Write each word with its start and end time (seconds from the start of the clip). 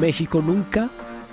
México 0.00 0.42
nunca 0.44 0.88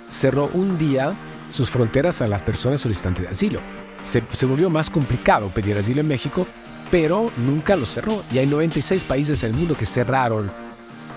cerró 0.08 0.48
un 0.52 0.78
día 0.78 1.14
sus 1.50 1.68
fronteras 1.70 2.22
a 2.22 2.28
las 2.28 2.42
personas 2.42 2.80
solicitantes 2.80 3.24
de 3.24 3.30
asilo. 3.30 3.60
Se, 4.02 4.46
volvió 4.46 4.68
más 4.70 4.90
complicado 4.90 5.52
pedir 5.52 5.76
asilo 5.78 6.00
en 6.00 6.08
México, 6.08 6.46
pero 6.90 7.30
nunca 7.36 7.76
lo 7.76 7.86
cerró. 7.86 8.24
Y 8.32 8.38
hay 8.38 8.46
96 8.46 9.04
países 9.04 9.40
del 9.40 9.54
mundo 9.54 9.76
que 9.76 9.86
cerraron, 9.86 10.50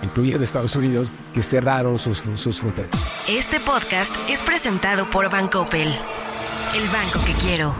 incluyendo 0.04 0.44
Estados 0.44 0.76
Unidos, 0.76 1.12
que 1.34 1.42
cerraron 1.42 1.98
sus, 1.98 2.22
sus 2.36 2.60
fronteras. 2.60 3.28
Este 3.30 3.60
podcast 3.60 4.14
es 4.30 4.42
presentado 4.42 5.10
por 5.10 5.30
Bancoppel, 5.32 5.88
el 5.88 6.88
banco 6.90 7.26
que 7.26 7.34
quiero. 7.42 7.74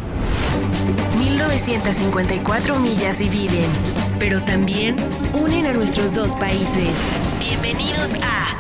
1954 1.18 2.80
millas 2.80 3.20
dividen, 3.20 3.70
pero 4.20 4.42
también 4.42 4.96
unen 5.34 5.66
a 5.66 5.74
nuestros 5.74 6.14
dos 6.14 6.36
países. 6.36 6.90
Bienvenidos 7.40 8.14
a 8.24 8.56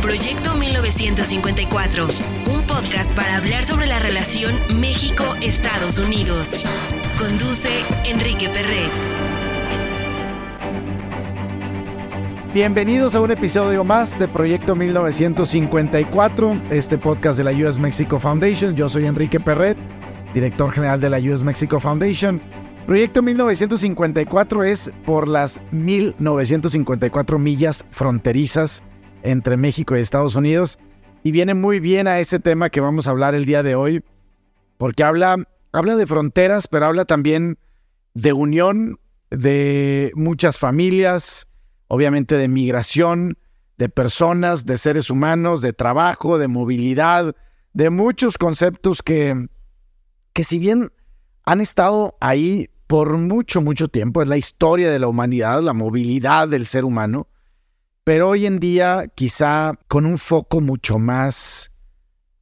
Proyecto 0.00 0.54
1954, 0.54 2.08
un 2.46 2.62
podcast 2.62 3.10
para 3.12 3.36
hablar 3.36 3.64
sobre 3.64 3.86
la 3.86 3.98
relación 3.98 4.54
México-Estados 4.80 5.98
Unidos. 5.98 6.64
Conduce 7.18 7.70
Enrique 8.04 8.48
Perret. 8.48 8.92
Bienvenidos 12.52 13.14
a 13.16 13.20
un 13.20 13.30
episodio 13.30 13.82
más 13.82 14.16
de 14.18 14.28
Proyecto 14.28 14.76
1954, 14.76 16.62
este 16.70 16.98
podcast 16.98 17.38
de 17.38 17.44
la 17.44 17.52
US 17.52 17.78
Mexico 17.78 18.18
Foundation. 18.18 18.76
Yo 18.76 18.88
soy 18.88 19.06
Enrique 19.06 19.40
Perret 19.40 19.76
director 20.34 20.72
general 20.72 21.00
de 21.00 21.08
la 21.08 21.18
US 21.18 21.42
Mexico 21.42 21.80
Foundation. 21.80 22.42
Proyecto 22.86 23.22
1954 23.22 24.62
es 24.64 24.92
por 25.06 25.26
las 25.26 25.58
1954 25.72 27.38
millas 27.38 27.82
fronterizas 27.90 28.82
entre 29.22 29.56
México 29.56 29.96
y 29.96 30.00
Estados 30.00 30.36
Unidos. 30.36 30.78
Y 31.22 31.32
viene 31.32 31.54
muy 31.54 31.80
bien 31.80 32.06
a 32.06 32.18
ese 32.18 32.40
tema 32.40 32.68
que 32.68 32.82
vamos 32.82 33.06
a 33.06 33.10
hablar 33.10 33.34
el 33.34 33.46
día 33.46 33.62
de 33.62 33.74
hoy 33.74 34.04
porque 34.76 35.02
habla, 35.02 35.36
habla 35.72 35.96
de 35.96 36.06
fronteras, 36.06 36.68
pero 36.68 36.84
habla 36.84 37.06
también 37.06 37.58
de 38.12 38.34
unión 38.34 39.00
de 39.30 40.12
muchas 40.14 40.58
familias, 40.58 41.46
obviamente 41.88 42.36
de 42.36 42.48
migración, 42.48 43.38
de 43.78 43.88
personas, 43.88 44.66
de 44.66 44.76
seres 44.76 45.08
humanos, 45.08 45.62
de 45.62 45.72
trabajo, 45.72 46.36
de 46.36 46.48
movilidad, 46.48 47.34
de 47.72 47.88
muchos 47.88 48.36
conceptos 48.36 49.02
que 49.02 49.48
que 50.34 50.44
si 50.44 50.58
bien 50.58 50.92
han 51.44 51.60
estado 51.60 52.16
ahí 52.20 52.68
por 52.94 53.18
mucho, 53.18 53.60
mucho 53.60 53.88
tiempo, 53.88 54.22
es 54.22 54.28
la 54.28 54.36
historia 54.36 54.88
de 54.88 55.00
la 55.00 55.08
humanidad, 55.08 55.60
la 55.62 55.72
movilidad 55.72 56.46
del 56.46 56.64
ser 56.64 56.84
humano, 56.84 57.26
pero 58.04 58.28
hoy 58.28 58.46
en 58.46 58.60
día 58.60 59.10
quizá 59.16 59.72
con 59.88 60.06
un 60.06 60.16
foco 60.16 60.60
mucho 60.60 61.00
más 61.00 61.72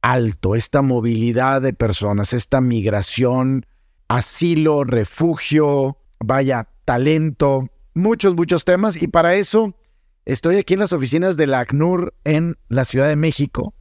alto, 0.03 0.53
esta 0.53 0.83
movilidad 0.83 1.63
de 1.63 1.73
personas, 1.73 2.33
esta 2.33 2.61
migración, 2.61 3.65
asilo, 4.07 4.83
refugio, 4.83 5.97
vaya, 6.19 6.69
talento, 6.85 7.67
muchos, 7.95 8.35
muchos 8.35 8.63
temas. 8.63 9.01
Y 9.01 9.07
para 9.07 9.33
eso 9.33 9.75
estoy 10.23 10.57
aquí 10.57 10.75
en 10.75 10.81
las 10.81 10.93
oficinas 10.93 11.35
de 11.35 11.47
la 11.47 11.61
ACNUR 11.61 12.13
en 12.25 12.59
la 12.69 12.85
Ciudad 12.85 13.07
de 13.07 13.15
México 13.15 13.73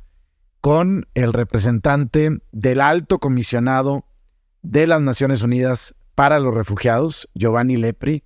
con 0.63 1.07
el 1.13 1.35
representante 1.35 2.31
del 2.51 2.81
alto 2.81 3.19
comisionado 3.19 4.07
de 4.63 4.87
las 4.87 5.03
Naciones 5.03 5.43
Unidas 5.43 5.97
para 6.15 6.39
los 6.39 6.55
Refugiados, 6.55 7.29
Giovanni 7.35 7.77
Lepri. 7.77 8.25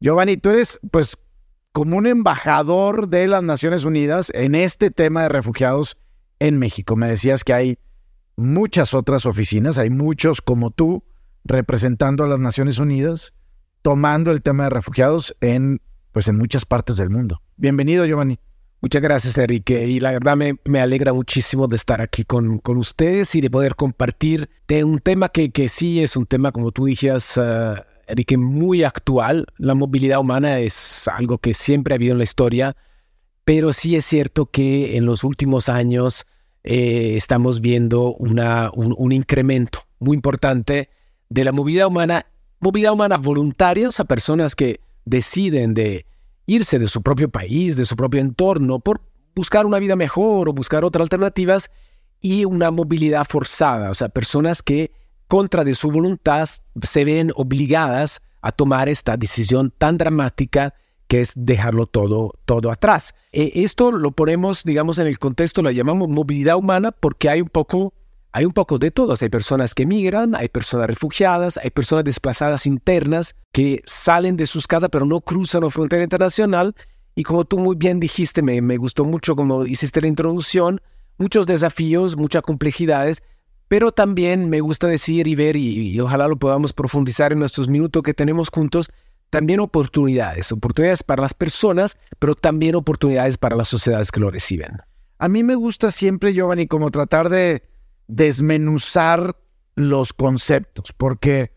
Giovanni, 0.00 0.36
tú 0.36 0.50
eres 0.50 0.80
pues 0.90 1.16
como 1.72 1.96
un 1.96 2.06
embajador 2.06 3.08
de 3.08 3.28
las 3.28 3.42
Naciones 3.42 3.84
Unidas 3.84 4.30
en 4.34 4.54
este 4.54 4.90
tema 4.90 5.22
de 5.22 5.28
refugiados 5.28 5.96
en 6.38 6.58
México. 6.58 6.96
Me 6.96 7.08
decías 7.08 7.44
que 7.44 7.52
hay 7.52 7.78
muchas 8.36 8.94
otras 8.94 9.26
oficinas, 9.26 9.78
hay 9.78 9.90
muchos 9.90 10.40
como 10.40 10.70
tú 10.70 11.04
representando 11.44 12.24
a 12.24 12.28
las 12.28 12.40
Naciones 12.40 12.78
Unidas, 12.78 13.34
tomando 13.82 14.30
el 14.30 14.42
tema 14.42 14.64
de 14.64 14.70
refugiados 14.70 15.36
en 15.40 15.80
pues 16.12 16.28
en 16.28 16.38
muchas 16.38 16.64
partes 16.64 16.96
del 16.96 17.10
mundo. 17.10 17.42
Bienvenido, 17.56 18.06
Giovanni. 18.06 18.38
Muchas 18.82 19.02
gracias, 19.02 19.38
Enrique. 19.38 19.86
Y 19.86 20.00
la 20.00 20.12
verdad 20.12 20.36
me, 20.36 20.58
me 20.64 20.80
alegra 20.80 21.12
muchísimo 21.12 21.66
de 21.66 21.76
estar 21.76 22.02
aquí 22.02 22.24
con, 22.24 22.58
con, 22.58 22.76
ustedes 22.76 23.34
y 23.34 23.40
de 23.40 23.50
poder 23.50 23.74
compartir 23.74 24.50
un 24.84 24.98
tema 24.98 25.30
que, 25.30 25.50
que 25.50 25.68
sí 25.68 26.02
es 26.02 26.16
un 26.16 26.26
tema, 26.26 26.52
como 26.52 26.72
tú 26.72 26.84
dijías, 26.84 27.36
uh, 27.36 27.74
Enrique, 28.06 28.36
muy 28.36 28.84
actual. 28.84 29.46
La 29.56 29.74
movilidad 29.74 30.20
humana 30.20 30.60
es 30.60 31.08
algo 31.08 31.38
que 31.38 31.54
siempre 31.54 31.94
ha 31.94 31.96
habido 31.96 32.12
en 32.12 32.18
la 32.18 32.24
historia, 32.24 32.76
pero 33.44 33.72
sí 33.72 33.96
es 33.96 34.04
cierto 34.04 34.46
que 34.46 34.96
en 34.96 35.06
los 35.06 35.24
últimos 35.24 35.68
años 35.68 36.26
eh, 36.62 37.14
estamos 37.16 37.60
viendo 37.60 38.14
una, 38.14 38.70
un, 38.74 38.94
un 38.96 39.12
incremento 39.12 39.80
muy 39.98 40.14
importante 40.16 40.90
de 41.30 41.44
la 41.44 41.52
movilidad 41.52 41.86
humana, 41.86 42.26
movilidad 42.60 42.92
humana 42.92 43.16
voluntaria, 43.16 43.88
o 43.88 43.92
sea, 43.92 44.04
personas 44.04 44.54
que 44.54 44.80
deciden 45.04 45.74
de 45.74 46.04
irse 46.46 46.78
de 46.78 46.88
su 46.88 47.02
propio 47.02 47.28
país, 47.28 47.76
de 47.76 47.84
su 47.84 47.96
propio 47.96 48.20
entorno, 48.20 48.78
por 48.80 49.02
buscar 49.34 49.66
una 49.66 49.78
vida 49.78 49.96
mejor 49.96 50.48
o 50.48 50.52
buscar 50.52 50.84
otras 50.84 51.02
alternativas 51.02 51.70
y 52.20 52.44
una 52.44 52.70
movilidad 52.70 53.26
forzada, 53.28 53.90
o 53.90 53.94
sea, 53.94 54.08
personas 54.08 54.62
que 54.62 54.90
contra 55.28 55.64
de 55.64 55.74
su 55.74 55.90
voluntad 55.90 56.48
se 56.82 57.04
ven 57.04 57.32
obligadas 57.34 58.20
a 58.40 58.52
tomar 58.52 58.88
esta 58.88 59.16
decisión 59.16 59.72
tan 59.76 59.98
dramática 59.98 60.72
que 61.08 61.20
es 61.20 61.32
dejarlo 61.34 61.86
todo, 61.86 62.32
todo 62.44 62.70
atrás. 62.70 63.14
E, 63.32 63.52
esto 63.62 63.92
lo 63.92 64.12
ponemos, 64.12 64.64
digamos, 64.64 64.98
en 64.98 65.06
el 65.06 65.18
contexto, 65.18 65.62
lo 65.62 65.70
llamamos 65.70 66.08
movilidad 66.08 66.56
humana 66.56 66.92
porque 66.92 67.28
hay 67.28 67.40
un 67.40 67.48
poco 67.48 67.92
hay 68.36 68.44
un 68.44 68.52
poco 68.52 68.78
de 68.78 68.90
todo. 68.90 69.14
Hay 69.18 69.30
personas 69.30 69.74
que 69.74 69.86
migran, 69.86 70.34
hay 70.34 70.48
personas 70.48 70.88
refugiadas, 70.88 71.56
hay 71.56 71.70
personas 71.70 72.04
desplazadas 72.04 72.66
internas 72.66 73.34
que 73.50 73.80
salen 73.86 74.36
de 74.36 74.46
sus 74.46 74.66
casas 74.66 74.90
pero 74.92 75.06
no 75.06 75.22
cruzan 75.22 75.62
la 75.62 75.70
frontera 75.70 76.04
internacional. 76.04 76.74
Y 77.14 77.22
como 77.22 77.46
tú 77.46 77.58
muy 77.58 77.76
bien 77.76 77.98
dijiste, 77.98 78.42
me, 78.42 78.60
me 78.60 78.76
gustó 78.76 79.06
mucho 79.06 79.36
como 79.36 79.64
hiciste 79.64 80.02
la 80.02 80.08
introducción, 80.08 80.82
muchos 81.16 81.46
desafíos, 81.46 82.18
muchas 82.18 82.42
complejidades, 82.42 83.22
pero 83.68 83.90
también 83.90 84.50
me 84.50 84.60
gusta 84.60 84.86
decir 84.86 85.26
y 85.26 85.34
ver, 85.34 85.56
y, 85.56 85.92
y, 85.92 85.98
ojalá 85.98 86.28
lo 86.28 86.36
podamos 86.36 86.74
profundizar 86.74 87.32
en 87.32 87.38
nuestros 87.38 87.70
minutos 87.70 88.02
que 88.02 88.12
tenemos 88.12 88.50
juntos, 88.50 88.90
también 89.30 89.60
oportunidades, 89.60 90.52
oportunidades 90.52 91.02
para 91.02 91.22
las 91.22 91.32
personas, 91.32 91.96
pero 92.18 92.34
también 92.34 92.74
oportunidades 92.74 93.38
para 93.38 93.56
las 93.56 93.68
sociedades 93.68 94.12
que 94.12 94.20
lo 94.20 94.30
reciben. 94.30 94.76
A 95.18 95.28
mí 95.28 95.42
me 95.42 95.54
gusta 95.54 95.90
siempre, 95.90 96.34
Giovanni, 96.34 96.66
como 96.66 96.90
tratar 96.90 97.30
de, 97.30 97.62
desmenuzar 98.08 99.36
los 99.74 100.12
conceptos, 100.12 100.92
porque 100.92 101.52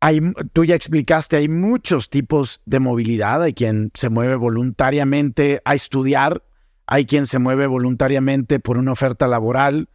hay, 0.00 0.20
tú 0.52 0.64
ya 0.64 0.74
explicaste, 0.74 1.36
hay 1.36 1.48
muchos 1.48 2.10
tipos 2.10 2.60
de 2.66 2.80
movilidad, 2.80 3.42
hay 3.42 3.54
quien 3.54 3.90
se 3.94 4.10
mueve 4.10 4.34
voluntariamente 4.34 5.62
a 5.64 5.74
estudiar, 5.74 6.44
hay 6.86 7.06
quien 7.06 7.26
se 7.26 7.38
mueve 7.38 7.66
voluntariamente 7.66 8.60
por 8.60 8.76
una 8.76 8.92
oferta 8.92 9.26
laboral, 9.26 9.88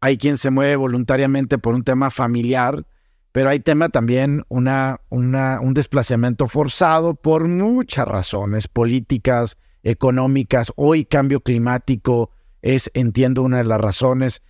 hay 0.00 0.18
quien 0.18 0.36
se 0.36 0.50
mueve 0.50 0.76
voluntariamente 0.76 1.56
por 1.56 1.74
un 1.74 1.82
tema 1.82 2.10
familiar, 2.10 2.86
pero 3.32 3.48
hay 3.48 3.60
tema 3.60 3.88
también 3.88 4.44
una, 4.48 5.00
una, 5.08 5.58
un 5.60 5.72
desplazamiento 5.72 6.46
forzado 6.46 7.14
por 7.14 7.48
muchas 7.48 8.06
razones 8.06 8.68
políticas, 8.68 9.56
económicas, 9.82 10.72
hoy 10.76 11.04
cambio 11.04 11.40
climático 11.40 12.30
es, 12.62 12.90
entiendo, 12.94 13.42
una 13.42 13.58
de 13.58 13.64
las 13.64 13.80
razones. 13.80 14.42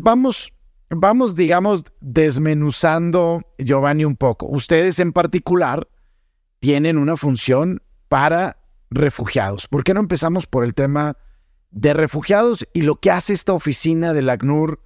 Vamos, 0.00 0.52
vamos, 0.88 1.34
digamos, 1.34 1.84
desmenuzando, 2.00 3.42
Giovanni, 3.58 4.04
un 4.04 4.16
poco. 4.16 4.46
Ustedes 4.46 4.98
en 4.98 5.12
particular 5.12 5.88
tienen 6.60 6.98
una 6.98 7.16
función 7.16 7.82
para 8.08 8.58
refugiados. 8.90 9.66
¿Por 9.66 9.84
qué 9.84 9.94
no 9.94 10.00
empezamos 10.00 10.46
por 10.46 10.64
el 10.64 10.74
tema 10.74 11.16
de 11.70 11.94
refugiados 11.94 12.66
y 12.72 12.82
lo 12.82 12.96
que 12.96 13.10
hace 13.10 13.32
esta 13.32 13.52
oficina 13.52 14.12
del 14.12 14.28
ACNUR 14.28 14.80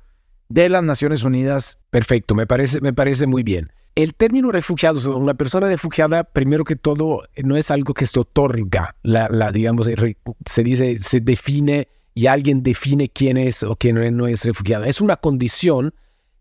de 0.49 0.69
las 0.69 0.83
Naciones 0.83 1.25
Unidas? 1.25 1.79
Perfecto, 1.91 2.35
me 2.35 2.47
parece, 2.47 2.81
me 2.81 2.93
parece 2.93 3.27
muy 3.27 3.43
bien. 3.43 3.73
el 3.95 4.15
término 4.15 4.51
refugiado, 4.51 5.17
una 5.17 5.35
persona 5.35 5.69
refugiada, 5.69 6.25
primero 6.25 6.65
que 6.65 6.77
todo, 6.77 7.23
no 7.43 7.57
es 7.57 7.71
algo 7.71 7.95
que 7.95 8.07
se 8.07 8.19
otorga, 8.21 8.97
la, 9.03 9.53
digamos, 9.53 9.89
se 10.47 10.65
dice, 10.65 10.97
se 10.99 11.21
define 11.21 11.89
y 12.15 12.27
alguien 12.27 12.63
define 12.63 13.09
quién 13.09 13.37
es 13.37 13.63
o 13.63 13.77
quién 13.77 14.17
no 14.17 14.27
es 14.27 14.45
refugiado. 14.45 14.85
Es 14.85 15.01
una 15.01 15.17
condición 15.17 15.95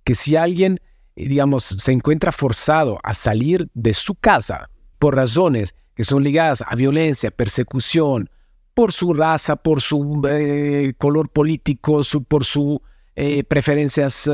que 0.04 0.16
si 0.16 0.36
alguien, 0.36 0.80
digamos, 1.16 1.64
se 1.64 1.92
encuentra 1.92 2.32
forzado 2.32 3.00
a 3.04 3.14
salir 3.14 3.70
de 3.74 3.94
su 3.94 4.16
casa 4.16 4.70
por 5.00 5.16
razones 5.16 5.76
que 5.96 6.04
son 6.04 6.24
ligadas 6.24 6.64
a 6.66 6.76
violencia, 6.76 7.32
persecución, 7.32 8.30
por 8.74 8.92
su 8.92 9.14
raza, 9.14 9.56
por 9.56 9.82
su 9.82 10.22
eh, 10.28 10.94
color 10.98 11.30
político, 11.30 12.02
por 12.28 12.46
sus 12.46 12.80
eh, 13.16 13.44
preferencias 13.44 14.30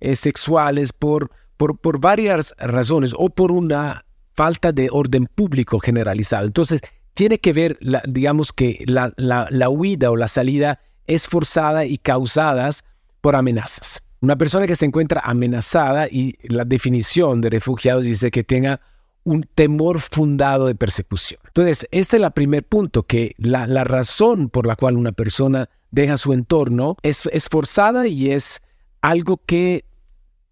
eh, 0.00 0.16
sexuales, 0.16 0.92
por 0.92 1.30
por, 1.56 2.00
varias 2.00 2.54
razones 2.58 3.14
o 3.16 3.30
por 3.30 3.52
una 3.52 4.04
falta 4.34 4.72
de 4.72 4.88
orden 4.90 5.26
público 5.26 5.78
generalizado. 5.78 6.46
Entonces, 6.46 6.80
tiene 7.14 7.38
que 7.38 7.52
ver, 7.52 7.78
digamos 8.06 8.52
que 8.52 8.82
la, 8.86 9.12
la, 9.16 9.68
huida 9.68 10.10
o 10.10 10.16
la 10.16 10.28
salida 10.28 10.80
es 11.06 11.26
forzada 11.26 11.84
y 11.84 11.98
causadas 11.98 12.84
por 13.20 13.36
amenazas. 13.36 14.02
Una 14.20 14.36
persona 14.36 14.66
que 14.66 14.76
se 14.76 14.86
encuentra 14.86 15.20
amenazada 15.24 16.08
y 16.08 16.36
la 16.42 16.64
definición 16.64 17.40
de 17.40 17.50
refugiado 17.50 18.00
dice 18.00 18.30
que 18.30 18.44
tenga 18.44 18.80
un 19.24 19.42
temor 19.54 20.00
fundado 20.00 20.66
de 20.66 20.74
persecución. 20.74 21.40
Entonces, 21.46 21.86
este 21.90 22.16
es 22.16 22.22
el 22.22 22.30
primer 22.32 22.64
punto, 22.64 23.04
que 23.04 23.34
la, 23.36 23.66
la, 23.66 23.84
razón 23.84 24.48
por 24.48 24.66
la 24.66 24.76
cual 24.76 24.96
una 24.96 25.12
persona 25.12 25.68
deja 25.90 26.16
su 26.16 26.32
entorno 26.32 26.96
es, 27.02 27.28
es 27.32 27.48
forzada 27.48 28.06
y 28.08 28.32
es 28.32 28.62
algo 29.00 29.40
que 29.44 29.84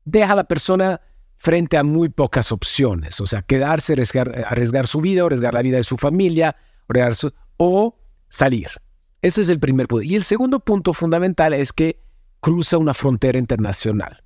deja 0.05 0.33
a 0.33 0.37
la 0.37 0.45
persona 0.45 1.01
frente 1.41 1.79
a 1.79 1.83
muy 1.83 2.11
pocas 2.11 2.53
opciones. 2.53 3.19
O 3.23 3.27
sea, 3.27 3.41
quedarse, 3.41 3.95
arriesgar, 3.95 4.87
su 4.87 5.01
vida, 5.01 5.25
arriesgar 5.25 5.55
la 5.55 5.63
vida 5.63 5.79
de 5.79 5.85
su 5.85 5.97
familia, 5.97 6.55
o 7.57 7.97
salir. 8.29 8.69
Ese 9.23 9.41
es 9.41 9.49
el 9.49 9.59
primer 9.59 9.89
punto. 9.89 10.03
Y 10.03 10.17
el 10.17 10.23
segundo 10.23 10.61
punto 10.61 10.93
fundamental 10.93 11.55
es 11.55 11.73
que 11.73 11.99
cruza 12.41 12.77
una 12.77 12.93
frontera 12.93 13.39
internacional. 13.39 14.23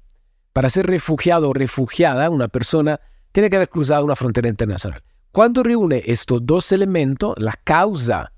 Para 0.52 0.70
ser 0.70 0.88
refugiado 0.88 1.50
o 1.50 1.52
refugiada, 1.52 2.30
una 2.30 2.48
persona 2.48 3.00
tiene 3.30 3.48
que 3.48 3.56
haber 3.56 3.68
cruzado 3.68 4.04
una 4.04 4.16
frontera 4.16 4.48
internacional. 4.48 5.04
Cuando 5.30 5.62
reúne 5.62 6.02
estos 6.06 6.44
dos 6.44 6.72
elementos, 6.72 7.34
la 7.38 7.54
causa 7.62 8.32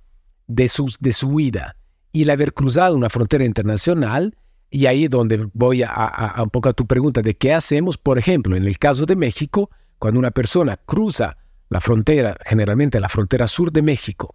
de 0.49 0.69
su, 0.69 0.95
de 1.01 1.15
su 1.15 1.29
huida 1.29 1.77
y 2.13 2.23
el 2.25 2.31
haber 2.31 2.53
cruzado 2.53 2.95
una 2.95 3.09
frontera 3.09 3.45
internacional, 3.45 4.37
y 4.77 4.85
ahí 4.85 5.05
es 5.05 5.11
donde 5.11 5.49
voy 5.55 5.83
a, 5.83 6.35
un 6.37 6.51
poco 6.51 6.69
a 6.69 6.75
tu 6.75 6.87
pregunta 6.87 7.23
de 7.23 7.35
qué 7.35 7.55
hacemos, 7.55 7.97
por 7.97 8.19
ejemplo, 8.19 8.57
en 8.57 8.65
el 8.65 8.79
caso 8.79 9.07
de 9.07 9.17
México, 9.17 9.71
cuando 9.99 10.21
una 10.21 10.33
persona 10.33 10.77
cruza 10.77 11.39
la 11.71 11.81
frontera, 11.81 12.37
generalmente 12.45 13.01
la 13.01 13.09
frontera 13.09 13.47
sur 13.47 13.73
de 13.73 13.81
México, 13.81 14.35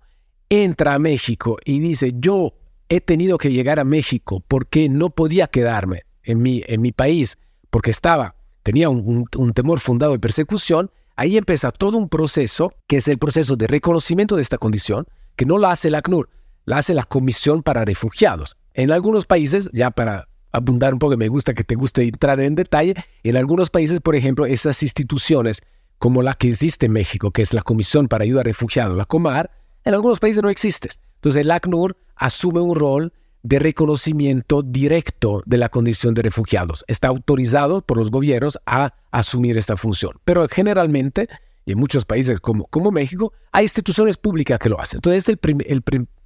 entra 0.50 0.96
a 0.96 1.00
México 1.00 1.58
y 1.64 1.78
dice, 1.78 2.14
yo 2.16 2.56
he 2.90 3.02
tenido 3.02 3.38
que 3.38 3.52
llegar 3.52 3.80
a 3.80 3.84
México 3.84 4.44
porque 4.48 4.90
no 4.90 5.12
podía 5.12 5.46
quedarme 5.46 6.06
en 6.24 6.42
mi, 6.42 6.64
en 6.66 6.82
mi 6.82 6.92
país, 6.92 7.38
porque 7.70 7.92
estaba, 7.92 8.34
tenía 8.64 8.90
un, 8.90 9.28
un 9.38 9.54
temor 9.54 9.80
fundado 9.80 10.14
de 10.14 10.20
persecución, 10.20 10.90
ahí 11.18 11.38
empieza 11.38 11.72
todo 11.72 12.00
un 12.00 12.10
proceso, 12.10 12.74
que 12.88 12.98
es 12.98 13.08
el 13.08 13.20
proceso 13.20 13.58
de 13.58 13.68
reconocimiento 13.68 14.38
de 14.38 14.42
esta 14.42 14.58
condición, 14.58 15.06
que 15.36 15.46
no 15.46 15.60
la 15.60 15.70
hace 15.70 15.92
la 15.92 16.00
ACNUR, 16.00 16.30
la 16.66 16.80
hace 16.80 16.96
la 16.96 17.04
Comisión 17.04 17.62
para 17.62 17.86
Refugiados. 17.86 18.58
En 18.74 18.90
algunos 18.90 19.28
países, 19.28 19.70
ya 19.74 19.92
para 19.92 20.31
abundar 20.51 20.94
un 20.94 21.00
poco, 21.00 21.18
me 21.18 21.27
gusta 21.27 21.53
que 21.53 21.63
te 21.63 21.75
guste 21.75 22.03
entrar 22.03 22.39
en 22.39 22.56
detalle, 22.56 22.95
en 23.24 23.38
algunos 23.38 23.69
países, 23.69 24.00
por 24.01 24.15
ejemplo, 24.15 24.45
esas 24.45 24.83
instituciones 24.83 25.62
como 25.98 26.21
la 26.24 26.33
que 26.33 26.50
existe 26.50 26.88
en 26.88 26.94
México, 26.94 27.31
que 27.31 27.42
es 27.42 27.53
la 27.53 27.62
Comisión 27.62 28.07
para 28.07 28.24
Ayuda 28.24 28.42
a 28.42 28.44
Refugiados, 28.44 28.98
la 28.98 29.06
COMAR, 29.06 29.51
en 29.83 29.94
algunos 29.94 30.19
países 30.19 30.42
no 30.42 30.50
existe. 30.50 30.89
Entonces 31.15 31.42
el 31.42 31.51
ACNUR 31.51 31.95
asume 32.15 32.59
un 32.59 32.75
rol 32.75 33.13
de 33.44 33.59
reconocimiento 33.59 34.62
directo 34.62 35.42
de 35.45 35.57
la 35.57 35.69
condición 35.69 36.13
de 36.13 36.24
refugiados. 36.24 36.83
Está 36.88 37.07
autorizado 37.07 37.81
por 37.81 37.97
los 37.97 38.12
gobiernos 38.12 38.59
a 38.65 38.94
asumir 39.12 39.57
esta 39.57 39.77
función. 39.77 40.13
Pero 40.25 40.47
generalmente, 40.47 41.27
y 41.65 41.71
en 41.74 41.80
muchos 41.80 42.06
países 42.06 42.39
como, 42.39 42.92
México, 42.92 43.33
hay 43.51 43.63
instituciones 43.63 44.18
públicas 44.18 44.59
que 44.59 44.69
lo 44.69 44.80
hacen. 44.80 44.97
Entonces 44.97 45.27
es 45.27 45.38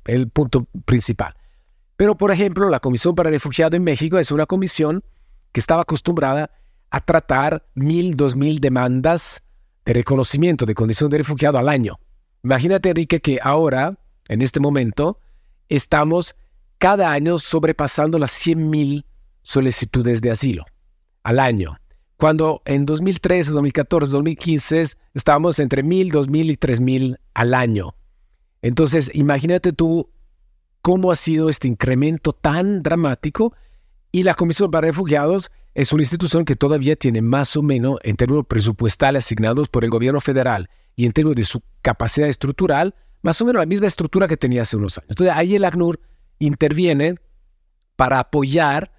el 0.06 0.28
punto 0.30 0.68
principal. 0.86 1.36
Pero, 1.98 2.16
por 2.16 2.32
ejemplo, 2.32 2.70
la 2.70 2.80
Comisión 2.80 3.16
para 3.16 3.30
Refugiados 3.30 3.76
en 3.76 3.84
México 3.84 4.18
es 4.18 4.32
una 4.32 4.46
comisión 4.46 5.04
que 5.52 5.60
estaba 5.60 5.84
acostumbrada 5.84 6.52
a 6.90 7.00
tratar 7.00 7.66
mil, 7.74 8.16
dos 8.16 8.36
mil 8.36 8.60
demandas 8.60 9.42
de 9.86 9.94
reconocimiento 9.94 10.66
de 10.66 10.76
condición 10.76 11.10
de 11.10 11.20
refugiado 11.20 11.58
al 11.58 11.70
año. 11.70 12.00
Imagínate, 12.44 12.90
Enrique, 12.90 13.22
que 13.22 13.40
ahora, 13.42 13.98
en 14.28 14.42
este 14.42 14.60
momento, 14.60 15.20
estamos 15.70 16.36
cada 16.78 17.12
año 17.12 17.38
sobrepasando 17.38 18.20
las 18.20 18.32
100 18.32 18.70
mil 18.70 19.06
solicitudes 19.42 20.22
de 20.22 20.32
asilo 20.32 20.66
al 21.24 21.40
año. 21.40 21.78
Cuando 22.18 22.62
en 22.66 22.86
2013, 22.86 23.52
2014, 23.52 24.12
2015 24.12 24.84
estábamos 25.14 25.60
entre 25.60 25.84
mil, 25.84 26.12
dos 26.12 26.30
mil 26.30 26.50
y 26.50 26.56
tres 26.56 26.80
mil 26.80 27.18
al 27.34 27.54
año. 27.54 27.96
Entonces, 28.62 29.12
imagínate 29.14 29.74
tú 29.74 30.10
cómo 30.86 31.12
ha 31.12 31.16
sido 31.16 31.50
este 31.50 31.68
incremento 31.68 32.32
tan 32.32 32.84
dramático 32.84 33.56
y 34.12 34.22
la 34.22 34.36
Comisión 34.36 34.70
para 34.70 34.86
Refugiados 34.86 35.50
es 35.74 35.92
una 35.92 36.04
institución 36.04 36.46
que 36.46 36.56
todavía 36.56 36.96
tiene 36.96 37.24
más 37.24 37.58
o 37.58 37.64
menos 37.64 37.98
en 38.04 38.16
términos 38.16 38.46
presupuestales 38.48 39.26
asignados 39.26 39.68
por 39.68 39.84
el 39.84 39.90
gobierno 39.90 40.22
federal 40.22 40.70
y 40.96 41.08
en 41.08 41.12
términos 41.12 41.38
de 41.38 41.44
su 41.44 41.64
capacidad 41.82 42.30
estructural, 42.30 42.94
más 43.24 43.42
o 43.42 43.46
menos 43.46 43.62
la 43.62 43.66
misma 43.66 43.88
estructura 43.88 44.28
que 44.28 44.38
tenía 44.38 44.62
hace 44.62 44.78
unos 44.78 45.00
años. 45.00 45.10
Entonces 45.10 45.36
ahí 45.36 45.56
el 45.56 45.66
ACNUR 45.66 46.00
interviene 46.38 47.16
para 47.96 48.20
apoyar 48.20 48.92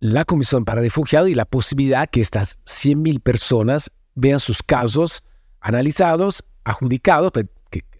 la 0.00 0.24
Comisión 0.24 0.64
para 0.64 0.80
Refugiados 0.80 1.28
y 1.28 1.36
la 1.36 1.44
posibilidad 1.44 2.10
que 2.10 2.20
estas 2.20 2.58
100.000 2.64 3.22
personas 3.22 3.92
vean 4.16 4.40
sus 4.40 4.60
casos 4.60 5.22
analizados, 5.60 6.42
adjudicados, 6.64 7.30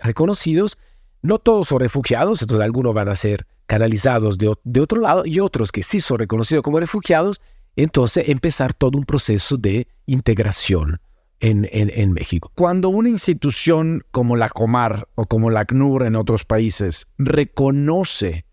reconocidos 0.00 0.76
no 1.22 1.38
todos 1.38 1.68
son 1.68 1.80
refugiados, 1.80 2.42
entonces 2.42 2.64
algunos 2.64 2.94
van 2.94 3.08
a 3.08 3.14
ser 3.14 3.46
canalizados 3.66 4.38
de, 4.38 4.48
otro 4.80 5.00
lado 5.00 5.24
y 5.24 5.40
otros 5.40 5.72
que 5.72 5.82
sí 5.82 6.00
son 6.00 6.18
reconocidos 6.18 6.62
como 6.62 6.80
refugiados, 6.80 7.40
entonces 7.76 8.28
empezar 8.28 8.74
todo 8.74 8.98
un 8.98 9.04
proceso 9.04 9.56
de 9.56 9.88
integración 10.06 11.00
en, 11.40 11.68
en, 11.72 12.12
México. 12.12 12.52
Cuando 12.54 12.88
una 12.88 13.08
institución 13.08 14.04
como 14.10 14.36
la 14.36 14.48
Comar 14.48 15.08
o 15.16 15.26
como 15.26 15.50
la 15.50 15.64
CNUR 15.64 16.04
en 16.04 16.14
otros 16.14 16.44
países 16.44 17.08
reconoce 17.18 18.44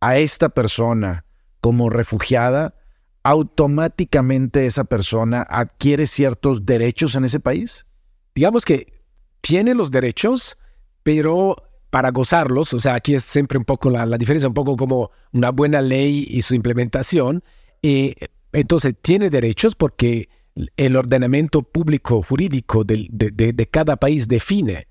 a 0.00 0.18
esta 0.18 0.50
persona 0.50 1.24
como 1.60 1.90
refugiada, 1.90 2.74
automáticamente 3.22 4.66
esa 4.66 4.84
persona 4.84 5.42
adquiere 5.42 6.06
ciertos 6.06 6.64
derechos 6.64 7.14
en 7.14 7.24
ese 7.24 7.40
país? 7.40 7.86
Digamos 8.34 8.64
que 8.64 9.02
tiene 9.40 9.74
los 9.74 9.90
derechos, 9.90 10.56
pero 11.02 11.67
para 11.90 12.10
gozarlos, 12.10 12.74
o 12.74 12.78
sea, 12.78 12.94
aquí 12.94 13.14
es 13.14 13.24
siempre 13.24 13.58
un 13.58 13.64
poco 13.64 13.88
la, 13.90 14.06
diferencia, 14.18 14.48
un 14.48 14.54
poco 14.54 14.76
como 14.76 15.10
una 15.32 15.50
buena 15.50 15.80
ley 15.80 16.26
y 16.28 16.42
su 16.42 16.54
implementación. 16.54 17.42
Y 17.80 18.14
entonces 18.52 18.94
tiene 19.00 19.30
derechos 19.30 19.74
porque 19.74 20.28
el 20.76 20.96
ordenamiento 20.96 21.62
público 21.62 22.22
jurídico 22.22 22.84
de, 22.84 23.68
cada 23.70 23.96
país 23.96 24.28
define 24.28 24.86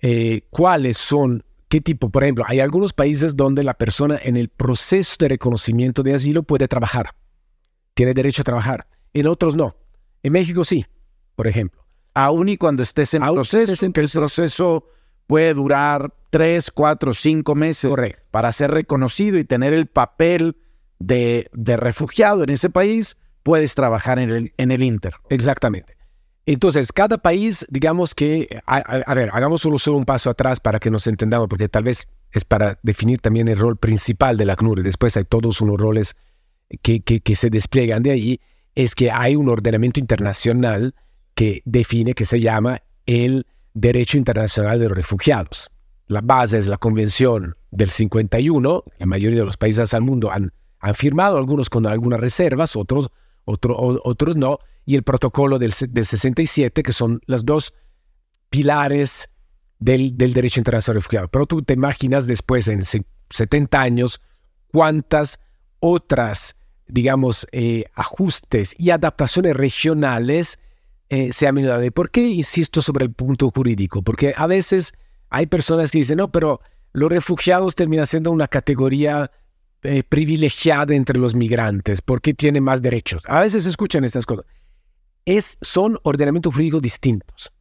eh, 0.00 0.42
cuáles 0.50 0.98
son, 0.98 1.44
qué 1.68 1.80
tipo, 1.80 2.10
por 2.10 2.24
ejemplo, 2.24 2.44
hay 2.46 2.60
algunos 2.60 2.92
países 2.92 3.36
donde 3.36 3.62
la 3.62 3.74
persona 3.74 4.18
en 4.22 4.36
el 4.36 4.48
proceso 4.48 5.16
de 5.20 5.28
reconocimiento 5.28 6.02
de 6.02 6.14
asilo 6.14 6.42
puede 6.42 6.68
trabajar, 6.68 7.14
tiene 7.94 8.12
derecho 8.12 8.42
a 8.42 8.44
trabajar, 8.44 8.86
en 9.14 9.26
otros 9.28 9.56
no. 9.56 9.76
En 10.22 10.32
México 10.32 10.64
sí, 10.64 10.84
por 11.36 11.46
ejemplo. 11.46 11.84
Aún 12.14 12.48
y 12.48 12.56
cuando 12.56 12.82
estés 12.82 13.14
en 13.14 13.22
proceso, 13.22 13.84
en 13.84 13.92
que 13.92 14.00
el 14.00 14.08
proceso 14.08 14.86
puede 15.26 15.54
durar 15.54 16.12
tres, 16.30 16.70
cuatro, 16.70 17.14
cinco 17.14 17.54
meses 17.54 17.92
para 18.30 18.52
ser 18.52 18.70
reconocido 18.70 19.38
y 19.38 19.44
tener 19.44 19.72
el 19.72 19.86
papel 19.86 20.56
de, 20.98 21.48
refugiado 21.76 22.42
en 22.44 22.50
ese 22.50 22.70
país, 22.70 23.16
puedes 23.42 23.74
trabajar 23.74 24.18
en 24.18 24.30
el, 24.30 24.52
en 24.56 24.70
el 24.70 24.82
Inter. 24.82 25.14
Exactamente. 25.28 25.96
Entonces, 26.46 26.92
cada 26.92 27.18
país, 27.18 27.64
digamos 27.70 28.14
que, 28.14 28.60
a, 28.66 29.14
ver, 29.14 29.30
hagamos 29.32 29.62
solo, 29.62 29.78
solo, 29.78 29.96
un 29.96 30.04
paso 30.04 30.28
atrás 30.28 30.60
para 30.60 30.78
que 30.78 30.90
nos 30.90 31.06
entendamos, 31.06 31.48
porque 31.48 31.68
tal 31.68 31.84
vez 31.84 32.06
es 32.32 32.44
para 32.44 32.78
definir 32.82 33.20
también 33.20 33.48
el 33.48 33.58
rol 33.58 33.76
principal 33.78 34.36
de 34.36 34.44
la 34.44 34.56
CNUR, 34.56 34.80
y 34.80 34.82
después 34.82 35.16
hay 35.16 35.24
todos 35.24 35.60
unos 35.62 35.80
roles 35.80 36.16
que, 36.82 37.00
que, 37.00 37.20
que 37.20 37.36
se 37.36 37.48
despliegan 37.48 38.02
de 38.02 38.10
ahí, 38.10 38.40
es 38.74 38.94
que 38.94 39.10
hay 39.10 39.36
un 39.36 39.48
ordenamiento 39.48 40.00
internacional 40.00 40.94
que 41.34 41.62
define, 41.64 42.14
que 42.14 42.26
se 42.26 42.40
llama 42.40 42.82
el 43.06 43.46
derecho 43.74 44.16
internacional 44.16 44.78
de 44.78 44.88
los 44.88 44.96
refugiados. 44.96 45.70
La 46.06 46.20
base 46.20 46.58
es 46.58 46.66
la 46.66 46.78
Convención 46.78 47.56
del 47.70 47.90
51, 47.90 48.84
la 48.98 49.06
mayoría 49.06 49.40
de 49.40 49.46
los 49.46 49.56
países 49.56 49.90
del 49.90 50.02
mundo 50.02 50.30
han, 50.30 50.52
firmado, 50.94 51.38
algunos 51.38 51.70
con 51.70 51.86
algunas 51.86 52.20
reservas, 52.20 52.76
otros, 52.76 53.10
otros 53.44 54.36
no, 54.36 54.58
y 54.84 54.96
el 54.96 55.02
protocolo 55.02 55.58
del, 55.58 55.72
del 55.88 56.06
67, 56.06 56.82
que 56.82 56.92
son 56.92 57.20
los 57.26 57.44
dos 57.44 57.74
pilares 58.50 59.30
del, 59.78 60.16
del 60.16 60.34
derecho 60.34 60.60
internacional 60.60 60.96
refugiado. 60.96 61.28
Pero 61.28 61.46
tú 61.46 61.62
te 61.62 61.74
imaginas 61.74 62.26
después, 62.26 62.68
en 62.68 62.82
70 62.82 63.80
años, 63.80 64.20
cuántas 64.70 65.40
otras, 65.80 66.54
digamos, 66.86 67.46
eh, 67.52 67.84
ajustes 67.94 68.74
y 68.78 68.90
adaptaciones 68.90 69.56
regionales 69.56 70.58
eh, 71.08 71.32
se 71.32 71.46
han 71.46 71.54
venido 71.54 71.78
¿Por 71.92 72.10
qué 72.10 72.26
insisto 72.28 72.80
sobre 72.80 73.04
el 73.04 73.12
punto 73.12 73.50
jurídico? 73.50 74.02
Porque 74.02 74.34
a 74.36 74.46
veces 74.46 74.94
hay 75.30 75.46
personas 75.46 75.90
que 75.90 75.98
dicen, 75.98 76.18
no, 76.18 76.30
pero 76.30 76.60
los 76.92 77.10
refugiados 77.10 77.74
terminan 77.74 78.06
siendo 78.06 78.30
una 78.30 78.48
categoría 78.48 79.30
eh, 79.82 80.02
privilegiada 80.02 80.94
entre 80.94 81.18
los 81.18 81.34
migrantes, 81.34 82.00
porque 82.00 82.32
tienen 82.32 82.64
más 82.64 82.80
derechos. 82.80 83.22
A 83.26 83.40
veces 83.40 83.66
escuchan 83.66 84.04
estas 84.04 84.24
cosas. 84.24 84.46
Es, 85.26 85.58
son 85.60 85.98
ordenamientos 86.04 86.54
jurídicos 86.54 86.80
distintos. 86.82 87.52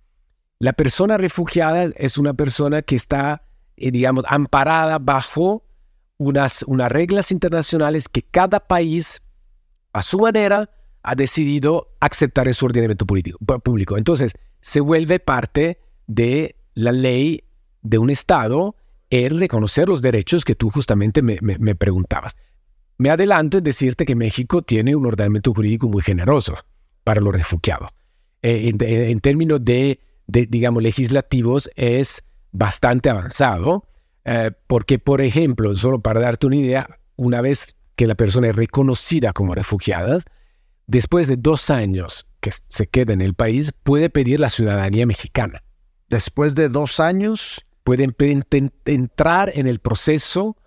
La 0.60 0.72
persona 0.74 1.18
refugiada 1.18 1.86
es 1.98 2.18
una 2.18 2.34
persona 2.34 2.82
que 2.82 2.96
está, 2.96 3.44
eh, 3.76 3.92
digamos, 3.92 4.24
amparada 4.30 5.00
bajo 5.00 5.66
unas, 6.18 6.64
unas 6.64 6.92
reglas 6.92 7.32
internacionales 7.32 8.08
que 8.08 8.22
cada 8.22 8.62
país, 8.62 9.22
a 9.92 10.02
su 10.02 10.20
manera, 10.20 10.70
ha 11.04 11.16
decidido 11.16 11.90
aceptar 12.00 12.48
en 12.48 12.54
su 12.54 12.66
ordenamiento 12.66 13.06
político, 13.06 13.38
público. 13.60 13.98
Entonces, 13.98 14.34
se 14.62 14.80
vuelve 14.80 15.20
parte 15.20 15.80
de 16.08 16.56
la 16.74 16.92
ley 16.92 17.44
de 17.82 17.98
un 17.98 18.10
Estado 18.10 18.76
el 19.10 19.38
reconocer 19.38 19.90
los 19.90 20.02
derechos 20.02 20.44
que 20.44 20.56
tú 20.56 20.70
justamente 20.70 21.22
me, 21.22 21.38
me, 21.42 21.76
preguntabas. 21.76 22.36
Me 22.98 23.10
adelanto 23.10 23.58
en 23.60 23.64
decirte 23.64 24.06
que 24.06 24.16
México 24.16 24.62
tiene 24.64 24.96
un 24.96 25.06
ordenamiento 25.06 25.54
jurídico 25.54 25.88
muy 25.88 26.02
generoso 26.02 26.56
para 27.04 27.22
los 27.22 27.34
refugiados. 27.34 27.92
Eh, 28.42 28.72
en, 28.80 29.20
términos 29.20 29.64
de, 29.64 30.00
digamos, 30.28 30.82
legislativos 30.82 31.70
es 31.76 32.24
bastante 32.52 33.10
avanzado, 33.10 33.88
eh, 34.26 34.52
porque, 34.68 35.00
por 35.00 35.22
ejemplo, 35.22 35.76
solo 35.76 36.02
para 36.02 36.22
darte 36.22 36.48
una 36.48 36.56
idea, 36.56 37.00
una 37.16 37.42
vez 37.42 37.76
que 37.96 38.08
la 38.08 38.16
persona 38.16 38.50
es 38.50 38.56
reconocida 38.56 39.34
como 39.34 39.54
refugiada, 39.54 40.20
después 40.88 41.28
de 41.28 41.38
dos 41.38 41.70
años 41.70 42.28
que 42.40 42.52
se 42.68 42.88
queda 42.88 43.14
en 43.14 43.22
el 43.22 43.34
país, 43.34 43.72
puede 43.84 44.10
pedir 44.10 44.40
la 44.40 44.50
ciudadanía 44.50 45.06
mexicana. 45.06 45.64
Después 46.10 46.56
de 46.56 46.70
dos 46.70 47.00
años 47.00 47.66
pueden 47.84 48.16
entrar 48.86 49.52
en 49.56 49.68
el 49.68 49.80
proceso 49.80 50.58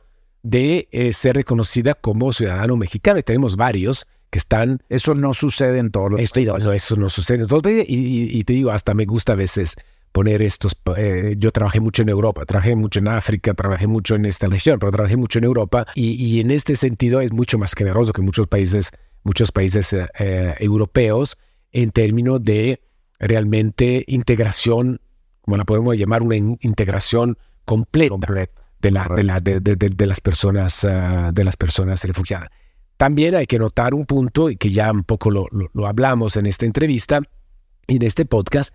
de 0.43 0.89
eh, 0.93 1.13
ser 1.13 1.37
reconocida 1.37 1.95
como 1.95 2.33
ciudadano 2.33 2.77
mexicano. 2.77 3.19
Y 3.19 3.23
tenemos 3.23 3.57
varios 3.57 4.07
que 4.31 4.39
están... 4.39 4.83
Eso 4.89 5.15
no 5.15 5.35
sucede 5.35 5.79
en 5.79 5.91
todos 5.91 6.13
los 6.13 6.31
países. 6.31 6.67
Eso, 6.73 6.97
no 6.97 7.11
sucede 7.11 7.43
en 7.43 7.49
todos 7.49 7.65
los 7.65 7.73
países. 7.73 7.87
Y, 7.89 8.45
te 8.45 8.53
digo, 8.53 8.71
hasta 8.71 8.95
me 8.95 9.07
gusta 9.07 9.33
a 9.33 9.37
veces 9.37 9.75
poner 10.13 10.43
estos... 10.43 10.77
Eh, 10.97 11.35
yo 11.37 11.51
trabajé 11.51 11.81
mucho 11.81 12.03
en 12.03 12.11
Europa, 12.11 12.45
trabajé 12.45 12.77
mucho 12.77 13.01
en 13.01 13.09
África, 13.09 13.55
trabajé 13.55 13.89
mucho 13.89 14.15
en 14.15 14.25
esta 14.25 14.47
región, 14.47 14.79
pero 14.79 14.93
trabajé 14.93 15.17
mucho 15.17 15.39
en 15.39 15.45
Europa. 15.45 15.87
Y, 15.95 16.39
en 16.41 16.53
este 16.53 16.77
sentido 16.77 17.21
es 17.21 17.33
mucho 17.33 17.59
más 17.59 17.75
generoso 17.75 18.13
que 18.13 18.23
muchos 18.23 18.47
países, 18.47 18.93
muchos 19.27 19.53
países 19.53 19.93
eh, 19.93 20.55
europeos 20.61 21.37
en 21.73 21.91
términos 21.91 22.43
de 22.43 22.81
realmente 23.19 24.05
integración 24.07 25.01
como 25.47 25.57
la 25.57 25.65
podemos 25.65 25.97
llamar, 25.97 26.23
una 26.25 26.37
integración 26.37 27.39
completa 27.65 28.17
de, 28.81 28.91
la, 28.91 29.41
de, 29.41 30.07
las 30.07 30.21
personas, 30.21 30.85
ah, 30.85 31.31
de 31.33 31.45
las 31.45 31.57
personas 31.57 32.03
refugiadas. 32.03 32.49
También 32.97 33.37
hay 33.37 33.47
que 33.47 33.59
notar 33.59 33.95
un 33.95 34.07
punto, 34.07 34.51
y 34.51 34.57
que 34.57 34.71
ya 34.71 34.91
un 34.91 35.05
poco 35.05 35.31
lo, 35.31 35.47
lo, 35.51 35.87
hablamos 35.87 36.37
en 36.37 36.47
esta 36.47 36.67
entrevista 36.67 37.21
y 37.87 37.97
en 37.97 38.03
este 38.03 38.25
podcast, 38.25 38.75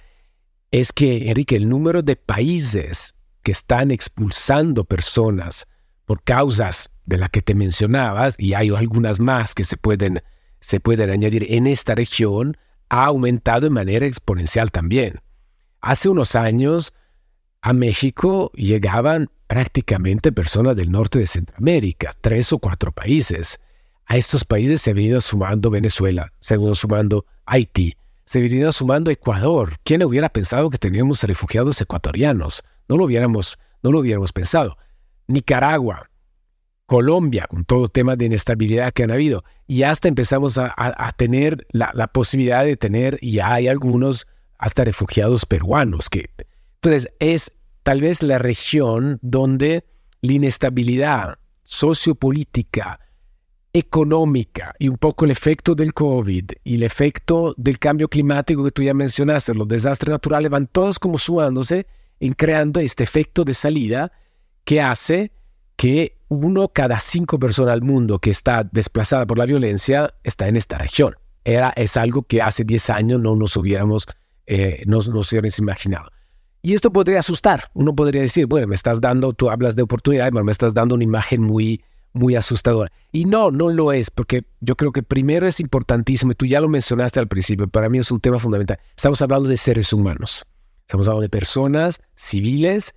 es 0.71 0.93
que, 0.93 1.29
Enrique, 1.29 1.57
el 1.57 1.67
número 1.67 2.03
de 2.03 2.15
países 2.15 3.15
que 3.43 3.51
están 3.51 3.91
expulsando 3.91 4.85
personas 4.85 5.67
por 6.05 6.23
causas 6.23 6.89
de 7.05 7.17
las 7.17 7.31
que 7.31 7.41
te 7.41 7.53
mencionabas, 7.53 8.35
y 8.37 8.53
hay 8.53 8.69
algunas 8.69 9.19
más 9.19 9.53
que 9.53 9.65
se 9.65 9.75
pueden, 9.75 10.21
se 10.61 10.79
pueden 10.79 11.09
añadir 11.09 11.45
en 11.49 11.67
esta 11.67 11.95
región, 11.95 12.55
ha 12.89 13.05
aumentado 13.05 13.61
de 13.61 13.69
manera 13.69 14.05
exponencial 14.05 14.71
también. 14.71 15.19
Hace 15.81 16.09
unos 16.09 16.35
años 16.35 16.93
a 17.61 17.73
México 17.73 18.51
llegaban 18.53 19.29
prácticamente 19.47 20.31
personas 20.31 20.75
del 20.75 20.91
norte 20.91 21.19
de 21.19 21.27
Centroamérica, 21.27 22.15
tres 22.21 22.53
o 22.53 22.59
cuatro 22.59 22.91
países. 22.91 23.59
A 24.05 24.17
estos 24.17 24.45
países 24.45 24.81
se 24.81 24.91
ha 24.91 24.93
venido 24.93 25.19
sumando 25.21 25.69
Venezuela, 25.69 26.31
se 26.39 26.53
ha 26.53 26.57
venido 26.57 26.75
sumando 26.75 27.25
Haití, 27.45 27.95
se 28.25 28.39
ha 28.39 28.41
venido 28.41 28.71
sumando 28.71 29.09
Ecuador. 29.09 29.77
¿Quién 29.83 30.03
hubiera 30.03 30.29
pensado 30.29 30.69
que 30.69 30.77
teníamos 30.77 31.23
refugiados 31.23 31.81
ecuatorianos? 31.81 32.63
No 32.87 32.97
lo 32.97 33.05
hubiéramos, 33.05 33.57
no 33.81 33.91
lo 33.91 33.99
hubiéramos 33.99 34.31
pensado. 34.31 34.77
Nicaragua, 35.27 36.10
Colombia, 36.91 37.47
con 37.47 37.63
todo 37.63 37.87
tema 37.87 38.17
de 38.17 38.25
inestabilidad 38.25 38.91
que 38.91 39.03
han 39.03 39.11
habido. 39.11 39.45
Y 39.65 39.83
hasta 39.83 40.09
empezamos 40.09 40.57
a, 40.57 41.15
tener 41.15 41.65
la, 41.71 41.89
la, 41.93 42.07
posibilidad 42.07 42.65
de 42.65 42.75
tener, 42.75 43.17
y 43.21 43.39
hay 43.39 43.69
algunos 43.69 44.27
hasta 44.57 44.83
refugiados 44.83 45.45
peruanos. 45.45 46.09
Que, 46.09 46.29
entonces, 46.81 47.09
es 47.19 47.53
tal 47.83 48.01
vez 48.01 48.23
la 48.23 48.39
región 48.39 49.19
donde 49.21 49.85
la 50.19 50.33
inestabilidad 50.33 51.37
sociopolítica, 51.63 52.99
económica 53.71 54.75
y 54.77 54.89
un 54.89 54.97
poco 54.97 55.23
el 55.23 55.31
efecto 55.31 55.75
del 55.75 55.93
COVID 55.93 56.51
y 56.65 56.75
el 56.75 56.83
efecto 56.83 57.55
del 57.55 57.79
cambio 57.79 58.09
climático 58.09 58.65
que 58.65 58.71
tú 58.71 58.83
ya 58.83 58.93
mencionaste, 58.93 59.53
los 59.53 59.69
desastres 59.69 60.11
naturales 60.11 60.51
van 60.51 60.67
todos 60.67 60.99
como 60.99 61.17
sumándose 61.17 61.87
en 62.19 62.33
creando 62.33 62.81
este 62.81 63.05
efecto 63.05 63.45
de 63.45 63.53
salida 63.53 64.11
que 64.65 64.81
hace 64.81 65.31
que 65.81 66.15
uno 66.27 66.67
cada 66.67 66.99
cinco 66.99 67.39
personas 67.39 67.73
al 67.73 67.81
mundo 67.81 68.19
que 68.19 68.29
está 68.29 68.63
desplazada 68.63 69.25
por 69.25 69.39
la 69.39 69.47
violencia 69.47 70.13
está 70.23 70.47
en 70.47 70.55
esta 70.55 70.77
región. 70.77 71.15
Era, 71.43 71.73
es 71.75 71.97
algo 71.97 72.21
que 72.21 72.39
hace 72.39 72.63
10 72.63 72.91
años 72.91 73.19
no 73.19 73.35
nos 73.35 73.57
hubiéramos 73.57 74.05
eh, 74.45 74.83
no, 74.85 74.97
no 74.97 75.23
se 75.23 75.39
hubieran 75.39 75.51
imaginado. 75.57 76.11
Y 76.61 76.75
esto 76.75 76.93
podría 76.93 77.17
asustar. 77.17 77.71
Uno 77.73 77.95
podría 77.95 78.21
decir, 78.21 78.45
bueno, 78.45 78.67
me 78.67 78.75
estás 78.75 79.01
dando, 79.01 79.33
tú 79.33 79.49
hablas 79.49 79.75
de 79.75 79.81
oportunidad, 79.81 80.29
pero 80.31 80.43
me 80.43 80.51
estás 80.51 80.75
dando 80.75 80.93
una 80.93 81.03
imagen 81.03 81.41
muy, 81.41 81.83
muy 82.13 82.35
asustadora. 82.35 82.91
Y 83.11 83.25
no, 83.25 83.49
no 83.49 83.69
lo 83.69 83.91
es, 83.91 84.11
porque 84.11 84.43
yo 84.59 84.75
creo 84.75 84.91
que 84.91 85.01
primero 85.01 85.47
es 85.47 85.59
importantísimo, 85.59 86.33
y 86.33 86.35
tú 86.35 86.45
ya 86.45 86.61
lo 86.61 86.69
mencionaste 86.69 87.19
al 87.19 87.27
principio, 87.27 87.67
para 87.67 87.89
mí 87.89 87.97
es 87.97 88.11
un 88.11 88.19
tema 88.19 88.37
fundamental. 88.37 88.77
Estamos 88.95 89.19
hablando 89.23 89.49
de 89.49 89.57
seres 89.57 89.91
humanos. 89.91 90.45
Estamos 90.81 91.07
hablando 91.07 91.23
de 91.23 91.29
personas 91.29 92.03
civiles 92.13 92.93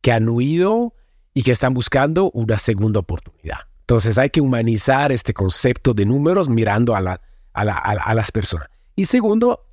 que 0.00 0.12
han 0.12 0.30
huido 0.30 0.94
y 1.34 1.42
que 1.42 1.52
están 1.52 1.74
buscando 1.74 2.30
una 2.32 2.58
segunda 2.58 3.00
oportunidad. 3.00 3.58
Entonces 3.80 4.18
hay 4.18 4.30
que 4.30 4.40
humanizar 4.40 5.12
este 5.12 5.34
concepto 5.34 5.94
de 5.94 6.06
números 6.06 6.48
mirando 6.48 6.94
a, 6.94 7.00
la, 7.00 7.20
a, 7.52 7.64
la, 7.64 7.74
a 7.74 8.14
las 8.14 8.30
personas. 8.30 8.68
Y 8.96 9.06
segundo, 9.06 9.66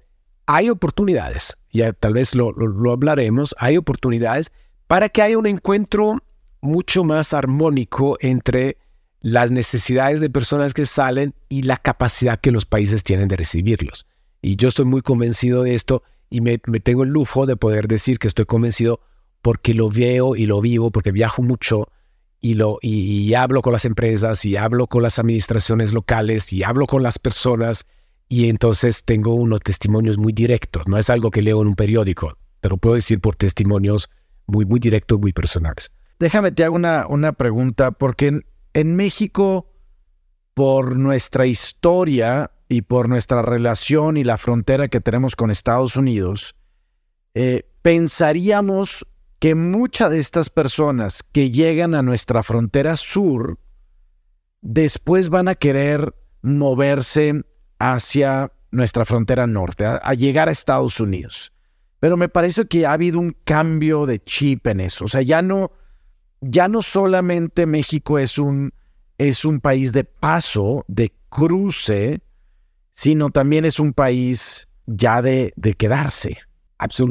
hay 0.51 0.67
oportunidades, 0.71 1.55
ya 1.71 1.93
tal 1.93 2.13
vez 2.13 2.33
lo, 2.33 2.55
hablaremos, 2.91 3.55
hay 3.59 3.77
oportunidades 3.77 4.51
para 4.87 5.07
que 5.07 5.21
haya 5.21 5.37
un 5.37 5.45
encuentro 5.45 6.17
mucho 6.59 7.03
más 7.03 7.33
armónico 7.33 8.17
entre 8.19 8.77
las 9.21 9.51
necesidades 9.51 10.19
de 10.19 10.31
personas 10.31 10.73
que 10.73 10.87
salen 10.87 11.35
y 11.49 11.61
la 11.61 11.77
capacidad 11.77 12.39
que 12.39 12.49
los 12.49 12.65
países 12.65 13.03
tienen 13.03 13.27
de 13.27 13.35
recibirlos. 13.35 14.07
Y 14.41 14.55
yo 14.55 14.69
estoy 14.69 14.85
muy 14.85 15.03
convencido 15.03 15.61
de 15.61 15.75
esto 15.75 16.01
y 16.31 16.41
me, 16.41 16.57
tengo 16.57 17.03
el 17.03 17.09
lujo 17.09 17.45
de 17.45 17.55
poder 17.55 17.87
decir 17.87 18.17
que 18.17 18.27
estoy 18.27 18.45
convencido 18.45 19.01
porque 19.41 19.74
lo 19.74 19.89
veo 19.89 20.36
y 20.36 20.46
lo 20.46 20.62
vivo, 20.62 20.91
porque 20.91 21.12
viajo 21.12 21.41
mucho 21.41 21.89
y, 22.41 22.53
lo, 22.53 22.79
y 22.81 23.34
hablo 23.34 23.62
con 23.62 23.74
las 23.74 23.86
empresas 23.86 24.46
y 24.46 24.55
hablo 24.55 24.88
con 24.88 25.03
las 25.03 25.19
administraciones 25.19 25.93
locales 25.93 26.53
y 26.53 26.63
hablo 26.63 26.88
con 26.88 27.03
las 27.03 27.19
personas 27.19 27.86
y 28.29 28.48
entonces 28.48 29.03
tengo 29.03 29.34
unos 29.34 29.62
testimonios 29.62 30.17
muy 30.19 30.31
directos. 30.31 30.88
No 30.88 30.98
es 30.98 31.10
algo 31.10 31.31
que 31.31 31.41
leo 31.41 31.62
en 31.62 31.67
un 31.67 31.75
periódico, 31.75 32.38
pero 32.62 32.77
puedo 32.77 32.96
decir 32.96 33.19
por 33.19 33.36
testimonios 33.36 34.10
muy, 34.46 34.65
muy 34.65 34.79
directos, 34.79 35.19
muy 35.19 35.34
personales. 35.34 35.91
Déjame 36.19 36.51
te 36.51 36.63
hago 36.63 36.75
una, 36.75 37.08
una 37.08 37.34
pregunta, 37.34 37.91
porque 37.91 38.41
en, 38.74 38.96
México, 38.96 39.72
por 40.53 40.96
nuestra 40.98 41.48
historia 41.48 42.51
y 42.67 42.84
por 42.84 43.10
nuestra 43.10 43.41
relación 43.41 44.15
y 44.15 44.24
la 44.24 44.38
frontera 44.38 44.89
que 44.89 45.01
tenemos 45.01 45.36
con 45.36 45.50
Estados 45.50 45.96
Unidos, 45.96 46.55
eh, 47.34 47.63
pensaríamos 47.81 49.08
que 49.39 49.55
muchas 49.55 50.12
de 50.12 50.19
estas 50.19 50.50
personas 50.50 51.24
que 51.24 51.50
llegan 51.50 51.96
a 51.96 52.03
nuestra 52.03 52.43
frontera 52.43 52.98
sur 52.98 53.58
después 54.62 55.29
van 55.29 55.48
a 55.48 55.55
querer 55.55 56.13
moverse 56.41 57.43
hacia 57.79 58.51
nuestra 58.72 59.05
frontera 59.05 59.48
norte, 59.48 59.86
a, 59.86 60.13
llegar 60.13 60.50
a 60.50 60.51
Estados 60.51 61.00
Unidos. 61.00 61.53
Pero 62.00 62.17
me 62.17 62.29
parece 62.29 62.65
que 62.65 62.86
ha 62.86 62.93
habido 62.93 63.19
un 63.19 63.36
cambio 63.43 64.05
de 64.05 64.19
chip 64.19 64.67
en 64.67 64.81
eso. 64.81 65.05
O 65.05 65.08
sea, 65.08 65.22
ya 65.22 65.41
no, 65.41 65.72
ya 66.41 66.67
no 66.67 66.81
solamente 66.81 67.65
México 67.65 68.19
es 68.19 68.38
un, 68.38 68.74
es 69.17 69.46
un 69.46 69.60
país 69.60 69.91
de 69.93 70.03
paso, 70.03 70.86
de 70.88 71.13
cruce, 71.29 72.22
sino 72.91 73.29
también 73.31 73.65
es 73.65 73.79
un 73.79 73.93
país 73.93 74.67
ya 74.86 75.22
de, 75.22 75.53
de 75.55 75.74
quedarse. 75.74 76.38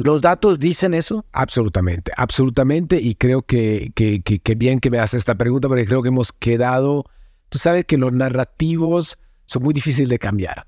¿Los 0.03 0.21
datos 0.21 0.57
dicen 0.57 0.93
eso? 0.95 1.25
Absolutamente, 1.31 2.11
absolutamente. 2.17 2.99
Y 2.99 3.15
creo 3.15 3.43
que, 3.43 3.91
que, 3.93 4.21
que, 4.21 4.55
bien 4.55 4.79
que 4.79 4.89
me 4.89 4.97
haces 4.97 5.19
esta 5.19 5.35
pregunta, 5.35 5.67
porque 5.67 5.85
creo 5.85 6.01
que 6.01 6.07
hemos 6.07 6.31
quedado, 6.31 7.05
tú 7.49 7.59
sabes 7.59 7.85
que 7.85 7.97
los 7.97 8.11
narrativos 8.11 9.19
son 9.45 9.63
muy 9.63 9.73
difíciles 9.73 10.09
de 10.09 10.17
cambiar. 10.17 10.65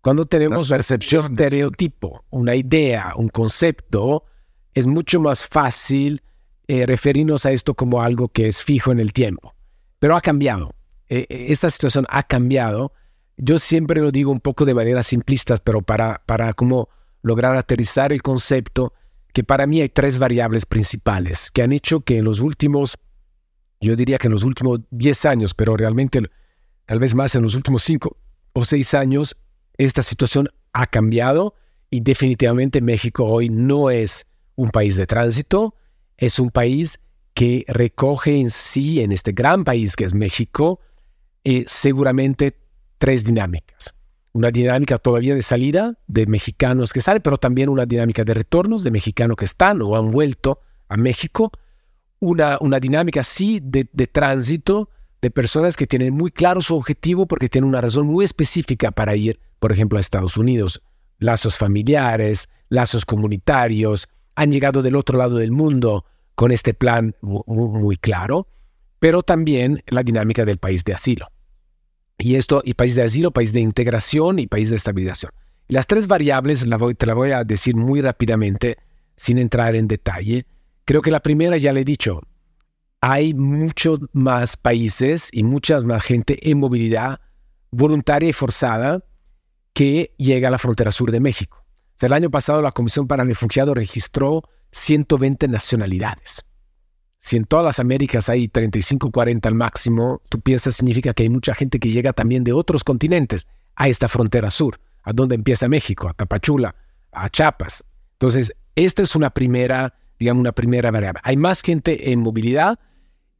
Cuando 0.00 0.24
tenemos 0.24 0.68
percepción, 0.68 1.26
un 1.26 1.30
estereotipo, 1.32 2.24
una 2.30 2.56
idea, 2.56 3.12
un 3.16 3.28
concepto, 3.28 4.24
es 4.74 4.86
mucho 4.86 5.20
más 5.20 5.46
fácil 5.46 6.22
eh, 6.66 6.86
referirnos 6.86 7.46
a 7.46 7.52
esto 7.52 7.74
como 7.74 8.02
algo 8.02 8.28
que 8.28 8.48
es 8.48 8.62
fijo 8.62 8.90
en 8.90 8.98
el 8.98 9.12
tiempo. 9.12 9.54
Pero 9.98 10.16
ha 10.16 10.20
cambiado. 10.20 10.74
Eh, 11.08 11.26
eh, 11.28 11.46
esta 11.50 11.70
situación 11.70 12.06
ha 12.08 12.22
cambiado. 12.24 12.94
Yo 13.36 13.58
siempre 13.58 14.00
lo 14.00 14.10
digo 14.10 14.32
un 14.32 14.40
poco 14.40 14.64
de 14.64 14.74
manera 14.74 15.02
simplista, 15.02 15.56
pero 15.58 15.82
para, 15.82 16.22
para 16.26 16.52
como 16.52 16.88
lograr 17.22 17.56
aterrizar 17.56 18.12
el 18.12 18.22
concepto 18.22 18.94
que 19.32 19.44
para 19.44 19.66
mí 19.66 19.80
hay 19.80 19.88
tres 19.88 20.18
variables 20.18 20.66
principales 20.66 21.50
que 21.50 21.62
han 21.62 21.72
hecho 21.72 22.00
que 22.00 22.18
en 22.18 22.24
los 22.24 22.40
últimos, 22.40 22.98
yo 23.80 23.96
diría 23.96 24.18
que 24.18 24.26
en 24.26 24.32
los 24.32 24.44
últimos 24.44 24.80
10 24.90 25.24
años, 25.26 25.54
pero 25.54 25.76
realmente 25.76 26.22
tal 26.86 26.98
vez 26.98 27.14
más 27.14 27.34
en 27.34 27.42
los 27.42 27.54
últimos 27.54 27.82
5 27.84 28.16
o 28.54 28.64
6 28.64 28.94
años, 28.94 29.36
esta 29.76 30.02
situación 30.02 30.48
ha 30.72 30.86
cambiado 30.86 31.54
y 31.90 32.00
definitivamente 32.00 32.80
México 32.80 33.24
hoy 33.24 33.48
no 33.48 33.90
es 33.90 34.26
un 34.56 34.70
país 34.70 34.96
de 34.96 35.06
tránsito, 35.06 35.74
es 36.16 36.38
un 36.38 36.50
país 36.50 36.98
que 37.34 37.64
recoge 37.68 38.38
en 38.38 38.50
sí, 38.50 39.00
en 39.00 39.12
este 39.12 39.32
gran 39.32 39.64
país 39.64 39.96
que 39.96 40.04
es 40.04 40.14
México, 40.14 40.80
eh, 41.44 41.64
seguramente 41.66 42.58
tres 42.98 43.24
dinámicas 43.24 43.94
una 44.32 44.50
dinámica 44.50 44.98
todavía 44.98 45.34
de 45.34 45.42
salida 45.42 45.98
de 46.06 46.26
mexicanos 46.26 46.92
que 46.92 47.00
salen, 47.00 47.22
pero 47.22 47.38
también 47.38 47.68
una 47.68 47.86
dinámica 47.86 48.24
de 48.24 48.34
retornos 48.34 48.84
de 48.84 48.90
mexicanos 48.90 49.36
que 49.36 49.44
están 49.44 49.82
o 49.82 49.96
han 49.96 50.10
vuelto 50.10 50.60
a 50.88 50.96
México, 50.96 51.50
una, 52.20 52.58
una 52.60 52.78
dinámica 52.78 53.24
sí 53.24 53.60
de, 53.62 53.88
de 53.92 54.06
tránsito 54.06 54.90
de 55.22 55.30
personas 55.30 55.76
que 55.76 55.86
tienen 55.86 56.14
muy 56.14 56.30
claro 56.30 56.60
su 56.60 56.76
objetivo 56.76 57.26
porque 57.26 57.48
tienen 57.48 57.68
una 57.68 57.80
razón 57.80 58.06
muy 58.06 58.24
específica 58.24 58.90
para 58.90 59.16
ir, 59.16 59.38
por 59.58 59.72
ejemplo, 59.72 59.98
a 59.98 60.00
Estados 60.00 60.36
Unidos, 60.36 60.82
lazos 61.18 61.58
familiares, 61.58 62.48
lazos 62.68 63.04
comunitarios, 63.04 64.08
han 64.34 64.52
llegado 64.52 64.82
del 64.82 64.96
otro 64.96 65.18
lado 65.18 65.36
del 65.36 65.52
mundo 65.52 66.04
con 66.34 66.52
este 66.52 66.72
plan 66.72 67.14
muy 67.20 67.96
claro, 67.96 68.48
pero 68.98 69.22
también 69.22 69.82
la 69.88 70.02
dinámica 70.02 70.44
del 70.44 70.58
país 70.58 70.84
de 70.84 70.94
asilo. 70.94 71.26
Y 72.20 72.36
esto, 72.36 72.62
y 72.64 72.74
país 72.74 72.94
de 72.94 73.02
asilo, 73.02 73.30
país 73.30 73.52
de 73.52 73.60
integración 73.60 74.38
y 74.38 74.46
país 74.46 74.70
de 74.70 74.76
estabilización. 74.76 75.32
Las 75.68 75.86
tres 75.86 76.06
variables 76.06 76.66
la 76.66 76.78
te 76.94 77.06
las 77.06 77.16
voy 77.16 77.32
a 77.32 77.44
decir 77.44 77.76
muy 77.76 78.00
rápidamente, 78.00 78.78
sin 79.16 79.38
entrar 79.38 79.74
en 79.74 79.88
detalle. 79.88 80.46
Creo 80.84 81.02
que 81.02 81.10
la 81.10 81.20
primera 81.20 81.56
ya 81.56 81.72
le 81.72 81.80
he 81.80 81.84
dicho, 81.84 82.20
hay 83.00 83.32
muchos 83.34 84.00
más 84.12 84.56
países 84.56 85.30
y 85.32 85.42
mucha 85.42 85.80
más 85.80 86.02
gente 86.02 86.50
en 86.50 86.58
movilidad 86.58 87.20
voluntaria 87.70 88.28
y 88.28 88.32
forzada 88.32 89.04
que 89.72 90.12
llega 90.18 90.48
a 90.48 90.50
la 90.50 90.58
frontera 90.58 90.92
sur 90.92 91.10
de 91.10 91.20
México. 91.20 91.64
el 92.00 92.12
año 92.12 92.30
pasado 92.30 92.60
la 92.60 92.72
Comisión 92.72 93.06
para 93.06 93.24
Refugiados 93.24 93.74
registró 93.74 94.42
120 94.72 95.48
nacionalidades. 95.48 96.44
Si 97.20 97.36
en 97.36 97.44
todas 97.44 97.64
las 97.64 97.78
Américas 97.78 98.30
hay 98.30 98.48
35, 98.48 99.10
40 99.10 99.46
al 99.46 99.54
máximo, 99.54 100.22
tú 100.30 100.40
piensas 100.40 100.74
significa 100.74 101.12
que 101.12 101.22
hay 101.22 101.28
mucha 101.28 101.54
gente 101.54 101.78
que 101.78 101.90
llega 101.90 102.14
también 102.14 102.44
de 102.44 102.54
otros 102.54 102.82
continentes 102.82 103.46
a 103.76 103.88
esta 103.88 104.08
frontera 104.08 104.50
sur, 104.50 104.80
a 105.02 105.12
donde 105.12 105.34
empieza 105.34 105.68
México, 105.68 106.08
a 106.08 106.14
Tapachula, 106.14 106.74
a 107.12 107.28
Chiapas. 107.28 107.84
Entonces, 108.14 108.54
esta 108.74 109.02
es 109.02 109.14
una 109.14 109.28
primera, 109.30 109.94
digamos, 110.18 110.40
una 110.40 110.52
primera 110.52 110.90
variable. 110.90 111.20
Hay 111.22 111.36
más 111.36 111.60
gente 111.60 112.10
en 112.10 112.20
movilidad 112.20 112.78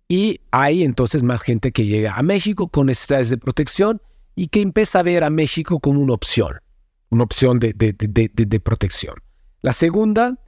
y 0.08 0.42
hay 0.50 0.84
entonces 0.84 1.22
más 1.22 1.40
gente 1.40 1.72
que 1.72 1.86
llega 1.86 2.14
a 2.14 2.22
México 2.22 2.68
con 2.68 2.86
necesidades 2.86 3.30
de 3.30 3.38
protección 3.38 4.02
y 4.34 4.48
que 4.48 4.60
empieza 4.60 5.00
a 5.00 5.04
ver 5.04 5.24
a 5.24 5.30
México 5.30 5.80
como 5.80 6.00
una 6.00 6.12
opción, 6.12 6.60
una 7.08 7.24
opción 7.24 7.58
de, 7.58 7.72
de, 7.72 7.94
de, 7.94 8.30
de 8.34 8.60
protección. 8.60 9.14
La 9.62 9.72
segunda 9.72 10.38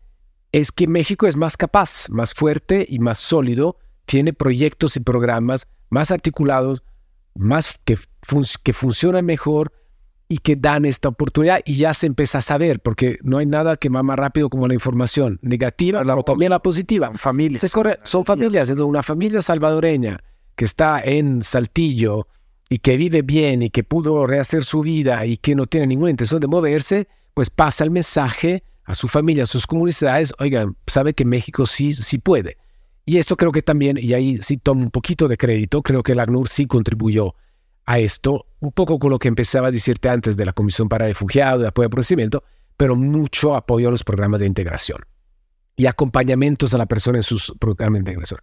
es 0.52 0.70
que 0.70 0.86
México 0.86 1.26
es 1.26 1.36
más 1.36 1.56
capaz, 1.56 2.08
más 2.10 2.34
fuerte 2.34 2.86
y 2.88 2.98
más 2.98 3.18
sólido, 3.18 3.78
tiene 4.04 4.34
proyectos 4.34 4.96
y 4.96 5.00
programas 5.00 5.66
más 5.88 6.10
articulados, 6.10 6.82
más 7.34 7.78
que, 7.84 7.98
que 8.62 8.72
funcionan 8.72 9.24
mejor 9.24 9.72
y 10.28 10.38
que 10.38 10.56
dan 10.56 10.84
esta 10.84 11.08
oportunidad 11.08 11.60
y 11.64 11.76
ya 11.76 11.94
se 11.94 12.06
empieza 12.06 12.38
a 12.38 12.42
saber, 12.42 12.80
porque 12.80 13.18
no 13.22 13.38
hay 13.38 13.46
nada 13.46 13.76
que 13.76 13.88
va 13.88 14.02
más 14.02 14.18
rápido 14.18 14.50
como 14.50 14.68
la 14.68 14.74
información 14.74 15.38
negativa, 15.42 16.04
la, 16.04 16.16
o 16.16 16.22
también 16.22 16.50
la 16.50 16.62
positiva. 16.62 17.12
Familias. 17.16 17.70
son 18.04 18.24
familias, 18.24 18.70
una 18.70 19.02
familia 19.02 19.42
salvadoreña 19.42 20.22
que 20.54 20.66
está 20.66 21.00
en 21.02 21.42
Saltillo 21.42 22.28
y 22.68 22.78
que 22.78 22.96
vive 22.96 23.22
bien 23.22 23.62
y 23.62 23.70
que 23.70 23.84
pudo 23.84 24.26
rehacer 24.26 24.64
su 24.64 24.80
vida 24.80 25.24
y 25.26 25.38
que 25.38 25.54
no 25.54 25.66
tiene 25.66 25.86
ninguna 25.86 26.10
intención 26.10 26.40
de 26.40 26.46
moverse, 26.46 27.08
pues 27.34 27.50
pasa 27.50 27.84
el 27.84 27.90
mensaje 27.90 28.64
a 28.84 28.94
su 28.94 29.08
familia, 29.08 29.44
a 29.44 29.46
sus 29.46 29.66
comunidades, 29.66 30.34
oigan, 30.38 30.76
sabe 30.86 31.14
que 31.14 31.24
México 31.24 31.66
sí, 31.66 31.94
sí 31.94 32.18
puede. 32.18 32.56
Y 33.04 33.18
esto 33.18 33.36
creo 33.36 33.52
que 33.52 33.62
también, 33.62 33.98
y 34.00 34.12
ahí 34.12 34.38
sí 34.42 34.56
tomo 34.56 34.82
un 34.82 34.90
poquito 34.90 35.28
de 35.28 35.36
crédito, 35.36 35.82
creo 35.82 36.02
que 36.02 36.12
el 36.12 36.20
ACNUR 36.20 36.48
sí 36.48 36.66
contribuyó 36.66 37.34
a 37.84 37.98
esto, 37.98 38.46
un 38.60 38.70
poco 38.70 38.98
con 38.98 39.10
lo 39.10 39.18
que 39.18 39.28
empezaba 39.28 39.68
a 39.68 39.72
decirte 39.72 40.08
antes 40.08 40.36
de 40.36 40.44
la 40.44 40.52
Comisión 40.52 40.88
para 40.88 41.06
Refugiados, 41.06 41.62
de 41.62 41.68
apoyo 41.68 41.86
al 41.86 41.90
procedimiento, 41.90 42.44
pero 42.76 42.94
mucho 42.94 43.56
apoyo 43.56 43.88
a 43.88 43.90
los 43.90 44.04
programas 44.04 44.40
de 44.40 44.46
integración 44.46 45.00
y 45.76 45.86
acompañamientos 45.86 46.74
a 46.74 46.78
la 46.78 46.86
persona 46.86 47.18
en 47.18 47.22
sus 47.24 47.52
programas 47.58 47.94
de 47.94 47.98
integración. 48.00 48.40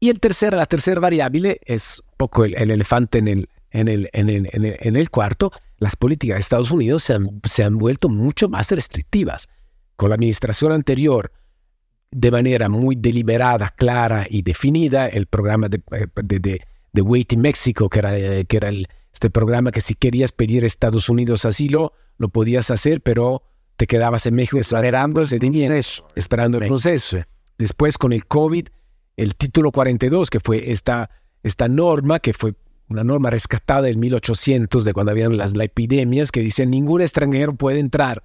Y 0.00 0.10
el 0.10 0.20
tercer, 0.20 0.54
la 0.54 0.66
tercera 0.66 1.00
variable 1.00 1.60
es 1.64 2.02
un 2.04 2.14
poco 2.18 2.44
el, 2.44 2.54
elefante 2.54 3.18
en 3.18 3.28
el, 3.28 3.48
en 3.70 3.88
el, 3.88 4.08
en, 4.12 4.28
el, 4.28 4.48
en, 4.52 4.96
el, 4.96 5.10
cuarto, 5.10 5.50
las 5.78 5.96
políticas 5.96 6.36
de 6.36 6.40
Estados 6.40 6.70
Unidos 6.70 7.04
se 7.04 7.14
han, 7.14 7.40
se 7.44 7.64
han 7.64 7.78
vuelto 7.78 8.08
mucho 8.08 8.48
más 8.48 8.70
restrictivas 8.70 9.48
con 9.98 10.10
la 10.10 10.14
administración 10.14 10.70
anterior, 10.70 11.32
de 12.12 12.30
manera 12.30 12.68
muy 12.68 12.94
deliberada, 12.94 13.68
clara 13.70 14.26
y 14.30 14.42
definida, 14.42 15.08
el 15.08 15.26
programa 15.26 15.68
de, 15.68 15.82
eh, 15.90 16.06
de, 16.22 16.60
de, 16.92 17.02
Waiting 17.02 17.40
México, 17.40 17.88
que 17.90 17.98
era, 17.98 18.16
eh, 18.16 18.44
que 18.44 18.56
era 18.58 18.68
el, 18.68 18.86
este 19.12 19.28
programa 19.28 19.72
que 19.72 19.80
si 19.80 19.94
querías 19.94 20.30
pedir 20.30 20.62
a 20.62 20.68
Estados 20.68 21.08
Unidos 21.08 21.44
asilo, 21.44 21.94
lo 22.16 22.28
podías 22.28 22.70
hacer, 22.70 23.00
pero 23.00 23.42
te 23.76 23.88
quedabas 23.88 24.24
en 24.26 24.36
México 24.36 24.60
esperando 24.60 25.20
el 25.20 25.40
proceso. 25.40 26.06
Esperando 26.14 26.58
el 26.58 26.68
proceso. 26.68 27.18
Después 27.58 27.98
con 27.98 28.12
el 28.12 28.24
COVID, 28.24 28.68
el 29.16 29.34
título 29.34 29.72
42, 29.72 30.30
que 30.30 30.38
fue 30.38 30.70
esta, 30.70 31.10
esta 31.42 31.66
norma, 31.66 32.20
que 32.20 32.32
fue 32.32 32.54
una 32.88 33.02
norma 33.02 33.30
rescatada 33.30 33.88
en 33.88 33.98
1800, 33.98 34.84
de 34.84 34.92
cuando 34.92 35.10
habían 35.10 35.36
las, 35.36 35.56
las 35.56 35.64
epidemias, 35.64 36.30
que 36.30 36.38
dice 36.38 36.66
ningún 36.66 37.00
extranjero 37.00 37.56
puede 37.56 37.80
entrar 37.80 38.22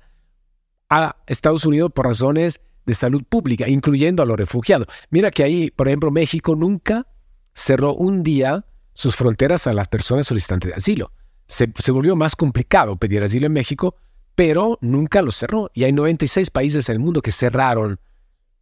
a 0.93 1.15
Estados 1.25 1.65
Unidos 1.65 1.91
por 1.93 2.05
razones 2.05 2.61
de 2.85 2.93
salud 2.93 3.23
pública, 3.23 3.67
incluyendo 3.67 4.21
a 4.21 4.25
los 4.25 4.37
refugiados. 4.37 4.87
Mira 5.09 5.31
que 5.31 5.43
ahí, 5.43 5.71
por 5.71 5.87
ejemplo, 5.87 6.11
México 6.11 6.55
nunca 6.55 7.07
cerró 7.53 7.95
un 7.95 8.21
día 8.21 8.65
sus 8.93 9.15
fronteras 9.15 9.65
a 9.65 9.73
las 9.73 9.87
personas 9.87 10.27
solicitantes 10.27 10.69
de 10.69 10.75
asilo. 10.75 11.11
Se, 11.47 11.67
volvió 11.91 12.15
más 12.15 12.35
complicado 12.35 12.95
pedir 12.95 13.23
asilo 13.23 13.47
en 13.47 13.53
México, 13.53 13.95
pero 14.35 14.77
nunca 14.81 15.23
lo 15.23 15.31
cerró. 15.31 15.71
Y 15.73 15.83
hay 15.83 15.91
96 15.91 16.51
países 16.51 16.87
en 16.89 16.93
el 16.93 16.99
mundo 16.99 17.23
que 17.23 17.31
cerraron, 17.31 17.99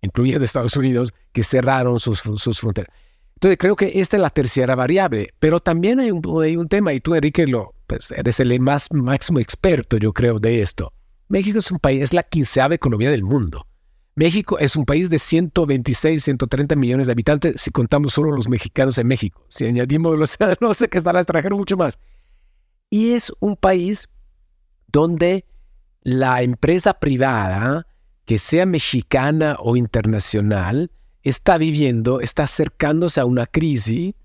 incluyendo 0.01 0.45
Estados 0.45 0.77
Unidos, 0.77 1.13
que 1.33 1.43
cerraron 1.43 1.99
sus, 1.99 2.21
fronteras. 2.21 2.93
Entonces 3.35 3.57
creo 3.57 3.75
que 3.75 3.91
esta 3.95 4.17
es 4.17 4.21
la 4.21 4.29
tercera 4.29 4.75
variable, 4.75 5.33
pero 5.39 5.59
también 5.59 5.99
hay 5.99 6.11
un, 6.11 6.67
tema, 6.69 6.93
y 6.93 7.01
tú 7.01 7.15
Enrique 7.15 7.45
lo, 7.47 7.73
pues, 7.87 8.11
eres 8.11 8.39
el 8.39 8.57
más 8.59 8.87
máximo 8.91 9.39
experto, 9.39 9.97
yo 9.97 10.13
creo, 10.13 10.39
de 10.39 10.61
esto. 10.61 10.93
México 11.31 11.59
es 11.59 11.71
un 11.71 11.79
país, 11.79 12.03
es 12.03 12.13
la 12.13 12.23
quinceava 12.23 12.75
economía 12.75 13.09
del 13.09 13.23
mundo. 13.23 13.65
México 14.15 14.59
es 14.59 14.75
un 14.75 14.83
país 14.83 15.09
de 15.09 15.17
126, 15.17 16.21
130 16.21 16.75
millones 16.75 17.07
de 17.07 17.13
habitantes 17.13 17.61
si 17.61 17.71
contamos 17.71 18.11
solo 18.11 18.31
los 18.31 18.49
mexicanos 18.49 18.97
en 18.97 19.07
México. 19.07 19.45
Si 19.47 19.65
añadimos 19.65 20.17
los 20.17 20.37
no 20.61 20.73
sé 20.73 20.89
qué 20.89 20.97
estará 20.97 21.19
extranjero 21.19 21.55
mucho 21.55 21.77
más. 21.77 21.97
Y 22.89 23.11
es 23.11 23.31
un 23.39 23.55
país 23.55 24.09
donde 24.91 25.45
la 26.01 26.41
empresa 26.41 26.95
privada, 26.95 27.87
que 28.25 28.37
sea 28.37 28.65
mexicana 28.65 29.55
o 29.59 29.77
internacional, 29.77 30.91
está 31.23 31.57
viviendo, 31.57 32.19
está 32.19 32.43
acercándose 32.43 33.21
a 33.21 33.25
una 33.25 33.45
crisis 33.45 34.15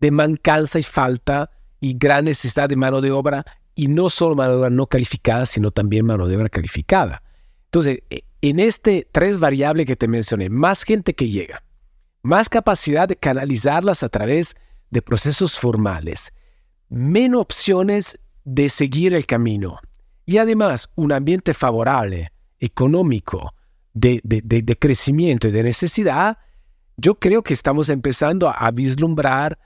de 0.00 0.10
mancanza 0.10 0.78
y 0.78 0.82
falta 0.82 1.50
y 1.78 1.98
gran 1.98 2.24
necesidad 2.24 2.70
de 2.70 2.76
mano 2.76 3.02
de 3.02 3.10
obra 3.10 3.44
y 3.78 3.86
no 3.86 4.10
solo 4.10 4.34
mano 4.34 4.50
de 4.50 4.56
obra 4.56 4.70
no 4.70 4.88
calificada, 4.88 5.46
sino 5.46 5.70
también 5.70 6.04
mano 6.04 6.26
de 6.26 6.36
obra 6.36 6.48
calificada. 6.48 7.22
Entonces, 7.66 8.00
e, 8.10 8.24
en 8.42 8.58
este 8.58 9.06
tres 9.12 9.38
variables 9.38 9.86
que 9.86 9.94
te 9.94 10.08
mencioné, 10.08 10.50
más 10.50 10.82
gente 10.82 11.14
que 11.14 11.28
llega, 11.28 11.62
más 12.22 12.48
capacidad 12.48 13.06
de 13.06 13.14
canalizarlas 13.14 14.02
a 14.02 14.08
través 14.08 14.56
de 14.90 15.00
procesos 15.00 15.60
formales, 15.60 16.32
menos 16.88 17.40
opciones 17.40 18.18
de 18.42 18.68
seguir 18.68 19.14
el 19.14 19.26
camino 19.26 19.78
y 20.26 20.38
además 20.38 20.90
un 20.96 21.12
ambiente 21.12 21.54
favorable, 21.54 22.32
económico, 22.58 23.54
de, 23.94 24.20
de, 24.24 24.76
crecimiento 24.76 25.46
y 25.46 25.52
de 25.52 25.62
necesidad, 25.62 26.38
yo 26.96 27.20
creo 27.20 27.44
que 27.44 27.54
estamos 27.54 27.90
empezando 27.90 28.52
a 28.52 28.72
vislumbrar 28.72 29.56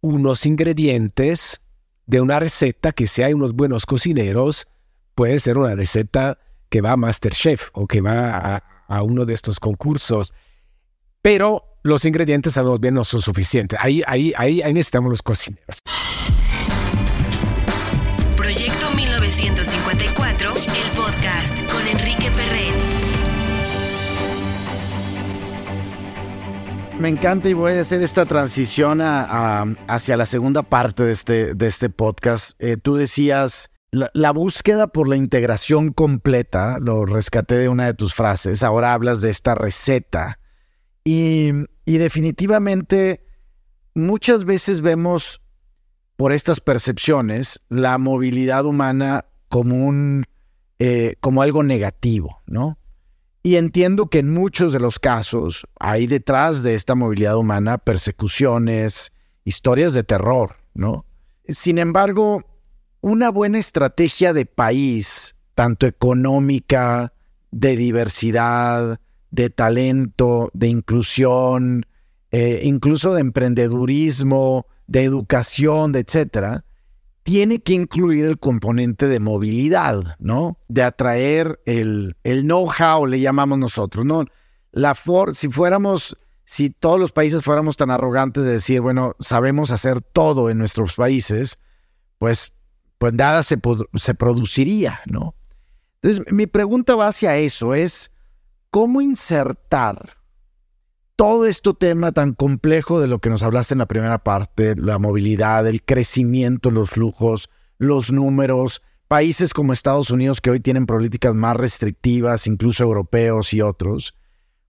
unos 0.00 0.44
ingredientes 0.44 1.60
de 2.06 2.20
una 2.20 2.38
receta 2.38 2.92
que 2.92 3.06
si 3.06 3.22
hay 3.22 3.32
unos 3.32 3.54
buenos 3.54 3.86
cocineros, 3.86 4.66
puede 5.14 5.38
ser 5.40 5.58
una 5.58 5.74
receta 5.74 6.38
que 6.68 6.80
va 6.80 6.92
a 6.92 6.96
Masterchef 6.96 7.68
o 7.72 7.86
que 7.86 8.00
va 8.00 8.62
a, 8.88 9.02
uno 9.02 9.24
de 9.24 9.34
estos 9.34 9.60
concursos. 9.60 10.34
Pero 11.22 11.78
los 11.82 12.04
ingredientes, 12.04 12.54
sabemos 12.54 12.80
bien, 12.80 12.94
no 12.94 13.04
son 13.04 13.22
suficientes. 13.22 13.78
Ahí, 13.80 14.02
ahí, 14.06 14.32
ahí, 14.36 14.62
ahí 14.62 14.72
necesitamos 14.72 15.10
los 15.10 15.22
cocineros. 15.22 15.78
Me 26.98 27.08
encanta 27.08 27.48
y 27.48 27.52
voy 27.54 27.72
a 27.72 27.80
hacer 27.80 28.02
esta 28.02 28.24
transición 28.24 29.00
hacia 29.02 30.16
la 30.16 30.26
segunda 30.26 30.62
parte 30.62 31.02
de 31.02 31.12
este, 31.12 31.52
este 31.66 31.90
podcast. 31.90 32.52
Eh, 32.60 32.76
tú 32.76 32.94
decías, 32.94 33.70
la, 33.90 34.32
búsqueda 34.32 34.86
por 34.86 35.08
la 35.08 35.16
integración 35.16 35.92
completa, 35.92 36.78
lo 36.80 37.04
rescaté 37.04 37.56
de 37.56 37.68
una 37.68 37.86
de 37.86 37.94
tus 37.94 38.14
frases, 38.14 38.62
ahora 38.62 38.92
hablas 38.92 39.20
de 39.20 39.30
esta 39.30 39.54
receta. 39.54 40.38
Y, 41.04 41.52
definitivamente 41.84 43.26
muchas 43.94 44.44
veces 44.44 44.80
vemos 44.80 45.42
por 46.16 46.32
estas 46.32 46.60
percepciones 46.60 47.60
la 47.68 47.98
movilidad 47.98 48.64
humana 48.64 49.26
como, 49.48 49.84
un, 49.84 50.24
eh, 50.78 51.16
como 51.20 51.42
algo 51.42 51.62
negativo, 51.62 52.42
¿no? 52.46 52.78
Y 53.46 53.56
entiendo 53.56 54.06
que 54.06 54.20
en 54.20 54.32
muchos 54.32 54.72
de 54.72 54.80
los 54.80 54.98
casos 54.98 55.66
hay 55.78 56.06
detrás 56.06 56.62
de 56.62 56.72
esta 56.72 56.94
movilidad 56.94 57.36
humana 57.36 57.76
persecuciones, 57.76 59.12
historias 59.44 59.92
de 59.92 60.02
terror, 60.02 60.56
¿no? 60.72 61.04
Sin 61.46 61.76
embargo, 61.76 62.42
una 63.02 63.30
buena 63.30 63.58
estrategia 63.58 64.32
de 64.32 64.46
país, 64.46 65.36
tanto 65.54 65.86
económica, 65.86 67.12
de 67.50 67.76
diversidad, 67.76 68.98
de 69.30 69.50
talento, 69.50 70.50
de 70.54 70.68
inclusión, 70.68 71.84
eh, 72.30 72.62
incluso 72.64 73.12
de 73.12 73.20
emprendedurismo, 73.20 74.66
de 74.86 75.04
educación, 75.04 75.92
de 75.92 76.00
etcétera, 76.00 76.64
tiene 77.24 77.60
que 77.60 77.72
incluir 77.72 78.26
el 78.26 78.38
componente 78.38 79.08
de 79.08 79.18
movilidad, 79.18 80.16
¿no? 80.18 80.58
De 80.68 80.82
atraer 80.82 81.58
el, 81.64 82.16
el 82.22 82.42
know-how, 82.42 83.06
le 83.06 83.18
llamamos 83.18 83.58
nosotros, 83.58 84.04
¿no? 84.04 84.26
La 84.72 84.94
for 84.94 85.34
si 85.34 85.48
fuéramos, 85.48 86.18
si 86.44 86.68
todos 86.68 87.00
los 87.00 87.12
países 87.12 87.42
fuéramos 87.42 87.78
tan 87.78 87.90
arrogantes 87.90 88.44
de 88.44 88.52
decir, 88.52 88.82
bueno, 88.82 89.16
sabemos 89.20 89.70
hacer 89.70 90.02
todo 90.02 90.50
en 90.50 90.58
nuestros 90.58 90.94
países, 90.94 91.58
pues, 92.18 92.52
pues 92.98 93.14
nada 93.14 93.42
se, 93.42 93.58
se 93.94 94.14
produciría, 94.14 95.00
¿no? 95.06 95.34
Entonces, 96.02 96.30
mi 96.30 96.46
pregunta 96.46 96.94
va 96.94 97.08
hacia 97.08 97.38
eso, 97.38 97.72
es 97.72 98.10
cómo 98.70 99.00
insertar 99.00 100.18
todo 101.16 101.46
este 101.46 101.72
tema 101.74 102.12
tan 102.12 102.32
complejo 102.34 103.00
de 103.00 103.06
lo 103.06 103.20
que 103.20 103.30
nos 103.30 103.42
hablaste 103.42 103.74
en 103.74 103.78
la 103.78 103.86
primera 103.86 104.18
parte, 104.18 104.74
la 104.76 104.98
movilidad, 104.98 105.66
el 105.66 105.84
crecimiento, 105.84 106.70
los 106.70 106.90
flujos, 106.90 107.50
los 107.78 108.10
números, 108.10 108.82
países 109.06 109.54
como 109.54 109.72
Estados 109.72 110.10
Unidos 110.10 110.40
que 110.40 110.50
hoy 110.50 110.60
tienen 110.60 110.86
políticas 110.86 111.34
más 111.34 111.56
restrictivas, 111.56 112.46
incluso 112.46 112.82
europeos 112.82 113.52
y 113.52 113.60
otros, 113.60 114.14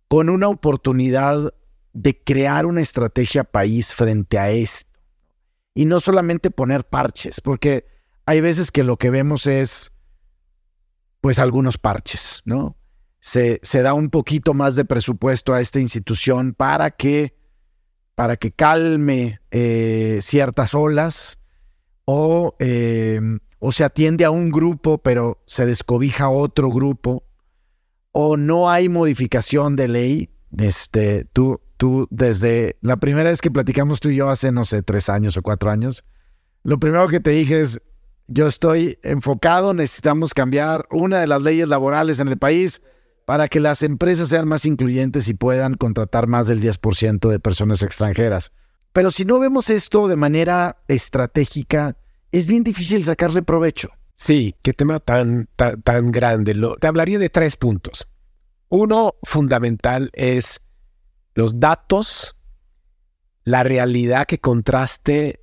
con 0.08 0.30
una 0.30 0.48
oportunidad 0.48 1.54
de 1.94 2.22
crear 2.22 2.66
una 2.66 2.82
estrategia 2.82 3.44
país 3.44 3.94
frente 3.94 4.38
a 4.38 4.52
esto. 4.52 4.92
Y 5.74 5.86
no 5.86 6.00
solamente 6.00 6.52
poner 6.52 6.86
parches, 6.86 7.42
porque 7.42 7.86
hay 8.26 8.42
veces 8.42 8.72
que 8.72 8.84
lo 8.84 8.98
que 8.98 9.10
vemos 9.10 9.48
es, 9.48 9.92
pues, 11.22 11.40
algunos 11.40 11.78
parches, 11.78 12.42
¿no? 12.46 12.78
Se, 13.26 13.82
da 13.82 13.96
un 13.96 14.12
poquito 14.12 14.54
más 14.54 14.76
de 14.76 14.86
presupuesto 14.86 15.56
a 15.56 15.60
esta 15.60 15.80
institución 15.80 16.54
para 16.54 16.92
que, 16.92 17.36
para 18.14 18.38
que 18.38 18.52
calme 18.52 19.40
eh, 19.50 20.20
ciertas 20.22 20.76
olas 20.76 21.40
o, 22.06 22.56
eh, 22.60 23.20
o 23.58 23.72
se 23.72 23.84
atiende 23.84 24.26
a 24.26 24.30
un 24.30 24.52
grupo 24.52 25.00
pero 25.00 25.42
se 25.48 25.66
descobija 25.66 26.30
otro 26.30 26.70
grupo 26.70 27.24
o 28.12 28.38
no 28.38 28.70
hay 28.70 28.90
modificación 28.90 29.76
de 29.76 29.88
ley. 29.88 30.30
Este, 30.60 31.26
tú, 31.34 31.60
tú, 31.78 32.08
desde 32.12 32.78
la 32.82 32.98
primera 32.98 33.32
vez 33.32 33.42
que 33.42 33.50
platicamos 33.50 34.02
tú 34.02 34.10
y 34.10 34.18
yo 34.18 34.30
hace, 34.30 34.52
no 34.52 34.66
sé, 34.66 34.84
tres 34.84 35.10
años 35.10 35.36
o 35.36 35.42
cuatro 35.42 35.72
años, 35.72 36.06
lo 36.62 36.80
primero 36.80 37.08
que 37.08 37.20
te 37.20 37.32
dije 37.32 37.62
es, 37.62 37.82
yo 38.28 38.46
estoy 38.46 39.00
enfocado, 39.02 39.74
necesitamos 39.74 40.36
cambiar 40.36 40.86
una 40.92 41.20
de 41.20 41.28
las 41.28 41.42
leyes 41.42 41.68
laborales 41.68 42.20
en 42.20 42.28
el 42.28 42.38
país 42.38 42.84
para 43.26 43.48
que 43.48 43.60
las 43.60 43.82
empresas 43.82 44.30
sean 44.30 44.48
más 44.48 44.66
incluyentes 44.66 45.28
y 45.28 45.34
puedan 45.34 45.74
contratar 45.74 46.28
más 46.28 46.48
del 46.48 46.62
10% 46.62 47.28
de 47.30 47.40
personas 47.40 47.82
extranjeras. 47.82 48.52
Pero 48.94 49.12
si 49.12 49.26
no 49.26 49.40
vemos 49.40 49.70
esto 49.70 50.08
de 50.08 50.16
manera 50.16 50.78
estratégica, 50.88 51.98
es 52.32 52.46
bien 52.46 52.64
difícil 52.64 53.04
sacarle 53.04 53.42
provecho. 53.42 53.90
Sí, 54.16 54.56
qué 54.62 54.74
tema 54.74 55.00
tan, 55.00 55.50
tan, 55.56 56.12
grande. 56.12 56.56
te 56.80 56.88
hablaría 56.88 57.20
de 57.20 57.30
tres 57.30 57.58
puntos. 57.58 58.08
Uno 58.70 59.16
fundamental 59.24 60.10
es 60.14 60.62
los 61.34 61.60
datos, 61.60 62.38
la 63.44 63.64
realidad 63.64 64.26
que 64.26 64.40
contraste 64.40 65.42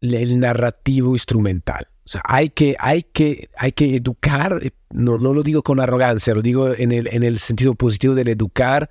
el 0.00 0.38
narrativo 0.38 1.14
instrumental. 1.14 1.88
O 2.06 2.08
sea, 2.08 2.22
hay 2.24 2.50
que, 2.50 2.76
hay 2.78 3.02
que, 3.02 3.50
hay 3.56 3.72
que 3.72 3.96
educar, 3.96 4.60
eh, 4.62 4.70
no, 4.90 5.18
no 5.18 5.34
lo 5.34 5.42
digo 5.42 5.64
con 5.64 5.80
arrogancia, 5.80 6.34
lo 6.34 6.40
digo 6.40 6.72
en 6.72 6.92
el, 6.92 7.08
en 7.08 7.24
el 7.24 7.40
sentido 7.40 7.74
positivo 7.74 8.14
de 8.14 8.22
educar 8.30 8.90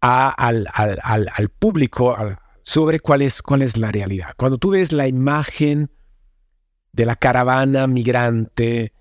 a, 0.00 0.28
al, 0.28 0.68
al, 0.72 1.00
al, 1.02 1.48
público 1.48 2.16
sobre 2.62 3.00
cuál 3.00 3.22
es, 3.22 3.42
cuál 3.42 3.62
es 3.62 3.76
la 3.76 3.90
realidad. 3.90 4.34
Cuando 4.36 4.58
tú 4.58 4.70
ves 4.70 4.92
la 4.92 5.08
imagen 5.08 5.90
de 6.92 7.04
la 7.04 7.16
caravana 7.16 7.88
migrante 7.88 8.92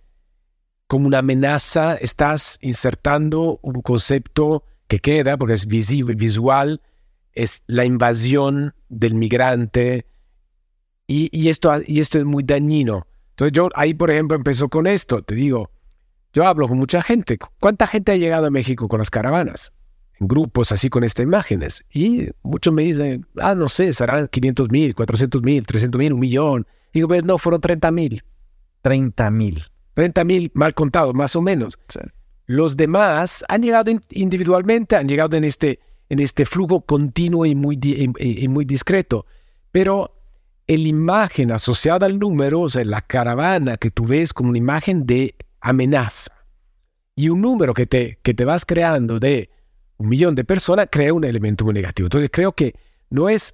como 0.88 1.06
una 1.06 1.20
amenaza, 1.20 1.94
estás 1.96 2.58
insertando 2.60 3.60
un 3.62 3.84
concepto 3.84 4.64
que 4.88 4.98
queda, 4.98 5.38
porque 5.38 5.54
es 5.54 5.68
visible, 5.68 6.16
visual, 6.16 6.82
es 7.34 7.62
la 7.68 7.86
invasión 7.86 8.74
del 8.90 9.14
migrante, 9.14 10.08
y, 11.06 11.30
y, 11.32 11.50
esto, 11.50 11.72
y 11.86 12.00
esto 12.00 12.18
es 12.18 12.26
muy 12.26 12.42
dañino. 12.42 13.06
Entonces 13.34 13.52
yo 13.54 13.70
ahí, 13.74 13.96
por 13.96 14.12
ejemplo, 14.12 14.38
empezó 14.38 14.70
con 14.70 14.86
esto. 14.86 15.24
Te 15.24 15.34
digo, 15.34 15.72
yo 16.34 16.46
hablo 16.46 16.68
con 16.68 16.78
mucha 16.78 17.02
gente. 17.02 17.40
¿Cuánta 17.60 17.88
gente 17.88 18.12
ha 18.12 18.16
llegado 18.16 18.46
a 18.46 18.52
México 18.52 18.88
con 18.88 19.00
las 19.00 19.10
caravanas? 19.10 19.74
En 20.20 20.28
grupos 20.28 20.72
así 20.72 20.90
con 20.90 21.04
estas 21.04 21.24
imágenes. 21.24 21.84
Y 21.92 22.28
muchos 22.44 22.72
me 22.72 22.84
dicen, 22.84 23.26
ah, 23.40 23.56
no 23.56 23.70
sé, 23.70 23.92
serán 23.92 24.28
500 24.28 24.70
mil, 24.70 24.94
400 24.94 25.42
mil, 25.42 25.66
300 25.66 25.98
mil, 25.98 26.14
un 26.14 26.20
millón. 26.20 26.68
Y 26.92 27.00
digo, 27.00 27.08
pues 27.08 27.24
no, 27.24 27.40
fueron 27.40 27.60
30 27.60 27.92
mil. 27.92 28.24
30 28.84 29.32
mil. 29.32 29.64
30 29.96 30.24
mil 30.26 30.52
mal 30.54 30.76
contados, 30.76 31.16
más 31.16 31.36
o 31.36 31.42
menos. 31.42 31.80
Los 32.46 32.78
demás 32.78 33.44
han 33.48 33.64
llegado 33.64 33.92
individualmente, 34.12 34.96
han 34.96 35.08
llegado 35.08 35.38
en 35.38 35.44
este, 35.44 35.80
en 36.10 36.20
este 36.20 36.46
flujo 36.46 36.82
continuo 36.82 37.48
y 37.48 37.56
muy, 37.56 37.80
y 37.82 38.48
muy 38.48 38.66
discreto. 38.66 39.26
Pero 39.72 40.23
la 40.68 40.76
imagen 40.76 41.52
asociada 41.52 42.06
al 42.06 42.20
número, 42.20 42.62
o 42.62 42.70
sea, 42.70 42.84
la 42.86 43.02
caravana 43.02 43.78
que 43.78 43.92
tú 43.92 44.06
ves 44.06 44.34
como 44.34 44.50
una 44.50 44.58
imagen 44.58 45.06
de 45.06 45.36
amenaza. 45.62 46.32
Y 47.16 47.30
un 47.30 47.42
número 47.42 47.74
que 47.74 47.86
te, 47.86 48.20
que 48.24 48.34
te 48.34 48.46
vas 48.46 48.66
creando 48.66 49.20
de 49.20 49.50
un 49.98 50.10
millón 50.10 50.36
de 50.36 50.44
personas 50.44 50.88
crea 50.92 51.14
un 51.14 51.24
elemento 51.24 51.66
muy 51.66 51.74
negativo. 51.74 52.08
Entonces 52.08 52.30
creo 52.32 52.54
que 52.54 52.74
no 53.10 53.30
es, 53.30 53.54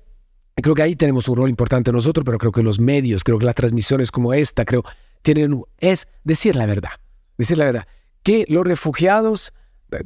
creo 0.56 0.76
que 0.76 0.82
ahí 0.82 0.96
tenemos 0.96 1.28
un 1.28 1.38
rol 1.38 1.50
importante 1.50 1.92
nosotros, 1.92 2.24
pero 2.24 2.38
creo 2.38 2.52
que 2.52 2.64
los 2.64 2.80
medios, 2.80 3.24
creo 3.24 3.40
que 3.40 3.46
las 3.46 3.56
transmisiones 3.56 4.12
como 4.12 4.34
esta, 4.34 4.66
creo, 4.66 4.84
tienen, 5.22 5.62
es 5.80 6.08
decir 6.24 6.56
la 6.56 6.66
verdad, 6.66 6.92
decir 7.38 7.58
la 7.58 7.66
verdad, 7.66 7.88
que 8.24 8.46
los 8.48 8.66
refugiados, 8.66 9.54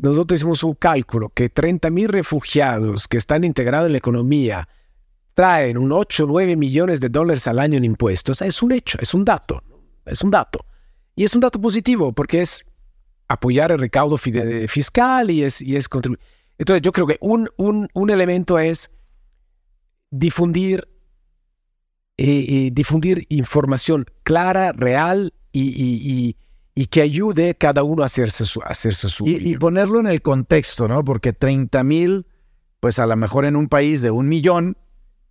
nosotros 0.02 0.40
hicimos 0.40 0.64
un 0.64 0.74
cálculo, 0.74 1.30
que 1.30 1.50
30 1.50 1.90
mil 1.92 2.10
refugiados 2.10 3.08
que 3.08 3.18
están 3.18 3.44
integrados 3.44 3.88
en 3.88 3.92
la 3.92 3.98
economía, 4.00 4.68
traen 5.34 5.78
un 5.78 5.92
8 5.92 6.24
o 6.24 6.28
9 6.28 6.56
millones 6.56 7.00
de 7.00 7.10
dólares 7.10 7.48
al 7.48 7.60
año 7.60 7.78
en 7.78 7.84
impuestos, 7.84 8.42
es 8.42 8.62
un 8.62 8.72
hecho, 8.72 8.98
es 9.02 9.14
un 9.14 9.26
dato, 9.26 9.64
es 10.06 10.22
un 10.22 10.32
dato. 10.32 10.66
Y 11.16 11.24
es 11.24 11.36
un 11.36 11.42
dato 11.42 11.60
positivo 11.62 12.14
porque 12.14 12.42
es 12.42 12.66
apoyar 13.28 13.72
el 13.72 13.80
recaudo 13.80 14.18
fiscal 14.18 15.30
y 15.30 15.44
es, 15.44 15.62
y 15.62 15.76
es 15.76 15.88
contribuir. 15.90 16.20
Entonces 16.58 16.82
yo 16.82 16.92
creo 16.92 17.08
que 17.08 17.18
un, 17.22 17.50
un, 17.58 17.88
un 17.94 18.10
elemento 18.10 18.60
es 18.60 18.92
difundir, 20.12 20.88
eh, 22.18 22.46
eh, 22.48 22.70
difundir 22.72 23.26
información 23.30 24.06
clara, 24.24 24.72
real 24.72 25.34
y, 25.52 25.62
y, 25.62 26.38
y 26.76 26.88
que 26.88 27.02
ayude 27.02 27.56
cada 27.56 27.84
uno 27.84 28.04
a 28.04 28.06
hacerse 28.08 28.46
su, 28.46 28.62
a 28.62 28.68
hacerse 28.68 29.10
su 29.10 29.28
y, 29.28 29.38
y 29.38 29.58
ponerlo 29.58 30.00
en 30.00 30.08
el 30.08 30.22
contexto, 30.22 30.88
¿no? 30.88 31.04
Porque 31.04 31.34
30 31.34 31.84
mil, 31.84 32.28
pues 32.80 33.00
a 33.00 33.08
lo 33.08 33.16
mejor 33.16 33.46
en 33.46 33.56
un 33.56 33.68
país 33.68 34.02
de 34.02 34.12
un 34.12 34.28
millón 34.28 34.78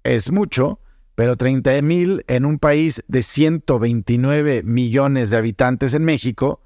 es 0.04 0.30
mucho, 0.30 0.80
pero 1.14 1.36
30 1.36 1.82
mil 1.82 2.24
en 2.28 2.44
un 2.44 2.58
país 2.58 3.02
de 3.08 3.22
129 3.22 4.62
millones 4.64 5.30
de 5.30 5.36
habitantes 5.36 5.94
en 5.94 6.04
México, 6.04 6.60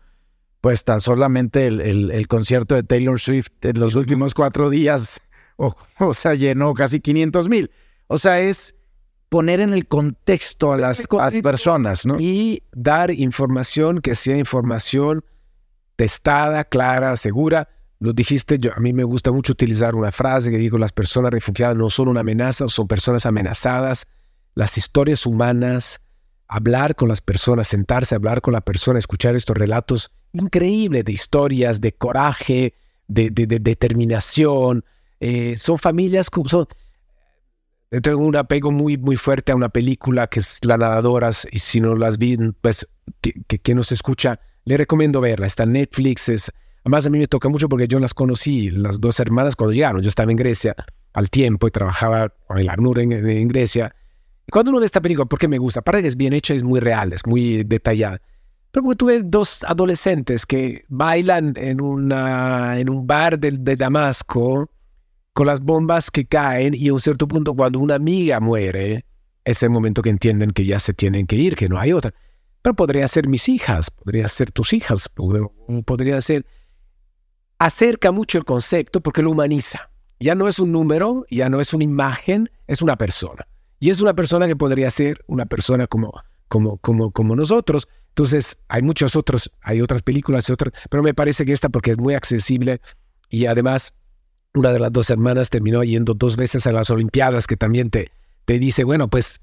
pues 0.61 0.85
tan 0.85 1.01
solamente 1.01 1.67
el, 1.67 1.81
el, 1.81 2.11
el 2.11 2.29
concierto 2.29 2.75
de 2.75 2.83
Taylor 2.83 3.21
Swift 3.21 3.49
en 3.63 3.79
los 3.81 3.95
últimos 3.95 4.35
cuatro 4.35 4.71
días, 4.71 5.21
o, 5.57 5.75
o 5.99 6.15
sea, 6.15 6.35
llenó 6.35 6.75
casi 6.75 7.01
500 7.01 7.49
mil. 7.49 7.71
O 8.09 8.19
sea, 8.19 8.41
es 8.41 8.75
poner 9.29 9.61
en 9.61 9.73
el 9.73 9.87
contexto 9.87 10.73
a 10.73 10.77
las, 10.77 11.07
a 11.11 11.31
las 11.31 11.35
personas, 11.43 12.07
¿no? 12.07 12.17
y 12.21 12.63
dar 12.73 13.11
información 13.11 14.01
que 14.01 14.15
sea 14.15 14.37
información 14.37 15.25
testada, 15.97 16.65
clara, 16.65 17.17
segura. 17.17 17.69
Lo 17.99 18.13
dijiste, 18.13 18.59
yo, 18.59 18.73
a 18.75 18.81
mí 18.81 18.93
me 18.93 19.05
gusta 19.05 19.33
mucho 19.33 19.53
utilizar 19.53 19.95
una 19.95 20.13
frase 20.13 20.51
que 20.51 20.59
digo, 20.59 20.77
las 20.79 20.93
personas 20.93 21.31
refugiadas 21.31 21.77
no 21.77 21.89
son 21.89 22.09
una 22.09 22.21
amenaza, 22.21 22.69
son 22.69 22.87
personas 22.87 23.25
amenazadas. 23.25 24.07
Las 24.55 24.77
historias 24.77 25.25
humanas, 25.25 26.01
hablar 26.47 26.95
con 26.95 27.09
las 27.09 27.21
personas, 27.21 27.69
sentarse 27.69 28.15
a 28.15 28.17
hablar 28.17 28.43
con 28.43 28.53
la 28.53 28.61
persona, 28.61 28.99
escuchar 28.99 29.35
estos 29.35 29.57
relatos 29.57 30.11
increíbles 30.33 31.05
de 31.05 31.13
historias, 31.13 31.81
de 31.81 31.93
coraje, 31.93 32.75
de, 33.09 33.31
de, 33.31 33.47
de 33.47 33.59
determinación. 33.59 34.85
Eh, 35.21 35.57
son 35.57 35.79
familias, 35.79 36.29
son, 36.47 36.67
yo 37.91 38.03
tengo 38.03 38.19
un 38.19 38.37
apego 38.37 38.73
muy, 38.73 38.99
muy 38.99 39.17
fuerte 39.17 39.53
a 39.53 39.57
una 39.57 39.71
película 39.71 40.27
que 40.27 40.41
es 40.41 40.59
La 40.65 40.77
Nadadoras, 40.77 41.49
y 41.51 41.61
si 41.61 41.81
no 41.81 41.97
las 41.97 42.19
vi, 42.19 42.37
pues 42.61 42.87
que 43.23 43.75
nos 43.75 43.91
escucha, 43.93 44.39
le 44.65 44.77
recomiendo 44.77 45.21
verla. 45.21 45.47
Está 45.47 45.63
en 45.63 45.73
Netflix. 45.73 46.29
Es, 46.29 46.53
además, 46.87 47.05
a 47.05 47.11
mí 47.11 47.19
me 47.19 47.27
toca 47.27 47.49
mucho 47.49 47.69
porque 47.69 47.89
yo 47.89 47.99
las 47.99 48.15
conocí, 48.15 48.71
las 48.71 49.01
dos 49.01 49.19
hermanas, 49.19 49.57
cuando 49.57 49.73
llegaron. 49.73 50.01
Yo 50.03 50.09
estaba 50.09 50.31
en 50.31 50.37
Grecia 50.37 50.77
al 51.15 51.31
tiempo 51.31 51.67
y 51.67 51.73
trabajaba 51.73 52.29
con 52.47 52.59
el 52.59 52.69
ACNUR 52.69 53.01
en, 53.01 53.13
en 53.13 53.49
Grecia. 53.49 53.93
Y 54.47 54.53
cuando 54.53 54.71
uno 54.71 54.79
ve 54.79 54.87
esta 54.87 55.01
película, 55.01 55.27
porque 55.27 55.49
me 55.49 55.59
gusta, 55.59 55.81
aparte 55.81 56.03
que 56.03 56.09
es 56.09 56.17
bien 56.17 56.33
hecha, 56.33 56.55
es 56.55 56.63
muy 56.63 56.79
real, 56.79 57.13
es 57.13 57.27
muy 57.27 57.65
detallada. 57.65 58.21
Pero 58.71 58.85
porque 58.85 58.97
tuve 58.99 59.21
dos 59.25 59.65
adolescentes 59.65 60.47
que 60.47 60.85
bailan 60.87 61.55
en, 61.57 61.81
una, 61.81 62.79
en 62.79 62.89
un 62.89 63.05
bar 63.05 63.37
de, 63.37 63.51
de 63.51 63.75
Damasco 63.75 64.71
con 65.33 65.49
las 65.49 65.59
bombas 65.59 66.13
que 66.13 66.25
caen 66.25 66.73
y 66.73 66.87
a 66.87 66.93
un 66.93 67.01
cierto 67.01 67.27
punto 67.27 67.53
cuando 67.55 67.81
una 67.81 67.97
amiga 67.97 68.39
muere, 68.39 69.05
es 69.45 69.61
el 69.65 69.71
momento 69.71 70.03
que 70.03 70.11
entienden 70.11 70.53
que 70.53 70.65
ya 70.65 70.79
se 70.79 70.95
tienen 70.95 71.27
que 71.27 71.35
ir, 71.35 71.57
que 71.57 71.69
no 71.69 71.81
hay 71.81 71.93
otra. 71.93 72.15
Pero 72.63 72.77
podría 72.77 73.09
ser 73.09 73.27
mis 73.27 73.49
hijas, 73.49 73.91
podría 73.91 74.29
ser 74.29 74.53
tus 74.53 74.73
hijas, 74.73 75.09
podría 75.85 76.21
ser... 76.21 76.47
Acerca 77.59 78.13
mucho 78.13 78.39
el 78.39 78.45
concepto 78.45 79.01
porque 79.01 79.23
lo 79.23 79.31
humaniza. 79.31 79.91
Ya 80.21 80.35
no 80.35 80.49
es 80.49 80.59
un 80.59 80.73
número, 80.73 81.25
ya 81.31 81.49
no 81.49 81.61
es 81.61 81.73
una 81.75 81.85
imagen, 81.85 82.51
es 82.67 82.83
una 82.83 82.97
persona. 82.97 83.47
Y 83.81 83.91
es 83.91 84.01
una 84.01 84.15
persona 84.15 84.47
que 84.47 84.57
podría 84.57 84.91
ser 84.91 85.23
una 85.27 85.47
persona 85.47 85.87
como, 85.87 86.13
como, 86.49 86.79
como, 86.79 87.11
como 87.11 87.37
nosotros. 87.37 87.89
Entonces, 88.09 88.59
hay 88.69 88.83
muchos 88.83 89.17
otros, 89.17 89.51
hay 89.61 89.81
otras 89.81 90.03
películas 90.03 90.49
otras, 90.49 90.73
pero 90.91 91.03
me 91.03 91.15
parece 91.15 91.45
que 91.45 91.53
esta 91.53 91.69
porque 91.69 91.91
es 91.91 91.99
muy 91.99 92.15
accesible 92.15 92.81
y 93.29 93.47
además 93.47 93.93
una 94.55 94.73
de 94.73 94.79
las 94.79 94.93
dos 94.93 95.11
hermanas 95.11 95.51
terminó 95.51 95.85
yendo 95.85 96.15
dos 96.15 96.37
veces 96.37 96.67
a 96.67 96.73
las 96.73 96.89
Olimpiadas, 96.89 97.47
que 97.47 97.57
también 97.57 97.91
te, 97.91 98.11
te 98.47 98.59
dice, 98.59 98.85
bueno, 98.85 99.09
pues 99.09 99.41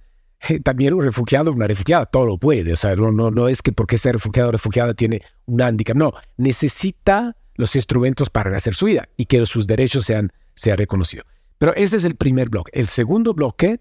también 0.63 0.93
un 0.93 1.03
refugiado, 1.03 1.51
una 1.51 1.67
refugiada, 1.67 2.05
todo 2.05 2.25
lo 2.25 2.37
puede. 2.37 2.73
O 2.73 2.77
sea, 2.77 2.95
no, 2.95 3.11
no, 3.11 3.31
no 3.31 3.47
es 3.47 3.61
que 3.61 3.71
porque 3.71 3.97
sea 3.97 4.13
refugiado 4.13 4.49
o 4.49 4.51
refugiada 4.51 4.93
tiene 4.93 5.21
un 5.45 5.59
hándicap. 5.59 5.95
No, 5.95 6.13
necesita 6.37 7.35
los 7.55 7.75
instrumentos 7.75 8.29
para 8.29 8.55
hacer 8.55 8.75
su 8.75 8.85
vida 8.85 9.07
y 9.17 9.25
que 9.25 9.45
sus 9.45 9.67
derechos 9.67 10.05
sean, 10.05 10.31
sean 10.55 10.77
reconocidos. 10.77 11.25
Pero 11.57 11.73
ese 11.75 11.97
es 11.97 12.03
el 12.03 12.15
primer 12.15 12.49
bloque. 12.49 12.71
El 12.73 12.87
segundo 12.87 13.33
bloque, 13.33 13.79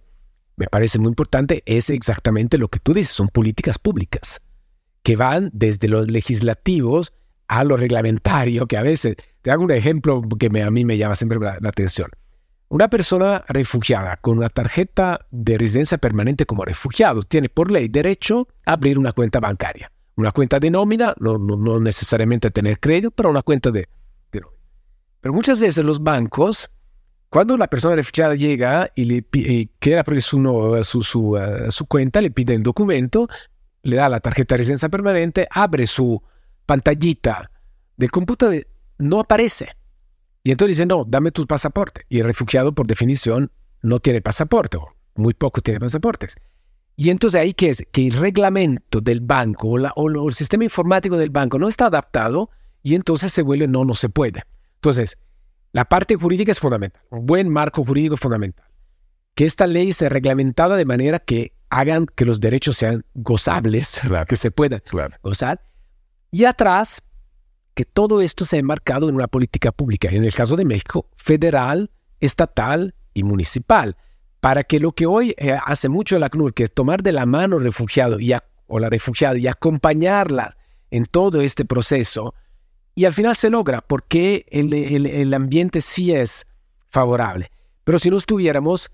me 0.56 0.66
parece 0.66 0.98
muy 0.98 1.08
importante, 1.08 1.62
es 1.66 1.90
exactamente 1.90 2.58
lo 2.58 2.68
que 2.68 2.78
tú 2.78 2.94
dices, 2.94 3.12
son 3.12 3.28
políticas 3.28 3.78
públicas 3.78 4.40
que 5.02 5.16
van 5.16 5.50
desde 5.52 5.88
los 5.88 6.08
legislativos 6.08 7.12
a 7.48 7.64
lo 7.64 7.76
reglamentario, 7.76 8.66
que 8.66 8.76
a 8.76 8.82
veces, 8.82 9.16
te 9.42 9.50
hago 9.50 9.64
un 9.64 9.72
ejemplo 9.72 10.22
que 10.38 10.46
a 10.62 10.70
mí 10.70 10.84
me 10.84 10.96
llama 10.96 11.16
siempre 11.16 11.38
la, 11.38 11.58
la 11.60 11.68
atención. 11.68 12.08
Una 12.68 12.88
persona 12.88 13.44
refugiada 13.48 14.16
con 14.16 14.38
una 14.38 14.48
tarjeta 14.48 15.26
de 15.30 15.58
residencia 15.58 15.98
permanente 15.98 16.46
como 16.46 16.64
refugiado 16.64 17.22
tiene 17.22 17.50
por 17.50 17.70
ley 17.70 17.88
derecho 17.88 18.48
a 18.64 18.72
abrir 18.74 18.98
una 18.98 19.12
cuenta 19.12 19.40
bancaria. 19.40 19.92
Una 20.16 20.30
cuenta 20.30 20.60
de 20.60 20.70
nómina, 20.70 21.14
no, 21.18 21.38
no, 21.38 21.56
no 21.56 21.80
necesariamente 21.80 22.50
tener 22.50 22.78
crédito, 22.78 23.10
pero 23.10 23.30
una 23.30 23.42
cuenta 23.42 23.70
de, 23.70 23.88
de, 24.30 24.40
nómina. 24.40 24.62
Pero 25.20 25.34
muchas 25.34 25.60
veces 25.60 25.84
los 25.84 26.02
bancos, 26.02 26.70
cuando 27.30 27.56
la 27.56 27.68
persona 27.68 27.96
refugiada 27.96 28.34
llega 28.34 28.90
y, 28.94 29.04
le, 29.04 29.24
y 29.32 29.66
quiere 29.78 30.00
abrir 30.00 30.22
su, 30.22 30.38
no, 30.40 30.82
su, 30.84 31.02
su, 31.02 31.36
uh, 31.36 31.70
su 31.70 31.86
cuenta, 31.86 32.20
le 32.20 32.30
pide 32.30 32.54
el 32.54 32.62
documento, 32.62 33.28
le 33.82 33.96
da 33.96 34.08
la 34.08 34.20
tarjeta 34.20 34.54
de 34.54 34.58
residencia 34.58 34.88
permanente, 34.88 35.48
abre 35.50 35.86
su 35.86 36.22
pantallita 36.66 37.50
del 37.96 38.10
computador, 38.10 38.66
no 38.98 39.20
aparece. 39.20 39.76
Y 40.44 40.50
entonces 40.50 40.76
dice, 40.76 40.86
no, 40.86 41.04
dame 41.06 41.30
tu 41.30 41.46
pasaporte. 41.46 42.04
Y 42.08 42.18
el 42.18 42.26
refugiado, 42.26 42.74
por 42.74 42.86
definición, 42.86 43.50
no 43.80 44.00
tiene 44.00 44.20
pasaporte, 44.20 44.76
o 44.76 44.94
muy 45.14 45.34
poco 45.34 45.60
tiene 45.60 45.80
pasaportes. 45.80 46.36
Y 46.96 47.10
entonces 47.10 47.40
ahí 47.40 47.54
que 47.54 47.70
es 47.70 47.84
que 47.90 48.06
el 48.06 48.12
reglamento 48.14 49.00
del 49.00 49.20
banco 49.20 49.68
o, 49.68 49.78
la, 49.78 49.92
o, 49.96 50.28
el 50.28 50.34
sistema 50.34 50.64
informático 50.64 51.16
del 51.16 51.30
banco 51.30 51.58
no 51.58 51.68
está 51.68 51.86
adaptado 51.86 52.50
y 52.82 52.94
entonces 52.94 53.32
se 53.32 53.42
vuelve 53.42 53.66
no, 53.66 53.84
no 53.84 53.94
se 53.94 54.08
puede. 54.08 54.42
Entonces, 54.76 55.16
la 55.72 55.86
parte 55.86 56.16
jurídica 56.16 56.52
es 56.52 56.60
fundamental. 56.60 57.02
Un 57.10 57.26
buen 57.26 57.48
marco 57.48 57.84
jurídico 57.84 58.14
es 58.14 58.20
fundamental. 58.20 58.66
Que 59.34 59.46
esta 59.46 59.66
ley 59.66 59.92
sea 59.92 60.10
reglamentada 60.10 60.76
de 60.76 60.84
manera 60.84 61.18
que 61.18 61.54
hagan 61.70 62.06
que 62.06 62.26
los 62.26 62.40
derechos 62.40 62.76
sean 62.76 63.04
gozables, 63.14 64.00
claro. 64.06 64.26
que 64.26 64.36
se 64.36 64.50
puedan 64.50 64.80
claro. 64.80 65.16
gozar. 65.22 65.64
Y 66.30 66.44
atrás, 66.44 67.00
que 67.74 67.84
todo 67.86 68.20
esto 68.20 68.44
se 68.44 68.56
ha 68.56 68.58
enmarcado 68.58 69.08
en 69.08 69.14
una 69.14 69.28
política 69.28 69.72
pública, 69.72 70.08
en 70.10 70.24
el 70.24 70.34
caso 70.34 70.56
de 70.56 70.66
México, 70.66 71.08
federal, 71.16 71.90
estatal 72.20 72.94
y 73.14 73.22
municipal, 73.22 73.96
para 74.42 74.64
que 74.64 74.80
lo 74.80 74.90
que 74.90 75.06
hoy 75.06 75.36
eh, 75.38 75.56
hace 75.64 75.88
mucho 75.88 76.18
la 76.18 76.28
CNUR, 76.28 76.52
que 76.52 76.64
es 76.64 76.72
tomar 76.74 77.04
de 77.04 77.12
la 77.12 77.26
mano 77.26 77.60
refugiado 77.60 78.18
y 78.18 78.32
a, 78.32 78.42
o 78.66 78.80
la 78.80 78.90
refugiada 78.90 79.38
y 79.38 79.46
acompañarla 79.46 80.56
en 80.90 81.06
todo 81.06 81.40
este 81.42 81.64
proceso, 81.64 82.34
y 82.96 83.04
al 83.04 83.12
final 83.12 83.36
se 83.36 83.50
logra 83.50 83.82
porque 83.82 84.44
el, 84.50 84.74
el, 84.74 85.06
el 85.06 85.32
ambiente 85.32 85.80
sí 85.80 86.12
es 86.12 86.44
favorable. 86.88 87.52
Pero 87.84 88.00
si 88.00 88.10
no 88.10 88.16
estuviéramos, 88.16 88.90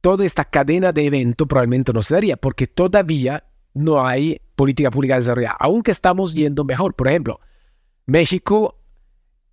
toda 0.00 0.24
esta 0.24 0.44
cadena 0.44 0.90
de 0.90 1.06
evento 1.06 1.46
probablemente 1.46 1.92
no 1.92 2.02
se 2.02 2.14
daría, 2.14 2.36
porque 2.36 2.66
todavía 2.66 3.44
no 3.74 4.04
hay 4.04 4.40
política 4.56 4.90
pública 4.90 5.14
desarrollada, 5.14 5.58
aunque 5.60 5.92
estamos 5.92 6.34
yendo 6.34 6.64
mejor. 6.64 6.94
Por 6.94 7.06
ejemplo, 7.06 7.38
México 8.06 8.80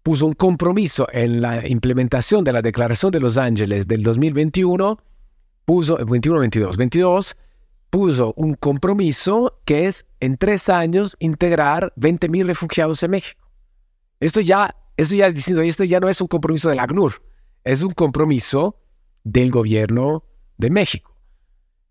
puso 0.02 0.26
un 0.26 0.34
compromiso 0.34 1.08
en 1.12 1.40
la 1.40 1.68
implementación 1.68 2.44
de 2.44 2.52
la 2.52 2.64
Declaración 2.64 3.12
de 3.12 3.20
Los 3.20 3.38
Ángeles 3.38 3.88
del 3.88 4.02
2021, 4.02 4.98
puso, 5.70 6.00
21-22, 6.00 6.78
22, 6.78 7.38
puso 7.92 8.34
un 8.38 8.56
compromiso 8.56 9.62
que 9.66 9.86
es 9.86 10.08
en 10.20 10.36
tres 10.36 10.68
años 10.68 11.16
integrar 11.20 11.94
20.000 11.96 12.48
refugiados 12.48 13.04
en 13.04 13.12
México. 13.12 13.48
Esto 14.20 14.42
ya, 14.42 14.76
esto 14.98 15.14
ya 15.14 15.28
es 15.28 15.36
diciendo, 15.36 15.62
esto 15.62 15.84
ya 15.84 16.00
no 16.00 16.10
es 16.10 16.20
un 16.22 16.28
compromiso 16.28 16.70
de 16.70 16.76
la 16.76 16.86
ACNUR, 16.86 17.22
es 17.64 17.84
un 17.84 17.92
compromiso 17.92 18.78
del 19.24 19.52
gobierno 19.52 20.24
de 20.58 20.72
México. 20.72 21.16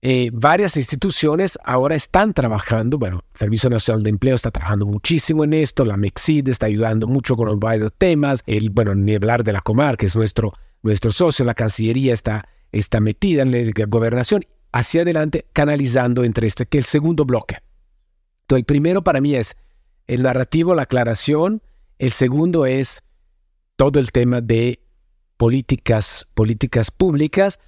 Eh, 0.02 0.30
varias 0.32 0.76
instituciones 0.76 1.56
ahora 1.64 1.94
están 1.94 2.34
trabajando, 2.34 2.98
bueno, 2.98 3.22
el 3.32 3.38
Servicio 3.38 3.70
Nacional 3.70 4.02
de 4.02 4.10
Empleo 4.10 4.34
está 4.34 4.50
trabajando 4.50 4.86
muchísimo 4.86 5.44
en 5.44 5.52
esto, 5.52 5.84
la 5.84 5.96
MEXID 5.96 6.48
está 6.48 6.66
ayudando 6.66 7.06
mucho 7.06 7.36
con 7.36 7.46
los 7.46 7.60
varios 7.60 7.92
temas, 7.96 8.42
el, 8.48 8.70
bueno, 8.70 8.96
ni 8.96 9.14
hablar 9.14 9.44
de 9.44 9.52
la 9.52 9.60
Comar, 9.60 9.96
que 9.96 10.06
es 10.06 10.16
nuestro, 10.16 10.52
nuestro 10.82 11.12
socio, 11.12 11.44
la 11.44 11.54
Cancillería 11.54 12.12
está, 12.12 12.48
está 12.72 13.00
metida 13.00 13.42
en 13.42 13.52
la 13.52 13.72
gobernación, 13.86 14.46
hacia 14.72 15.02
adelante, 15.02 15.46
canalizando 15.52 16.24
entre 16.24 16.46
este, 16.46 16.66
que 16.66 16.78
el 16.78 16.84
segundo 16.84 17.24
bloque. 17.24 17.58
Entonces, 18.42 18.60
el 18.60 18.64
primero 18.64 19.02
para 19.02 19.20
mí 19.20 19.34
es 19.34 19.56
el 20.06 20.22
narrativo, 20.22 20.74
la 20.74 20.82
aclaración, 20.82 21.62
el 21.98 22.12
segundo 22.12 22.66
es 22.66 23.02
todo 23.76 23.98
el 23.98 24.12
tema 24.12 24.40
de 24.40 24.80
políticas, 25.36 26.28
políticas 26.34 26.90
públicas, 26.90 27.60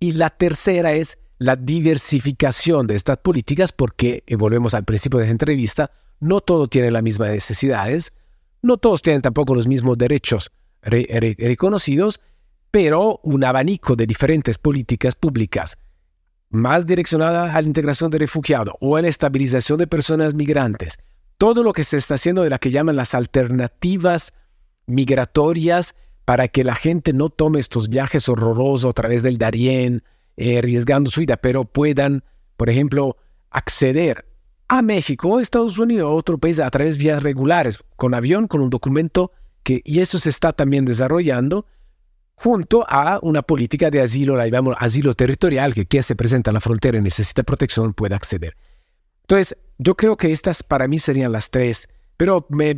y 0.00 0.12
la 0.12 0.30
tercera 0.30 0.92
es 0.92 1.18
la 1.38 1.56
diversificación 1.56 2.86
de 2.86 2.94
estas 2.94 3.18
políticas 3.18 3.72
porque, 3.72 4.24
y 4.26 4.34
volvemos 4.34 4.74
al 4.74 4.84
principio 4.84 5.18
de 5.18 5.26
esta 5.26 5.32
entrevista, 5.32 5.90
no 6.20 6.40
todo 6.40 6.68
tiene 6.68 6.90
las 6.90 7.02
mismas 7.02 7.30
necesidades, 7.30 8.12
no 8.62 8.76
todos 8.76 9.02
tienen 9.02 9.22
tampoco 9.22 9.54
los 9.54 9.66
mismos 9.66 9.98
derechos 9.98 10.50
re 10.82 11.06
re 11.08 11.36
reconocidos, 11.38 12.20
pero 12.70 13.20
un 13.22 13.44
abanico 13.44 13.96
de 13.96 14.06
diferentes 14.06 14.58
políticas 14.58 15.14
públicas 15.14 15.78
más 16.50 16.86
direccionada 16.86 17.54
a 17.54 17.60
la 17.60 17.68
integración 17.68 18.10
de 18.10 18.18
refugiados 18.18 18.74
o 18.80 18.96
a 18.96 19.02
la 19.02 19.08
estabilización 19.08 19.78
de 19.78 19.86
personas 19.86 20.34
migrantes, 20.34 20.98
todo 21.36 21.62
lo 21.62 21.72
que 21.72 21.84
se 21.84 21.96
está 21.96 22.14
haciendo 22.14 22.42
de 22.42 22.50
la 22.50 22.58
que 22.58 22.70
llaman 22.70 22.96
las 22.96 23.14
alternativas 23.14 24.32
migratorias 24.86 25.94
para 26.24 26.48
que 26.48 26.64
la 26.64 26.74
gente 26.74 27.12
no 27.12 27.30
tome 27.30 27.58
estos 27.58 27.88
viajes 27.88 28.28
horrorosos 28.28 28.90
a 28.90 28.92
través 28.92 29.22
del 29.22 29.38
Darién, 29.38 30.02
eh, 30.36 30.58
arriesgando 30.58 31.10
su 31.10 31.20
vida, 31.20 31.36
pero 31.36 31.64
puedan, 31.64 32.24
por 32.56 32.70
ejemplo, 32.70 33.16
acceder 33.50 34.26
a 34.68 34.82
México 34.82 35.28
o 35.28 35.40
Estados 35.40 35.78
Unidos 35.78 36.10
o 36.10 36.14
otro 36.14 36.38
país 36.38 36.60
a 36.60 36.70
través 36.70 36.98
de 36.98 37.04
vías 37.04 37.22
regulares, 37.22 37.78
con 37.96 38.14
avión, 38.14 38.46
con 38.46 38.60
un 38.60 38.70
documento 38.70 39.32
que, 39.62 39.80
y 39.84 40.00
eso 40.00 40.18
se 40.18 40.28
está 40.28 40.52
también 40.52 40.84
desarrollando, 40.84 41.66
junto 42.40 42.86
a 42.88 43.18
una 43.22 43.42
política 43.42 43.90
de 43.90 44.00
asilo, 44.00 44.36
la 44.36 44.46
llamamos 44.46 44.76
asilo 44.78 45.14
territorial, 45.14 45.74
que 45.74 45.86
quien 45.86 46.04
se 46.04 46.14
presenta 46.14 46.50
a 46.50 46.54
la 46.54 46.60
frontera 46.60 46.98
y 46.98 47.02
necesita 47.02 47.42
protección 47.42 47.94
puede 47.94 48.14
acceder. 48.14 48.56
Entonces, 49.22 49.56
yo 49.78 49.96
creo 49.96 50.16
que 50.16 50.30
estas 50.30 50.62
para 50.62 50.86
mí 50.86 51.00
serían 51.00 51.32
las 51.32 51.50
tres, 51.50 51.88
pero 52.16 52.46
me, 52.48 52.74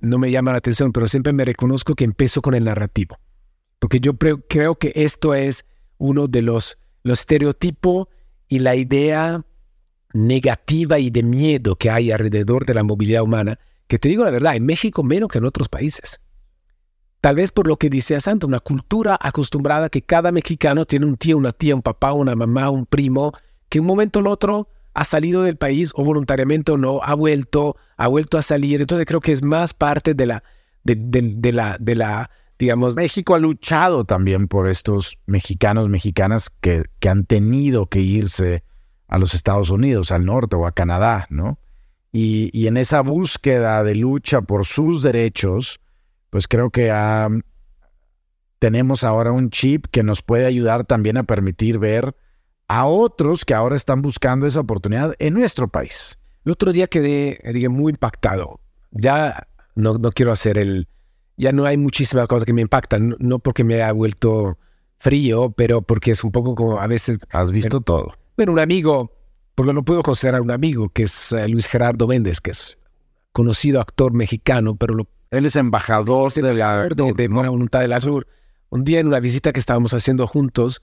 no 0.00 0.18
me 0.18 0.30
llama 0.30 0.52
la 0.52 0.58
atención, 0.58 0.92
pero 0.92 1.08
siempre 1.08 1.32
me 1.32 1.44
reconozco 1.44 1.94
que 1.94 2.04
empiezo 2.04 2.40
con 2.40 2.54
el 2.54 2.64
narrativo, 2.64 3.18
porque 3.78 4.00
yo 4.00 4.16
creo 4.16 4.74
que 4.76 4.92
esto 4.94 5.34
es 5.34 5.66
uno 5.98 6.26
de 6.26 6.40
los, 6.40 6.78
los 7.02 7.20
estereotipos 7.20 8.08
y 8.48 8.60
la 8.60 8.76
idea 8.76 9.44
negativa 10.14 10.98
y 10.98 11.10
de 11.10 11.22
miedo 11.22 11.76
que 11.76 11.90
hay 11.90 12.10
alrededor 12.10 12.64
de 12.64 12.74
la 12.74 12.82
movilidad 12.82 13.22
humana, 13.22 13.58
que 13.86 13.98
te 13.98 14.08
digo 14.08 14.24
la 14.24 14.30
verdad, 14.30 14.56
en 14.56 14.64
México 14.64 15.02
menos 15.02 15.28
que 15.28 15.38
en 15.38 15.44
otros 15.44 15.68
países. 15.68 16.18
Tal 17.20 17.36
vez 17.36 17.50
por 17.50 17.66
lo 17.66 17.76
que 17.76 17.90
dice 17.90 18.18
Santa, 18.18 18.46
una 18.46 18.60
cultura 18.60 19.18
acostumbrada 19.20 19.90
que 19.90 20.00
cada 20.00 20.32
mexicano 20.32 20.86
tiene 20.86 21.04
un 21.04 21.16
tío, 21.16 21.36
una 21.36 21.52
tía, 21.52 21.74
un 21.74 21.82
papá, 21.82 22.12
una 22.12 22.34
mamá, 22.34 22.70
un 22.70 22.86
primo, 22.86 23.32
que 23.68 23.80
un 23.80 23.86
momento 23.86 24.20
o 24.20 24.28
otro 24.30 24.68
ha 24.94 25.04
salido 25.04 25.42
del 25.42 25.56
país 25.56 25.92
o 25.94 26.04
voluntariamente 26.04 26.72
o 26.72 26.78
no, 26.78 27.00
ha 27.02 27.14
vuelto, 27.14 27.76
ha 27.98 28.08
vuelto 28.08 28.38
a 28.38 28.42
salir. 28.42 28.80
Entonces 28.80 29.06
creo 29.06 29.20
que 29.20 29.32
es 29.32 29.42
más 29.42 29.74
parte 29.74 30.14
de 30.14 30.26
la, 30.26 30.42
de, 30.82 31.52
la, 31.52 31.76
de 31.78 31.94
la, 31.94 32.30
digamos... 32.58 32.96
México 32.96 33.34
ha 33.34 33.38
luchado 33.38 34.04
también 34.04 34.48
por 34.48 34.66
estos 34.66 35.18
mexicanos, 35.26 35.90
mexicanas 35.90 36.50
que, 36.60 36.84
que 37.00 37.08
han 37.10 37.24
tenido 37.24 37.86
que 37.86 38.00
irse 38.00 38.64
a 39.08 39.18
los 39.18 39.34
Estados 39.34 39.68
Unidos, 39.70 40.10
al 40.10 40.24
norte 40.24 40.56
o 40.56 40.66
a 40.66 40.72
Canadá, 40.72 41.26
¿no? 41.30 41.58
Y, 42.12 42.50
y 42.52 42.66
en 42.66 42.76
esa 42.76 43.02
búsqueda 43.02 43.84
de 43.84 43.94
lucha 43.94 44.40
por 44.42 44.66
sus 44.66 45.02
derechos, 45.02 45.79
pues 46.30 46.48
creo 46.48 46.70
que 46.70 46.90
tenemos 48.58 49.04
ahora 49.04 49.32
un 49.32 49.50
chip 49.50 49.86
que 49.90 50.02
nos 50.02 50.22
puede 50.22 50.46
ayudar 50.46 50.84
también 50.84 51.16
a 51.16 51.24
permitir 51.24 51.78
ver 51.78 52.14
a 52.68 52.86
otros 52.86 53.44
que 53.44 53.54
ahora 53.54 53.74
están 53.74 54.00
buscando 54.00 54.46
esa 54.46 54.60
oportunidad 54.60 55.14
en 55.18 55.34
nuestro 55.34 55.68
país. 55.68 56.18
El 56.44 56.52
otro 56.52 56.72
día 56.72 56.86
quedé, 56.86 57.40
muy 57.68 57.90
impactado. 57.90 58.60
Ya 58.92 59.48
no, 59.74 59.94
no 59.94 60.12
quiero 60.12 60.32
hacer 60.32 60.56
el... 60.56 60.86
Ya 61.36 61.52
no 61.52 61.64
hay 61.64 61.76
muchísimas 61.76 62.28
cosas 62.28 62.44
que 62.44 62.52
me 62.52 62.60
impactan, 62.60 63.16
no 63.18 63.38
porque 63.38 63.64
me 63.64 63.74
haya 63.74 63.92
vuelto 63.92 64.58
frío, 64.98 65.50
pero 65.50 65.82
porque 65.82 66.12
es 66.12 66.22
un 66.22 66.30
poco 66.30 66.54
como 66.54 66.78
a 66.78 66.86
veces... 66.86 67.18
Has 67.30 67.50
visto 67.50 67.80
todo. 67.80 68.14
Bueno, 68.36 68.52
un 68.52 68.58
amigo, 68.58 69.10
porque 69.54 69.72
lo 69.72 69.82
puedo 69.82 70.02
considerar 70.02 70.42
un 70.42 70.50
amigo, 70.50 70.90
que 70.90 71.04
es 71.04 71.32
eh, 71.32 71.48
Luis 71.48 71.66
Gerardo 71.66 72.06
Méndez, 72.06 72.40
que 72.40 72.50
es 72.50 72.78
conocido 73.32 73.80
actor 73.80 74.12
mexicano, 74.12 74.76
pero 74.76 74.94
lo, 74.94 75.08
él 75.30 75.46
es 75.46 75.56
embajador 75.56 76.32
de 76.32 76.54
la 76.54 76.88
de, 76.88 77.28
Buena 77.28 77.50
Voluntad 77.50 77.80
del 77.80 77.92
Azul. 77.92 78.26
Un 78.68 78.84
día 78.84 79.00
en 79.00 79.06
una 79.06 79.20
visita 79.20 79.52
que 79.52 79.60
estábamos 79.60 79.94
haciendo 79.94 80.26
juntos, 80.26 80.82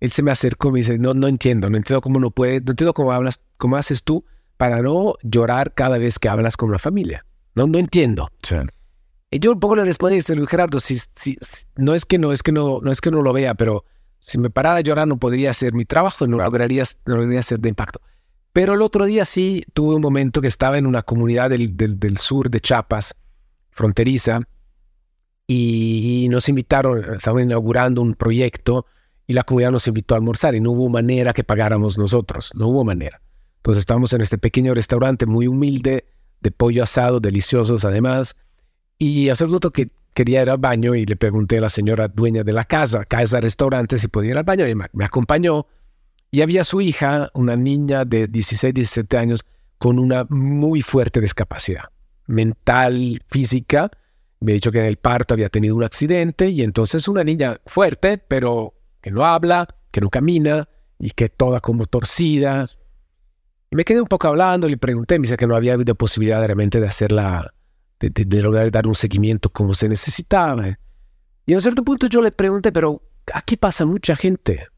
él 0.00 0.10
se 0.10 0.22
me 0.22 0.30
acercó 0.30 0.68
y 0.68 0.72
me 0.72 0.78
dice, 0.80 0.98
no, 0.98 1.14
no 1.14 1.28
entiendo, 1.28 1.70
no 1.70 1.76
entiendo 1.76 2.00
cómo 2.00 2.20
no 2.20 2.30
puedes, 2.30 2.62
no 2.64 2.72
entiendo 2.72 2.94
cómo 2.94 3.12
hablas, 3.12 3.40
cómo 3.56 3.76
haces 3.76 4.02
tú 4.02 4.24
para 4.56 4.82
no 4.82 5.14
llorar 5.22 5.74
cada 5.74 5.98
vez 5.98 6.18
que 6.18 6.28
hablas 6.28 6.56
con 6.56 6.70
la 6.70 6.78
familia. 6.78 7.24
No, 7.54 7.66
no 7.66 7.78
entiendo. 7.78 8.30
Y 9.30 9.38
yo 9.38 9.52
un 9.52 9.60
poco 9.60 9.76
le 9.76 9.84
respondí, 9.84 10.20
Gerardo, 10.48 10.80
si, 10.80 10.98
si, 11.14 11.36
no 11.76 11.94
es 11.94 12.04
que 12.04 12.18
no, 12.18 12.32
es 12.32 12.42
que 12.42 12.52
no, 12.52 12.80
no 12.82 12.90
es 12.90 13.00
que 13.00 13.10
no 13.10 13.22
lo 13.22 13.32
vea, 13.32 13.54
pero 13.54 13.84
si 14.20 14.38
me 14.38 14.50
parara 14.50 14.76
a 14.76 14.80
llorar 14.80 15.06
no 15.06 15.18
podría 15.18 15.50
hacer 15.50 15.72
mi 15.72 15.84
trabajo, 15.84 16.26
no, 16.26 16.38
lograría, 16.38 16.84
no 17.06 17.16
lograría 17.16 17.42
ser 17.42 17.60
de 17.60 17.68
impacto. 17.68 18.00
Pero 18.52 18.74
el 18.74 18.82
otro 18.82 19.04
día 19.06 19.24
sí 19.24 19.64
tuve 19.72 19.96
un 19.96 20.00
momento 20.00 20.40
que 20.40 20.46
estaba 20.46 20.78
en 20.78 20.86
una 20.86 21.02
comunidad 21.02 21.50
del, 21.50 21.76
del, 21.76 22.18
sur 22.18 22.50
de 22.50 22.60
Chiapas, 22.60 23.16
fronteriza, 23.74 24.40
y, 25.46 26.26
nos 26.30 26.48
invitaron, 26.48 27.14
estaban 27.14 27.44
inaugurando 27.44 28.00
un 28.00 28.14
proyecto 28.14 28.86
y 29.26 29.34
la 29.34 29.42
comunidad 29.42 29.72
nos 29.72 29.86
invitó 29.86 30.14
a 30.14 30.18
almorzar 30.18 30.54
y 30.54 30.60
no 30.60 30.70
hubo 30.72 30.88
manera 30.88 31.32
que 31.32 31.44
pagáramos 31.44 31.98
nosotros, 31.98 32.50
no 32.54 32.68
hubo 32.68 32.84
manera. 32.84 33.20
Entonces 33.56 33.80
estábamos 33.80 34.12
en 34.12 34.20
este 34.20 34.38
pequeño 34.38 34.74
restaurante 34.74 35.26
muy 35.26 35.46
humilde, 35.46 36.06
de 36.40 36.50
pollo 36.50 36.82
asado, 36.82 37.20
deliciosos 37.20 37.84
además, 37.84 38.36
y 38.98 39.30
hace 39.30 39.44
un 39.44 39.58
que 39.58 39.90
quería 40.12 40.42
ir 40.42 40.50
al 40.50 40.58
baño 40.58 40.94
y 40.94 41.06
le 41.06 41.16
pregunté 41.16 41.58
a 41.58 41.62
la 41.62 41.70
señora 41.70 42.08
dueña 42.08 42.44
de 42.44 42.52
la 42.52 42.64
casa, 42.64 43.04
casa 43.04 43.40
restaurante, 43.40 43.98
si 43.98 44.08
podía 44.08 44.32
ir 44.32 44.38
al 44.38 44.44
baño 44.44 44.66
y 44.68 44.74
me, 44.74 45.04
acompañó. 45.04 45.66
Y 46.30 46.42
había 46.42 46.64
su 46.64 46.80
hija, 46.80 47.30
una 47.32 47.56
niña 47.56 48.04
de 48.04 48.26
16, 48.26 48.74
17 48.74 49.16
años, 49.16 49.44
con 49.78 49.98
una 49.98 50.26
muy 50.28 50.82
fuerte 50.82 51.20
discapacidad 51.20 51.93
mental, 52.26 53.22
física. 53.28 53.90
Me 54.40 54.52
ha 54.52 54.54
dicho 54.54 54.72
que 54.72 54.78
en 54.78 54.86
el 54.86 54.96
parto 54.96 55.34
había 55.34 55.48
tenido 55.48 55.76
un 55.76 55.84
accidente 55.84 56.48
y 56.48 56.62
entonces 56.62 57.08
una 57.08 57.24
niña 57.24 57.60
fuerte, 57.66 58.18
pero 58.18 58.74
que 59.00 59.10
no 59.10 59.24
habla, 59.24 59.68
que 59.90 60.00
no 60.00 60.10
camina 60.10 60.68
y 60.98 61.10
que 61.10 61.28
toda 61.28 61.60
como 61.60 61.86
torcida. 61.86 62.64
Me 63.70 63.84
quedé 63.84 64.00
un 64.00 64.08
poco 64.08 64.28
hablando, 64.28 64.68
le 64.68 64.76
pregunté, 64.76 65.18
me 65.18 65.24
dice 65.24 65.36
que 65.36 65.46
no 65.46 65.56
había 65.56 65.74
habido 65.74 65.94
posibilidad 65.94 66.44
realmente 66.44 66.80
de 66.80 66.86
hacerla 66.86 67.54
de, 68.00 68.42
lograr 68.42 68.70
dar 68.70 68.86
un 68.86 68.94
seguimiento 68.94 69.50
como 69.50 69.74
se 69.74 69.88
necesitaba. 69.88 70.78
Y 71.46 71.52
a 71.52 71.56
un 71.56 71.62
cierto 71.62 71.84
punto 71.84 72.06
yo 72.06 72.20
le 72.20 72.32
pregunté, 72.32 72.72
pero 72.72 73.02
aquí 73.32 73.56
pasa 73.56 73.84
mucha 73.84 74.16
gente, 74.16 74.68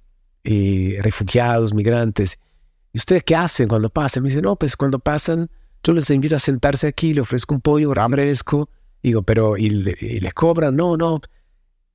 eh, 0.45 0.99
refugiados, 1.03 1.75
migrantes. 1.75 2.39
¿Y 2.93 2.99
ustedes 2.99 3.23
qué 3.25 3.37
hacen 3.37 3.69
cuando 3.69 3.91
pasan? 3.91 4.23
Me 4.23 4.29
dice, 4.29 4.43
no, 4.43 4.57
pues 4.57 4.77
cuando 4.77 4.99
pasan, 4.99 5.51
yo 5.87 5.93
les 5.93 6.11
invito 6.11 6.35
a 6.35 6.41
sentarse 6.41 6.89
aquí, 6.89 7.15
le 7.15 7.21
ofrezco 7.21 7.55
un 7.55 7.61
pollo 7.61 7.93
fresco. 7.93 8.69
Digo, 9.05 9.23
pero 9.23 9.57
¿y 9.57 9.71
le, 9.71 10.33
cobran? 10.33 10.75
No, 10.75 10.97
no. 10.97 11.21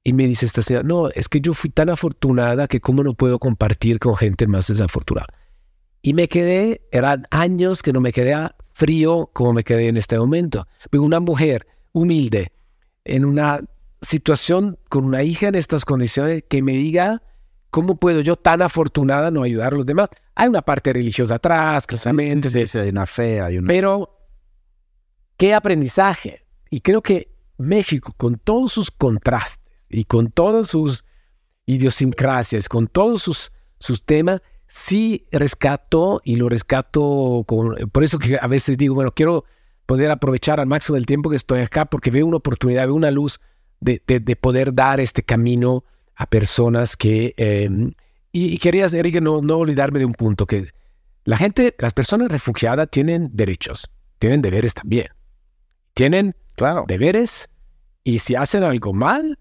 Y 0.02 0.14
me 0.14 0.28
dice 0.28 0.46
esta 0.46 0.62
señora, 0.62 0.88
no, 0.88 1.10
es 1.10 1.28
que 1.28 1.42
yo 1.42 1.54
fui 1.54 1.70
tan 1.70 1.90
afortunada 1.90 2.70
que 2.70 2.80
cómo 2.80 3.04
no 3.04 3.14
puedo 3.16 3.38
compartir 3.38 4.00
con 4.00 4.16
gente 4.16 4.48
más 4.48 4.68
desafortunada. 4.68 5.28
Y 6.02 6.14
me 6.14 6.30
quedé, 6.30 6.88
eran 6.92 7.28
años 7.32 7.84
que 7.84 7.92
no 7.92 8.00
me 8.00 8.14
quedé 8.14 8.34
frío 8.74 9.30
como 9.34 9.52
me 9.52 9.66
quedé 9.66 9.90
en 9.90 9.98
este 9.98 10.18
momento. 10.18 10.66
Una 10.94 11.20
mujer 11.20 11.68
humilde 11.92 12.54
en 13.04 13.26
una 13.26 13.60
situación 14.02 14.80
con 14.88 15.04
una 15.04 15.24
hija 15.24 15.50
en 15.50 15.56
estas 15.56 15.84
condiciones 15.84 16.46
que 16.50 16.62
me 16.62 16.72
diga 16.72 17.22
cómo 17.72 17.96
puedo 17.96 18.22
yo 18.22 18.36
tan 18.36 18.62
afortunada 18.62 19.32
no 19.32 19.44
ayudar 19.44 19.74
a 19.74 19.78
los 19.78 19.86
demás. 19.86 20.10
Hay 20.36 20.48
una 20.48 20.62
parte 20.62 20.94
religiosa 20.94 21.36
atrás, 21.36 21.88
claramente. 21.88 22.50
Sí, 22.50 22.78
hay 22.78 22.90
una 22.90 23.06
fe, 23.06 23.42
hay 23.42 23.58
una... 23.58 23.68
Pero, 23.68 24.18
¿qué 25.38 25.54
aprendizaje? 25.54 26.46
Y 26.70 26.82
creo 26.82 27.02
que 27.02 27.34
México, 27.58 28.14
con 28.18 28.38
todos 28.38 28.72
sus 28.74 28.92
contrastes 28.92 29.88
y 29.90 30.04
con 30.04 30.32
todas 30.32 30.68
sus 30.68 31.06
idiosincrasias, 31.66 32.70
con 32.70 32.88
todos 32.88 33.22
sus, 33.22 33.52
sus 33.80 34.06
temas, 34.06 34.42
sí 34.68 35.28
rescato 35.32 36.22
y 36.24 36.38
lo 36.38 36.48
rescato 36.48 37.46
por 37.46 38.04
eso 38.04 38.20
que 38.20 38.38
a 38.42 38.48
veces 38.48 38.78
digo, 38.78 38.96
bueno, 38.96 39.12
quiero 39.12 39.44
poder 39.86 40.10
aprovechar 40.12 40.62
al 40.62 40.68
máximo 40.68 40.96
del 40.96 41.06
tiempo 41.06 41.30
que 41.30 41.36
estoy 41.36 41.60
acá 41.60 41.86
porque 41.86 42.12
veo 42.12 42.26
una 42.26 42.38
oportunidad, 42.38 42.86
veo 42.86 42.96
una 42.96 43.12
luz 43.12 43.42
de, 43.82 44.00
poder 44.40 44.74
dar 44.74 45.00
este 45.02 45.24
camino 45.24 45.84
a 46.22 46.28
personas 46.28 46.96
que... 46.96 47.34
Em, 47.38 47.94
y, 48.32 48.60
quería, 48.60 48.86
Enrique, 48.86 49.20
no, 49.20 49.42
no 49.42 49.58
olvidarme 49.58 49.98
de 50.00 50.06
un 50.06 50.14
punto, 50.14 50.46
que 50.46 50.70
la 51.24 51.36
gente, 51.36 51.76
las 51.80 51.94
personas 51.94 52.32
refugiadas 52.32 52.88
tienen 52.92 53.30
derechos, 53.34 53.90
tienen 54.20 54.42
deberes 54.42 54.76
también. 54.76 55.08
Tienen 55.96 56.36
claro. 56.56 56.86
deberes 56.88 57.50
y 58.04 58.20
si 58.20 58.36
hacen 58.36 58.64
algo 58.64 58.94
mal, 58.94 59.40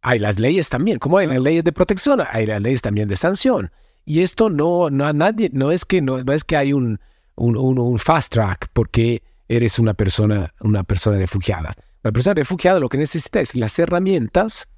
hay 0.00 0.18
las 0.18 0.38
leyes 0.38 0.70
también. 0.70 0.98
Como 0.98 1.18
hay 1.18 1.26
las 1.26 1.40
leyes 1.40 1.62
de 1.62 1.72
protección, 1.72 2.22
hay 2.28 2.46
las 2.46 2.62
leyes 2.62 2.80
también 2.80 3.06
de 3.06 3.16
sanción. 3.16 3.70
Y 4.06 4.22
esto 4.22 4.48
no, 4.48 4.88
no, 4.88 5.04
a 5.04 5.12
nadie, 5.12 5.50
no 5.52 5.70
es 5.70 5.84
que, 5.84 6.00
no, 6.00 6.24
no 6.24 6.32
es 6.32 6.42
que 6.42 6.56
hay 6.56 6.72
un, 6.72 6.98
un, 7.36 7.56
un, 7.56 7.98
fast 7.98 8.32
track 8.32 8.70
porque 8.72 9.22
eres 9.46 9.78
una 9.78 9.92
persona, 9.92 10.54
una 10.60 10.84
persona 10.84 11.18
refugiada. 11.18 11.72
La 12.02 12.12
persona 12.12 12.34
refugiada 12.34 12.80
lo 12.80 12.88
que 12.88 12.96
necesita 12.96 13.40
es 13.40 13.54
las 13.54 13.78
herramientas 13.78 14.68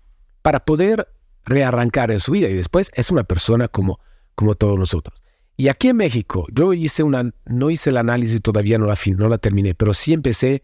para 0.42 0.64
poder 0.64 1.08
rearrancar 1.44 2.10
en 2.10 2.20
su 2.20 2.32
vida 2.32 2.48
y 2.48 2.54
después 2.54 2.90
es 2.94 3.10
una 3.10 3.24
persona 3.24 3.68
como, 3.68 4.00
como 4.34 4.54
todos 4.54 4.78
nosotros. 4.78 5.22
Y 5.56 5.68
aquí 5.68 5.88
en 5.88 5.96
México, 5.96 6.46
yo 6.52 6.72
hice 6.72 7.02
una, 7.02 7.30
no 7.44 7.70
hice 7.70 7.90
el 7.90 7.98
análisis 7.98 8.40
todavía, 8.40 8.78
no 8.78 8.86
la, 8.86 8.96
no 9.16 9.28
la 9.28 9.38
terminé, 9.38 9.74
pero 9.74 9.92
sí 9.92 10.12
empecé 10.12 10.62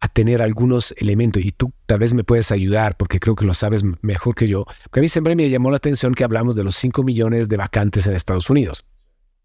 a 0.00 0.08
tener 0.08 0.42
algunos 0.42 0.92
elementos 0.98 1.42
y 1.44 1.52
tú 1.52 1.72
tal 1.86 2.00
vez 2.00 2.12
me 2.12 2.24
puedes 2.24 2.50
ayudar 2.50 2.96
porque 2.96 3.20
creo 3.20 3.36
que 3.36 3.44
lo 3.44 3.54
sabes 3.54 3.82
mejor 4.02 4.34
que 4.34 4.48
yo. 4.48 4.64
Porque 4.82 5.00
a 5.00 5.02
mí 5.02 5.08
siempre 5.08 5.36
me 5.36 5.48
llamó 5.48 5.70
la 5.70 5.76
atención 5.76 6.14
que 6.14 6.24
hablamos 6.24 6.56
de 6.56 6.64
los 6.64 6.74
5 6.76 7.04
millones 7.04 7.48
de 7.48 7.56
vacantes 7.56 8.06
en 8.06 8.14
Estados 8.14 8.50
Unidos, 8.50 8.84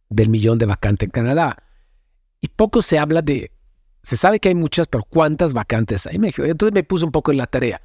del 0.10 0.30
millón 0.30 0.58
de 0.58 0.66
vacantes 0.66 1.06
en 1.06 1.12
Canadá. 1.12 1.64
Y 2.42 2.48
poco 2.48 2.82
se 2.82 2.98
habla 2.98 3.22
de 3.22 3.52
se 4.02 4.18
sabe 4.18 4.40
que 4.40 4.50
hay 4.50 4.56
muchas, 4.56 4.88
pero 4.88 5.04
¿cuántas 5.04 5.54
vacantes 5.54 6.08
hay 6.08 6.16
en 6.16 6.22
México? 6.22 6.44
Entonces 6.46 6.74
me 6.74 6.84
puse 6.84 7.06
un 7.06 7.12
poco 7.12 7.32
en 7.32 7.38
la 7.38 7.48
tarea 7.48 7.82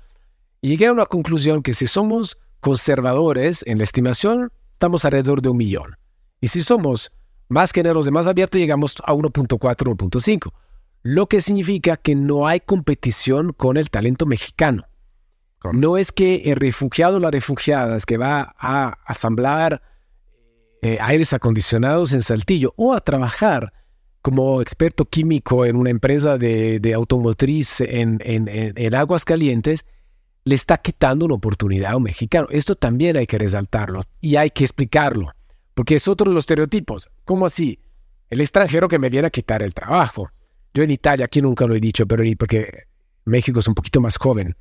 y 0.60 0.68
llegué 0.68 0.86
a 0.86 0.92
una 0.92 1.06
conclusión 1.06 1.62
que 1.62 1.74
si 1.74 1.86
somos 1.86 2.38
conservadores 2.64 3.62
en 3.66 3.76
la 3.76 3.84
estimación, 3.84 4.50
estamos 4.72 5.04
alrededor 5.04 5.42
de 5.42 5.50
un 5.50 5.58
millón. 5.58 5.98
Y 6.40 6.48
si 6.48 6.62
somos 6.62 7.12
más 7.48 7.72
generosos 7.72 8.08
y 8.08 8.10
más 8.10 8.26
abiertos, 8.26 8.58
llegamos 8.58 8.96
a 9.04 9.12
1.4, 9.12 9.58
1.5. 9.58 10.50
Lo 11.02 11.26
que 11.26 11.42
significa 11.42 11.98
que 11.98 12.14
no 12.14 12.46
hay 12.46 12.60
competición 12.60 13.52
con 13.52 13.76
el 13.76 13.90
talento 13.90 14.24
mexicano. 14.24 14.86
No 15.74 15.98
es 15.98 16.10
que 16.10 16.36
el 16.46 16.56
refugiado 16.56 17.18
o 17.18 17.20
la 17.20 17.30
refugiada 17.30 17.96
es 17.96 18.06
que 18.06 18.16
va 18.16 18.54
a 18.58 18.98
asamblar 19.04 19.82
eh, 20.80 20.96
aires 21.02 21.34
acondicionados 21.34 22.12
en 22.12 22.22
Saltillo 22.22 22.72
o 22.76 22.94
a 22.94 23.00
trabajar 23.00 23.74
como 24.22 24.62
experto 24.62 25.04
químico 25.04 25.66
en 25.66 25.76
una 25.76 25.90
empresa 25.90 26.38
de, 26.38 26.92
automotriz 26.96 27.82
en, 27.82 28.22
en, 28.24 28.94
aguas 28.94 29.26
calientes, 29.26 29.84
le 30.44 30.54
está 30.54 30.76
quitando 30.76 31.24
una 31.24 31.34
oportunidad 31.34 31.92
a 31.92 31.96
un 31.96 32.04
mexicano. 32.04 32.46
Esto 32.50 32.76
también 32.76 33.16
hay 33.16 33.26
que 33.26 33.38
resaltarlo 33.38 34.02
y 34.20 34.36
hay 34.36 34.50
que 34.50 34.64
explicarlo, 34.64 35.32
porque 35.74 35.96
es 35.96 36.06
otro 36.06 36.28
de 36.28 36.34
los 36.34 36.42
estereotipos. 36.42 37.10
¿Cómo 37.24 37.46
así? 37.46 37.80
El 38.30 38.40
extranjero 38.40 38.88
que 38.88 38.98
me 38.98 39.10
viene 39.10 39.26
a 39.26 39.30
quitar 39.30 39.62
el 39.62 39.74
trabajo. 39.74 40.30
Yo 40.74 40.82
en 40.82 40.90
Italia, 40.90 41.26
aquí 41.26 41.40
nunca 41.40 41.66
lo 41.66 41.74
he 41.74 41.80
dicho, 41.80 42.06
pero 42.06 42.22
porque 42.38 42.84
México 43.24 43.60
es 43.60 43.68
un 43.68 43.74
poquito 43.74 44.00
más 44.00 44.16
joven 44.16 44.56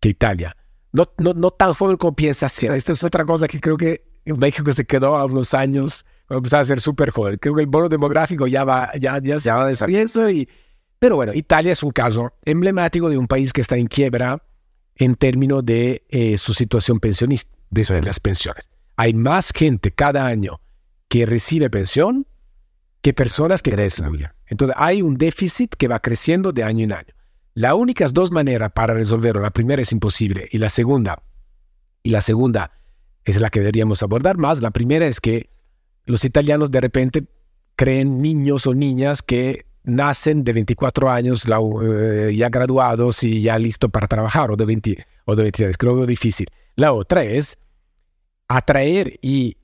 que 0.00 0.10
Italia. 0.10 0.56
No, 0.92 1.08
no, 1.18 1.34
no 1.34 1.50
tan 1.50 1.72
joven 1.72 1.96
como 1.96 2.14
piensa 2.14 2.48
ser. 2.48 2.72
Esta 2.72 2.92
es 2.92 3.04
otra 3.04 3.24
cosa 3.24 3.46
que 3.46 3.60
creo 3.60 3.76
que 3.76 4.04
México 4.24 4.72
se 4.72 4.84
quedó 4.84 5.16
a 5.16 5.24
unos 5.24 5.54
años, 5.54 6.04
empezaba 6.28 6.62
a 6.62 6.64
ser 6.64 6.80
súper 6.80 7.10
joven. 7.10 7.38
Creo 7.40 7.54
que 7.54 7.62
el 7.62 7.68
bono 7.68 7.88
demográfico 7.88 8.46
ya 8.46 8.64
va, 8.64 8.90
ya, 8.98 9.20
ya 9.22 9.38
se 9.38 9.50
va 9.50 9.66
a 9.66 10.32
Y, 10.32 10.48
pero 10.98 11.16
bueno, 11.16 11.32
Italia 11.32 11.72
es 11.72 11.82
un 11.82 11.92
caso 11.92 12.34
emblemático 12.44 13.08
de 13.08 13.16
un 13.16 13.28
país 13.28 13.52
que 13.52 13.60
está 13.60 13.76
en 13.76 13.86
quiebra 13.86 14.42
en 15.00 15.14
términos 15.14 15.64
de 15.64 16.04
eh, 16.10 16.36
su 16.36 16.52
situación 16.52 17.00
pensionista, 17.00 17.50
de 17.70 18.02
las 18.02 18.20
pensiones. 18.20 18.68
Hay 18.96 19.14
más 19.14 19.50
gente 19.50 19.92
cada 19.92 20.26
año 20.26 20.60
que 21.08 21.24
recibe 21.24 21.70
pensión 21.70 22.26
que 23.00 23.14
personas 23.14 23.62
que 23.62 23.70
crecen. 23.70 24.28
Entonces 24.46 24.76
hay 24.78 25.00
un 25.00 25.16
déficit 25.16 25.74
que 25.74 25.88
va 25.88 26.00
creciendo 26.00 26.52
de 26.52 26.64
año 26.64 26.84
en 26.84 26.92
año. 26.92 27.14
Las 27.54 27.72
únicas 27.72 28.12
dos 28.12 28.30
maneras 28.30 28.72
para 28.72 28.92
resolverlo, 28.92 29.40
la 29.40 29.50
primera 29.50 29.80
es 29.80 29.90
imposible 29.90 30.48
y 30.52 30.58
la 30.58 30.68
segunda, 30.68 31.22
y 32.02 32.10
la 32.10 32.20
segunda 32.20 32.72
es 33.24 33.40
la 33.40 33.48
que 33.48 33.60
deberíamos 33.60 34.02
abordar 34.02 34.36
más. 34.36 34.60
La 34.60 34.70
primera 34.70 35.06
es 35.06 35.18
que 35.22 35.48
los 36.04 36.26
italianos 36.26 36.70
de 36.70 36.80
repente 36.82 37.24
creen 37.74 38.20
niños 38.20 38.66
o 38.66 38.74
niñas 38.74 39.22
que 39.22 39.64
nacen 39.90 40.44
de 40.44 40.52
24 40.52 41.10
años 41.10 41.46
eh, 41.46 42.34
ya 42.34 42.48
graduados 42.48 43.22
y 43.22 43.42
ya 43.42 43.58
listos 43.58 43.90
para 43.90 44.06
trabajar 44.06 44.50
o 44.50 44.56
de, 44.56 44.64
20, 44.64 45.06
o 45.24 45.36
de 45.36 45.42
23. 45.42 45.76
Creo 45.76 45.96
que 45.96 46.02
es 46.02 46.08
difícil. 46.08 46.46
La 46.76 46.92
otra 46.92 47.24
es 47.24 47.58
atraer 48.48 49.18
y 49.22 49.56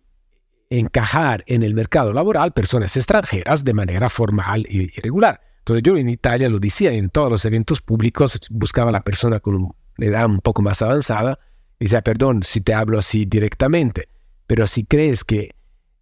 encajar 0.68 1.44
en 1.46 1.62
el 1.62 1.74
mercado 1.74 2.12
laboral 2.12 2.52
personas 2.52 2.96
extranjeras 2.96 3.64
de 3.64 3.74
manera 3.74 4.08
formal 4.08 4.66
y 4.68 4.88
regular. 5.00 5.40
Entonces 5.58 5.82
yo 5.82 5.96
en 5.96 6.08
Italia 6.08 6.48
lo 6.48 6.58
decía 6.58 6.92
en 6.92 7.10
todos 7.10 7.30
los 7.30 7.44
eventos 7.44 7.80
públicos, 7.80 8.38
buscaba 8.50 8.90
a 8.90 8.92
la 8.92 9.02
persona 9.02 9.40
con 9.40 9.54
una 9.56 9.72
edad 9.98 10.26
un 10.26 10.40
poco 10.40 10.62
más 10.62 10.82
avanzada 10.82 11.38
Dice, 11.78 12.00
perdón 12.02 12.42
si 12.42 12.60
te 12.60 12.74
hablo 12.74 12.98
así 12.98 13.26
directamente, 13.26 14.08
pero 14.46 14.66
si 14.66 14.84
crees 14.84 15.24
que 15.24 15.54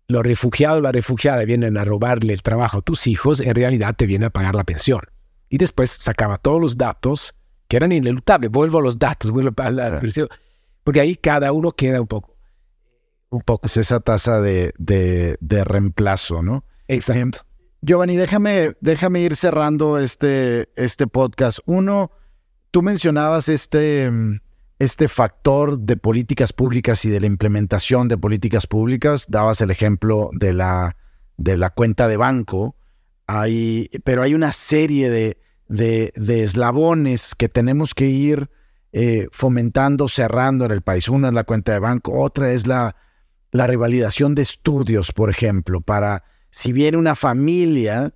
los 0.09 0.23
refugiados 0.23 0.79
o 0.79 0.81
la 0.81 0.93
refugiada 0.93 1.45
vienen 1.45 1.77
a 1.77 1.85
robarle 1.85 2.33
el 2.33 2.43
trabajo 2.43 2.79
a 2.79 2.83
tus 2.83 3.07
hijos, 3.07 3.41
en 3.41 3.55
realidad 3.55 3.95
te 3.97 4.07
vienen 4.07 4.27
a 4.27 4.31
pagar 4.31 4.55
la 4.55 4.65
pensión. 4.65 5.01
Y 5.49 5.59
después 5.59 5.91
sacaba 5.91 6.37
todos 6.39 6.61
los 6.61 6.77
datos 6.77 7.35
que 7.69 7.77
eran 7.77 7.93
inelutables. 7.93 8.51
Vuelvo 8.51 8.79
a 8.79 8.83
los 8.83 8.99
datos, 8.99 9.31
vuelvo 9.31 9.53
a 9.57 9.71
la 9.71 10.01
porque 10.85 11.01
ahí 11.01 11.17
cada 11.17 11.51
uno 11.53 11.73
queda 11.73 12.01
un 12.01 12.07
poco. 12.07 12.37
Un 13.31 13.41
poco. 13.41 13.67
Es 13.67 13.79
esa 13.79 14.01
tasa 14.01 14.41
de, 14.41 14.73
de, 14.79 15.37
de 15.41 15.65
reemplazo, 15.65 16.43
¿no? 16.43 16.65
Exacto. 16.89 17.41
Giovanni, 17.81 18.17
déjame, 18.17 18.77
déjame 18.81 19.21
ir 19.21 19.35
cerrando 19.35 19.99
este, 19.99 20.69
este 20.77 21.07
podcast. 21.07 21.59
Uno, 21.67 22.13
tú 22.71 22.83
mencionabas 22.83 23.49
este, 23.49 24.11
este 24.79 25.09
factor 25.09 25.79
de 25.79 25.97
políticas 25.97 26.53
públicas 26.53 27.05
y 27.05 27.11
de 27.11 27.21
la 27.21 27.27
implementación 27.27 28.09
de 28.09 28.19
políticas 28.19 28.67
públicas. 28.67 29.27
Dabas 29.29 29.61
el 29.61 29.71
ejemplo 29.71 30.31
de 30.33 30.53
la, 30.53 30.97
de 31.37 31.57
la 31.57 31.71
cuenta 31.71 32.09
de 32.09 32.17
banco, 32.17 32.77
hay, 33.27 33.89
pero 34.05 34.23
hay 34.23 34.35
una 34.35 34.53
serie 34.53 35.11
de, 35.11 35.39
de, 35.69 36.43
eslabones 36.43 37.35
que 37.35 37.49
tenemos 37.49 37.95
que 37.95 38.07
ir 38.07 38.51
eh, 38.93 39.29
fomentando, 39.33 40.09
cerrando 40.09 40.65
en 40.67 40.73
el 40.73 40.83
país. 40.83 41.09
Una 41.09 41.29
es 41.29 41.35
la 41.35 41.45
cuenta 41.45 41.73
de 41.73 41.79
banco, 41.79 42.21
otra 42.21 42.53
es 42.53 42.67
la, 42.67 42.97
la 43.53 43.67
revalidación 43.67 44.35
de 44.35 44.43
estudios, 44.43 45.13
por 45.13 45.31
ejemplo, 45.31 45.81
para 45.81 46.25
si 46.51 46.73
viene 46.73 46.99
una 46.99 47.15
familia 47.15 48.15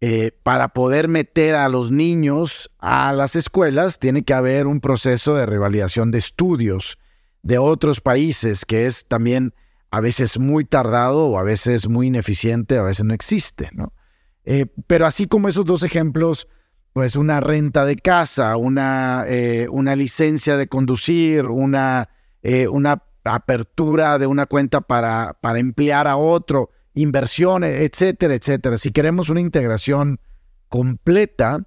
eh, 0.00 0.32
para 0.42 0.68
poder 0.68 1.08
meter 1.08 1.54
a 1.54 1.68
los 1.68 1.90
niños 1.90 2.70
a 2.78 3.12
las 3.12 3.36
escuelas, 3.36 3.98
tiene 3.98 4.24
que 4.24 4.34
haber 4.34 4.66
un 4.66 4.80
proceso 4.80 5.34
de 5.34 5.46
revalidación 5.46 6.10
de 6.10 6.18
estudios 6.18 6.98
de 7.42 7.58
otros 7.58 8.00
países, 8.00 8.64
que 8.64 8.86
es 8.86 9.06
también 9.06 9.54
a 9.90 10.00
veces 10.00 10.38
muy 10.38 10.64
tardado 10.64 11.26
o 11.26 11.38
a 11.38 11.42
veces 11.42 11.88
muy 11.88 12.08
ineficiente, 12.08 12.76
a 12.78 12.82
veces 12.82 13.04
no 13.04 13.14
existe, 13.14 13.70
¿no? 13.72 13.92
Eh, 14.44 14.66
pero 14.86 15.06
así 15.06 15.26
como 15.26 15.48
esos 15.48 15.64
dos 15.64 15.82
ejemplos, 15.82 16.48
pues 16.92 17.16
una 17.16 17.40
renta 17.40 17.86
de 17.86 17.96
casa, 17.96 18.56
una, 18.56 19.24
eh, 19.26 19.68
una 19.70 19.96
licencia 19.96 20.56
de 20.56 20.68
conducir, 20.68 21.46
una, 21.46 22.10
una 22.70 23.02
apertura 23.24 24.18
de 24.18 24.26
una 24.26 24.46
cuenta 24.46 24.82
para, 24.82 25.38
para 25.40 25.58
emplear 25.58 26.06
a 26.06 26.16
otro, 26.16 26.70
inversiones, 26.94 27.80
etcétera, 27.82 28.34
etcétera. 28.34 28.76
Si 28.76 28.92
queremos 28.92 29.28
una 29.28 29.40
integración 29.40 30.20
completa, 30.68 31.66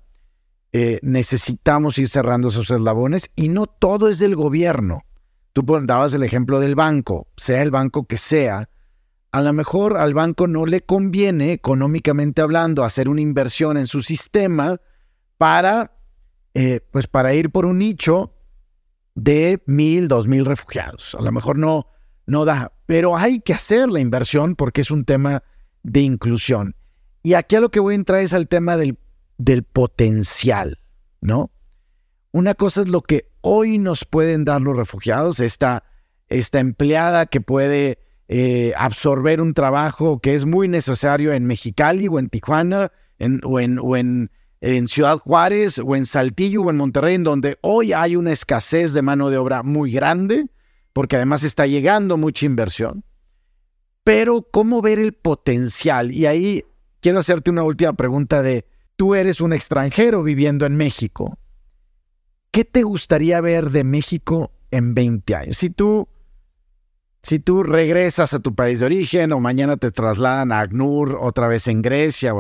eh, 0.74 1.00
necesitamos 1.02 1.98
ir 1.98 2.10
cerrando 2.10 2.50
esos 2.50 2.72
eslabones 2.72 3.32
y 3.36 3.50
no 3.50 3.68
todo 3.68 4.10
es 4.10 4.20
del 4.20 4.36
gobierno. 4.36 5.04
Tú 5.54 5.64
dabas 5.84 6.14
el 6.14 6.24
ejemplo 6.24 6.60
del 6.60 6.76
banco, 6.76 7.28
sea 7.36 7.62
el 7.62 7.72
banco 7.72 8.06
que 8.06 8.18
sea, 8.18 8.70
a 9.32 9.42
lo 9.42 9.54
mejor 9.54 9.98
al 9.98 10.14
banco 10.14 10.48
no 10.48 10.66
le 10.66 10.82
conviene, 10.82 11.52
económicamente 11.52 12.42
hablando, 12.42 12.84
hacer 12.84 13.10
una 13.10 13.22
inversión 13.22 13.78
en 13.78 13.88
su 13.88 14.02
sistema 14.02 14.80
para, 15.38 15.98
eh, 16.54 16.80
pues 16.92 17.08
para 17.08 17.34
ir 17.34 17.50
por 17.52 17.66
un 17.66 17.80
nicho 17.80 18.34
de 19.16 19.62
mil, 19.66 20.08
dos 20.08 20.28
mil 20.28 20.46
refugiados. 20.46 21.16
A 21.16 21.22
lo 21.22 21.32
mejor 21.32 21.58
no, 21.58 21.88
no 22.26 22.46
da, 22.46 22.72
pero 22.88 23.18
hay 23.18 23.42
que 23.42 23.54
hacer 23.54 23.90
la 23.90 24.00
inversión 24.00 24.56
porque 24.56 24.82
es 24.82 24.90
un 24.90 25.06
tema 25.06 25.44
de 25.84 26.02
inclusión. 26.02 26.76
Y 27.22 27.34
aquí 27.34 27.58
a 27.58 27.60
lo 27.60 27.70
que 27.70 27.82
voy 27.82 27.94
a 27.94 27.96
entrar 27.96 28.22
es 28.22 28.34
al 28.34 28.48
tema 28.48 28.78
del, 28.78 28.98
del 29.38 29.64
potencial, 29.64 30.80
¿no? 31.22 31.52
Una 32.32 32.56
cosa 32.56 32.82
es 32.82 32.88
lo 32.88 33.02
que 33.02 33.30
hoy 33.42 33.78
nos 33.78 34.06
pueden 34.06 34.46
dar 34.46 34.62
los 34.62 34.76
refugiados, 34.76 35.42
esta, 35.42 35.84
esta 36.30 36.60
empleada 36.60 37.26
que 37.26 37.42
puede 37.42 38.00
eh, 38.30 38.74
absorber 38.78 39.42
un 39.42 39.54
trabajo 39.54 40.20
que 40.20 40.34
es 40.34 40.46
muy 40.46 40.70
necesario 40.70 41.34
en 41.34 41.46
Mexicali 41.46 42.08
o 42.08 42.20
en 42.20 42.30
Tijuana 42.30 42.92
o, 43.44 43.60
en, 43.60 43.80
o 43.82 43.98
en, 43.98 44.32
en 44.62 44.88
Ciudad 44.88 45.18
Juárez 45.18 45.80
o 45.80 45.96
en 45.96 46.06
Saltillo 46.06 46.62
o 46.62 46.70
en 46.70 46.78
Monterrey, 46.78 47.16
en 47.16 47.24
donde 47.24 47.58
hoy 47.62 47.92
hay 47.92 48.16
una 48.16 48.32
escasez 48.32 48.94
de 48.94 49.02
mano 49.02 49.30
de 49.30 49.38
obra 49.38 49.62
muy 49.64 49.92
grande 49.92 50.48
porque 50.98 51.16
además 51.16 51.44
está 51.44 51.68
llegando 51.68 52.18
mucha 52.18 52.48
inversión. 52.48 53.06
Pero 54.04 54.48
¿cómo 54.50 54.82
ver 54.82 54.98
el 54.98 55.14
potencial? 55.14 56.12
Y 56.12 56.26
ahí 56.26 56.66
quiero 57.02 57.20
hacerte 57.20 57.52
una 57.52 57.62
última 57.62 57.94
pregunta 57.94 58.42
de, 58.42 58.66
tú 58.96 59.14
eres 59.14 59.40
un 59.40 59.54
extranjero 59.54 60.24
viviendo 60.24 60.66
en 60.66 60.76
México. 60.76 61.38
¿Qué 62.50 62.66
te 62.66 62.82
gustaría 62.82 63.40
ver 63.42 63.70
de 63.70 63.84
México 63.84 64.52
en 64.72 64.96
20 64.96 65.36
años? 65.36 65.58
Si 65.60 65.70
tú, 65.70 66.08
si 67.22 67.38
tú 67.38 67.62
regresas 67.62 68.34
a 68.34 68.40
tu 68.40 68.56
país 68.56 68.80
de 68.80 68.88
origen 68.88 69.34
o 69.34 69.40
mañana 69.40 69.78
te 69.78 69.92
trasladan 69.92 70.52
a 70.52 70.62
ACNUR 70.62 71.20
otra 71.22 71.48
vez 71.48 71.68
en 71.68 71.84
Grecia, 71.84 72.34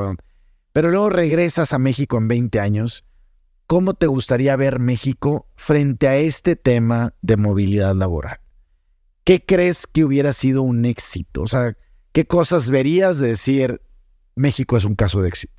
pero 0.73 0.89
luego 0.89 1.11
regresas 1.11 1.73
a 1.73 1.77
México 1.77 2.17
en 2.17 2.27
20 2.27 2.59
años, 2.59 3.05
¿cómo 3.67 3.93
te 3.93 4.07
gustaría 4.07 4.55
ver 4.55 4.79
México 4.79 5.47
frente 5.53 6.07
a 6.07 6.17
este 6.17 6.55
tema 6.55 7.13
de 7.21 7.37
movilidad 7.37 7.93
laboral? 7.93 8.39
¿Qué 9.27 9.43
crees 9.43 9.85
que 9.87 10.05
hubiera 10.05 10.31
sido 10.31 10.61
un 10.61 10.85
éxito? 10.85 11.41
O 11.41 11.47
sea, 11.47 11.75
¿qué 12.13 12.25
cosas 12.25 12.69
verías 12.69 13.19
de 13.19 13.27
decir 13.27 13.81
México 14.35 14.77
es 14.77 14.85
un 14.85 14.95
caso 14.95 15.21
de 15.21 15.27
éxito? 15.27 15.53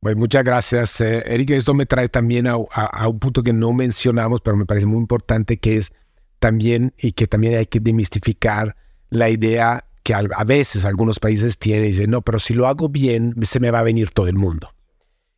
Bueno, 0.00 0.18
muchas 0.18 0.42
gracias, 0.42 1.00
eh, 1.00 1.22
Eric. 1.26 1.50
Esto 1.50 1.74
me 1.74 1.86
trae 1.86 2.08
también 2.08 2.48
a, 2.48 2.56
un 2.56 3.18
punto 3.20 3.44
que 3.44 3.52
no 3.52 3.72
mencionamos, 3.72 4.40
pero 4.40 4.56
me 4.56 4.66
parece 4.66 4.84
muy 4.84 4.98
importante, 4.98 5.58
que 5.58 5.76
es 5.76 5.92
también, 6.40 6.92
y 6.98 7.12
que 7.12 7.28
también 7.28 7.54
hay 7.54 7.66
que 7.66 7.78
demistificar 7.78 8.74
la 9.10 9.30
idea 9.30 9.86
que 10.02 10.14
a, 10.14 10.22
veces 10.44 10.84
algunos 10.84 11.20
países 11.20 11.58
tienen 11.58 11.84
y 11.84 11.92
dicen, 11.92 12.10
no, 12.10 12.22
pero 12.22 12.40
si 12.40 12.52
lo 12.52 12.66
hago 12.66 12.88
bien, 12.88 13.32
se 13.42 13.60
me 13.60 13.70
va 13.70 13.78
a 13.78 13.84
venir 13.84 14.10
todo 14.10 14.26
el 14.26 14.34
mundo. 14.34 14.74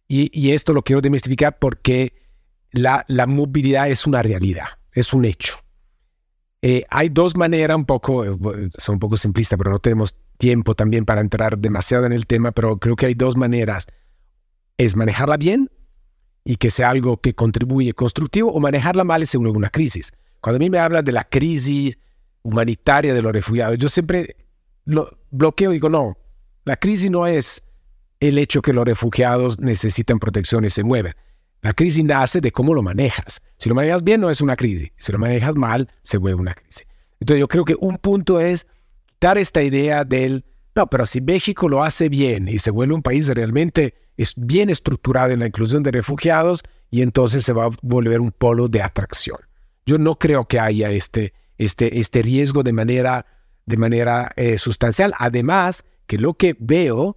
Y, 0.08 0.52
esto 0.52 0.72
lo 0.72 0.82
quiero 0.82 1.02
demistificar 1.02 1.58
porque 1.58 2.14
la, 2.70 3.04
la 3.06 3.26
movilidad 3.26 3.90
es 3.90 4.06
una 4.06 4.22
realidad, 4.22 4.68
es 4.92 5.12
un 5.12 5.26
hecho. 5.26 5.58
Eh, 6.62 6.84
hay 6.90 7.08
dos 7.08 7.36
maneras, 7.36 7.76
un 7.76 7.84
poco, 7.84 8.24
son 8.76 8.94
un 8.94 8.98
poco 8.98 9.16
simplistas, 9.16 9.56
pero 9.56 9.70
no 9.70 9.78
tenemos 9.78 10.14
tiempo 10.38 10.74
también 10.74 11.04
para 11.04 11.20
entrar 11.20 11.58
demasiado 11.58 12.06
en 12.06 12.12
el 12.12 12.26
tema, 12.26 12.52
pero 12.52 12.78
creo 12.78 12.96
que 12.96 13.06
hay 13.06 13.14
dos 13.14 13.36
maneras. 13.36 13.86
Es 14.76 14.96
manejarla 14.96 15.36
bien 15.36 15.70
y 16.44 16.56
que 16.56 16.70
sea 16.70 16.90
algo 16.90 17.20
que 17.20 17.34
contribuye 17.34 17.92
constructivo 17.92 18.52
o 18.52 18.60
manejarla 18.60 19.04
mal 19.04 19.26
según 19.26 19.48
una 19.48 19.70
crisis. 19.70 20.12
Cuando 20.40 20.56
a 20.56 20.60
mí 20.60 20.70
me 20.70 20.78
habla 20.78 21.02
de 21.02 21.12
la 21.12 21.24
crisis 21.24 21.98
humanitaria 22.42 23.14
de 23.14 23.22
los 23.22 23.32
refugiados, 23.32 23.78
yo 23.78 23.88
siempre 23.88 24.36
lo 24.84 25.18
bloqueo 25.30 25.70
y 25.70 25.74
digo, 25.74 25.88
no, 25.88 26.16
la 26.64 26.76
crisis 26.76 27.10
no 27.10 27.26
es 27.26 27.62
el 28.20 28.38
hecho 28.38 28.62
que 28.62 28.72
los 28.72 28.84
refugiados 28.84 29.58
necesitan 29.60 30.18
protección 30.18 30.64
y 30.64 30.70
se 30.70 30.82
mueven. 30.82 31.14
La 31.62 31.72
crisis 31.72 32.04
nace 32.04 32.40
de 32.40 32.52
cómo 32.52 32.74
lo 32.74 32.82
manejas. 32.82 33.40
Si 33.56 33.68
lo 33.68 33.74
manejas 33.74 34.04
bien, 34.04 34.20
no 34.20 34.30
es 34.30 34.40
una 34.40 34.56
crisis. 34.56 34.90
Si 34.96 35.12
lo 35.12 35.18
manejas 35.18 35.56
mal, 35.56 35.88
se 36.02 36.18
vuelve 36.18 36.40
una 36.40 36.54
crisis. 36.54 36.86
Entonces 37.20 37.40
yo 37.40 37.48
creo 37.48 37.64
que 37.64 37.76
un 37.80 37.98
punto 37.98 38.40
es 38.40 38.66
quitar 39.06 39.38
esta 39.38 39.62
idea 39.62 40.04
del, 40.04 40.44
no, 40.76 40.86
pero 40.86 41.04
si 41.06 41.20
México 41.20 41.68
lo 41.68 41.82
hace 41.82 42.08
bien 42.08 42.48
y 42.48 42.58
se 42.58 42.70
vuelve 42.70 42.94
un 42.94 43.02
país 43.02 43.26
realmente 43.28 43.94
es 44.16 44.34
bien 44.36 44.70
estructurado 44.70 45.32
en 45.32 45.40
la 45.40 45.46
inclusión 45.46 45.82
de 45.82 45.92
refugiados, 45.92 46.62
y 46.90 47.02
entonces 47.02 47.44
se 47.44 47.52
va 47.52 47.66
a 47.66 47.70
volver 47.82 48.20
un 48.20 48.32
polo 48.32 48.68
de 48.68 48.82
atracción. 48.82 49.38
Yo 49.86 49.98
no 49.98 50.16
creo 50.16 50.46
que 50.46 50.58
haya 50.58 50.90
este, 50.90 51.34
este, 51.56 52.00
este 52.00 52.22
riesgo 52.22 52.62
de 52.62 52.72
manera, 52.72 53.26
de 53.66 53.76
manera 53.76 54.32
eh, 54.36 54.58
sustancial. 54.58 55.14
Además, 55.18 55.84
que 56.06 56.18
lo 56.18 56.34
que 56.34 56.56
veo 56.58 57.16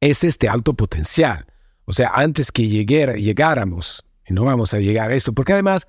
es 0.00 0.24
este 0.24 0.48
alto 0.48 0.74
potencial. 0.74 1.46
O 1.90 1.92
sea, 1.92 2.12
antes 2.14 2.52
que 2.52 2.68
llegáramos, 2.68 4.04
y 4.24 4.32
no 4.32 4.44
vamos 4.44 4.74
a 4.74 4.78
llegar 4.78 5.10
a 5.10 5.14
esto, 5.16 5.32
porque 5.32 5.54
además, 5.54 5.88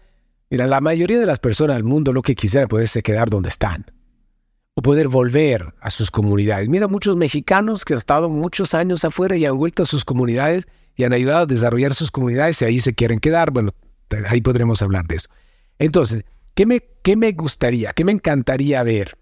mira, 0.49 0.65
la 0.65 0.81
mayoría 0.81 1.19
de 1.19 1.27
las 1.27 1.37
personas 1.37 1.75
del 1.75 1.83
mundo 1.83 2.11
lo 2.11 2.23
que 2.23 2.33
quisiera 2.33 2.65
poderse 2.65 3.03
quedar 3.03 3.29
donde 3.29 3.49
están 3.49 3.85
o 4.73 4.81
poder 4.81 5.09
volver 5.09 5.75
a 5.79 5.91
sus 5.91 6.09
comunidades. 6.09 6.69
Mira, 6.69 6.87
muchos 6.87 7.17
mexicanos 7.17 7.85
que 7.85 7.93
han 7.93 7.99
estado 7.99 8.31
muchos 8.31 8.73
años 8.73 9.05
afuera 9.05 9.37
y 9.37 9.45
han 9.45 9.55
vuelto 9.55 9.83
a 9.83 9.85
sus 9.85 10.03
comunidades 10.03 10.65
y 10.95 11.03
han 11.03 11.13
ayudado 11.13 11.43
a 11.43 11.45
desarrollar 11.45 11.93
sus 11.93 12.09
comunidades 12.09 12.59
y 12.63 12.65
ahí 12.65 12.81
se 12.81 12.95
quieren 12.95 13.19
quedar. 13.19 13.51
Bueno, 13.51 13.69
ahí 14.27 14.41
podremos 14.41 14.81
hablar 14.81 15.05
de 15.05 15.17
eso. 15.17 15.29
Entonces, 15.77 16.25
¿qué 16.55 16.65
me, 16.65 16.81
qué 17.03 17.15
me 17.15 17.31
gustaría, 17.33 17.93
qué 17.93 18.05
me 18.05 18.11
encantaría 18.11 18.81
ver? 18.81 19.19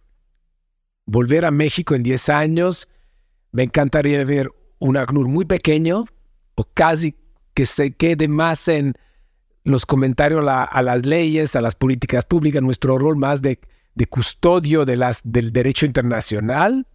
Volver 1.05 1.43
a 1.43 1.51
México 1.51 1.93
en 1.93 2.03
10 2.03 2.29
años, 2.29 2.87
me 3.51 3.63
encantaría 3.63 4.23
ver 4.23 4.47
un 4.77 4.95
ACNUR 4.95 5.27
muy 5.27 5.43
pequeño 5.43 6.05
o 6.59 6.67
casi 6.73 7.15
que 7.53 7.65
se 7.65 7.91
quede 7.91 8.27
más 8.27 8.67
en 8.67 8.93
los 9.63 9.85
comentarios 9.85 10.45
a, 10.45 10.81
las 10.81 11.05
leyes, 11.05 11.55
a 11.55 11.61
las 11.61 11.75
políticas 11.75 12.25
públicas, 12.25 12.61
nuestro 12.61 12.97
rol 12.97 13.15
más 13.15 13.41
de, 13.41 13.59
custodio 14.09 14.83
de 14.83 14.97
las, 14.97 15.21
del 15.23 15.53
derecho 15.53 15.85
internacional 15.85 16.85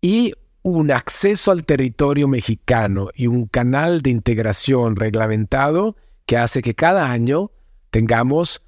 y 0.00 0.32
un 0.62 0.92
acceso 0.92 1.50
al 1.50 1.64
territorio 1.64 2.28
mexicano 2.28 3.08
y 3.16 3.26
un 3.26 3.46
canal 3.46 4.00
de 4.00 4.10
integración 4.10 4.94
reglamentado 4.94 5.96
que 6.26 6.36
hace 6.36 6.62
que 6.62 6.74
cada 6.74 7.10
año 7.10 7.50
tengamos 7.90 8.62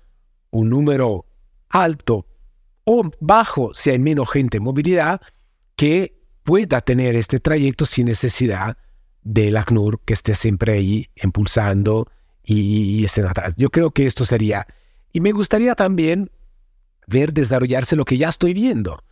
un 0.51 0.71
número 0.71 1.27
alto 1.69 2.27
o 2.83 3.11
bajo, 3.21 3.75
si 3.75 3.91
hay 3.91 4.01
menos 4.01 4.29
gente 4.29 4.57
en 4.57 4.65
movilidad, 4.65 5.21
que 5.77 6.21
pueda 6.43 6.81
tener 6.81 7.15
este 7.15 7.39
trayecto 7.39 7.87
sin 7.87 8.07
necesidad 8.07 8.77
del 9.25 9.57
ACNUR 9.57 10.01
que 10.05 10.13
esté 10.13 10.35
siempre 10.35 10.75
ahí 10.75 11.09
impulsando 11.17 12.09
y, 12.45 13.05
estén 13.05 13.27
atrás. 13.27 13.55
Yo 13.57 13.71
creo 13.71 13.91
que 13.91 14.07
esto 14.07 14.25
sería. 14.25 14.67
Y 15.13 15.21
me 15.21 15.33
gustaría 15.33 15.75
también 15.75 16.31
ver 17.07 17.33
desarrollarse 17.33 17.97
lo 17.97 18.05
que 18.05 18.19
ya 18.19 18.29
estoy 18.29 18.53
viendo, 18.53 19.03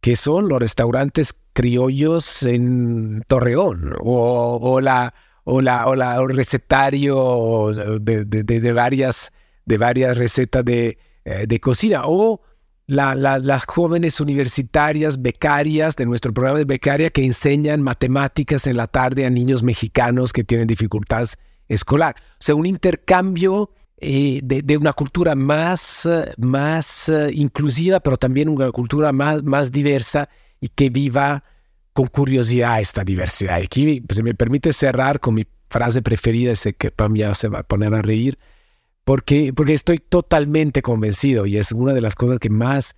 que 0.00 0.16
son 0.16 0.48
los 0.48 0.58
restaurantes 0.58 1.34
criollos 1.52 2.42
en 2.42 3.22
Torreón 3.26 3.94
o, 4.00 4.80
la 4.80 5.14
o 5.44 5.60
la 5.60 5.86
o 5.86 5.94
la 5.96 6.18
recetario 6.26 7.70
de, 8.00 8.72
varias 8.72 9.32
de 9.66 9.78
varias 9.78 10.16
recetas 10.16 10.64
de, 10.64 10.98
eh, 11.24 11.44
de 11.46 11.60
cocina 11.60 12.02
o 12.04 12.40
las 12.86 13.64
jóvenes 13.66 14.20
universitarias 14.20 15.20
becarias 15.20 15.96
de 15.96 16.06
nuestro 16.06 16.32
programa 16.32 16.58
de 16.58 16.64
becaria 16.64 17.10
que 17.10 17.24
enseñan 17.24 17.82
matemáticas 17.82 18.66
en 18.66 18.76
la 18.76 18.86
tarde 18.86 19.24
a 19.24 19.30
niños 19.30 19.62
mexicanos 19.62 20.32
que 20.32 20.44
tienen 20.44 20.66
dificultades 20.66 21.38
escolar. 21.68 22.16
O 22.18 22.36
sea, 22.38 22.54
un 22.54 22.66
intercambio 22.66 23.70
eh, 24.04 24.40
de, 24.42 24.76
una 24.76 24.92
cultura 24.92 25.34
más, 25.34 26.08
más 26.36 27.08
eh, 27.08 27.30
inclusiva, 27.32 28.00
pero 28.00 28.16
también 28.16 28.48
una 28.48 28.70
cultura 28.72 29.12
más, 29.12 29.42
más 29.44 29.70
diversa 29.70 30.28
y 30.60 30.68
que 30.68 30.90
viva 30.90 31.44
con 31.92 32.06
curiosidad 32.06 32.80
esta 32.80 33.04
diversidad. 33.04 33.60
Y 33.60 33.64
aquí 33.64 34.02
se 34.08 34.22
me 34.22 34.34
permite 34.34 34.72
cerrar 34.72 35.20
con 35.20 35.34
mi 35.34 35.46
frase 35.68 36.02
preferida, 36.02 36.54
sé 36.56 36.74
que 36.74 36.90
Pam 36.90 37.14
ya 37.14 37.34
se 37.34 37.48
va 37.48 37.60
a 37.60 37.62
poner 37.62 37.94
a 37.94 38.02
reír, 38.02 38.38
porque, 39.04 39.52
porque 39.52 39.74
estoy 39.74 39.98
totalmente 39.98 40.82
convencido 40.82 41.46
y 41.46 41.56
es 41.58 41.72
una 41.72 41.92
de 41.92 42.00
las 42.00 42.14
cosas 42.14 42.38
que 42.38 42.50
más, 42.50 42.94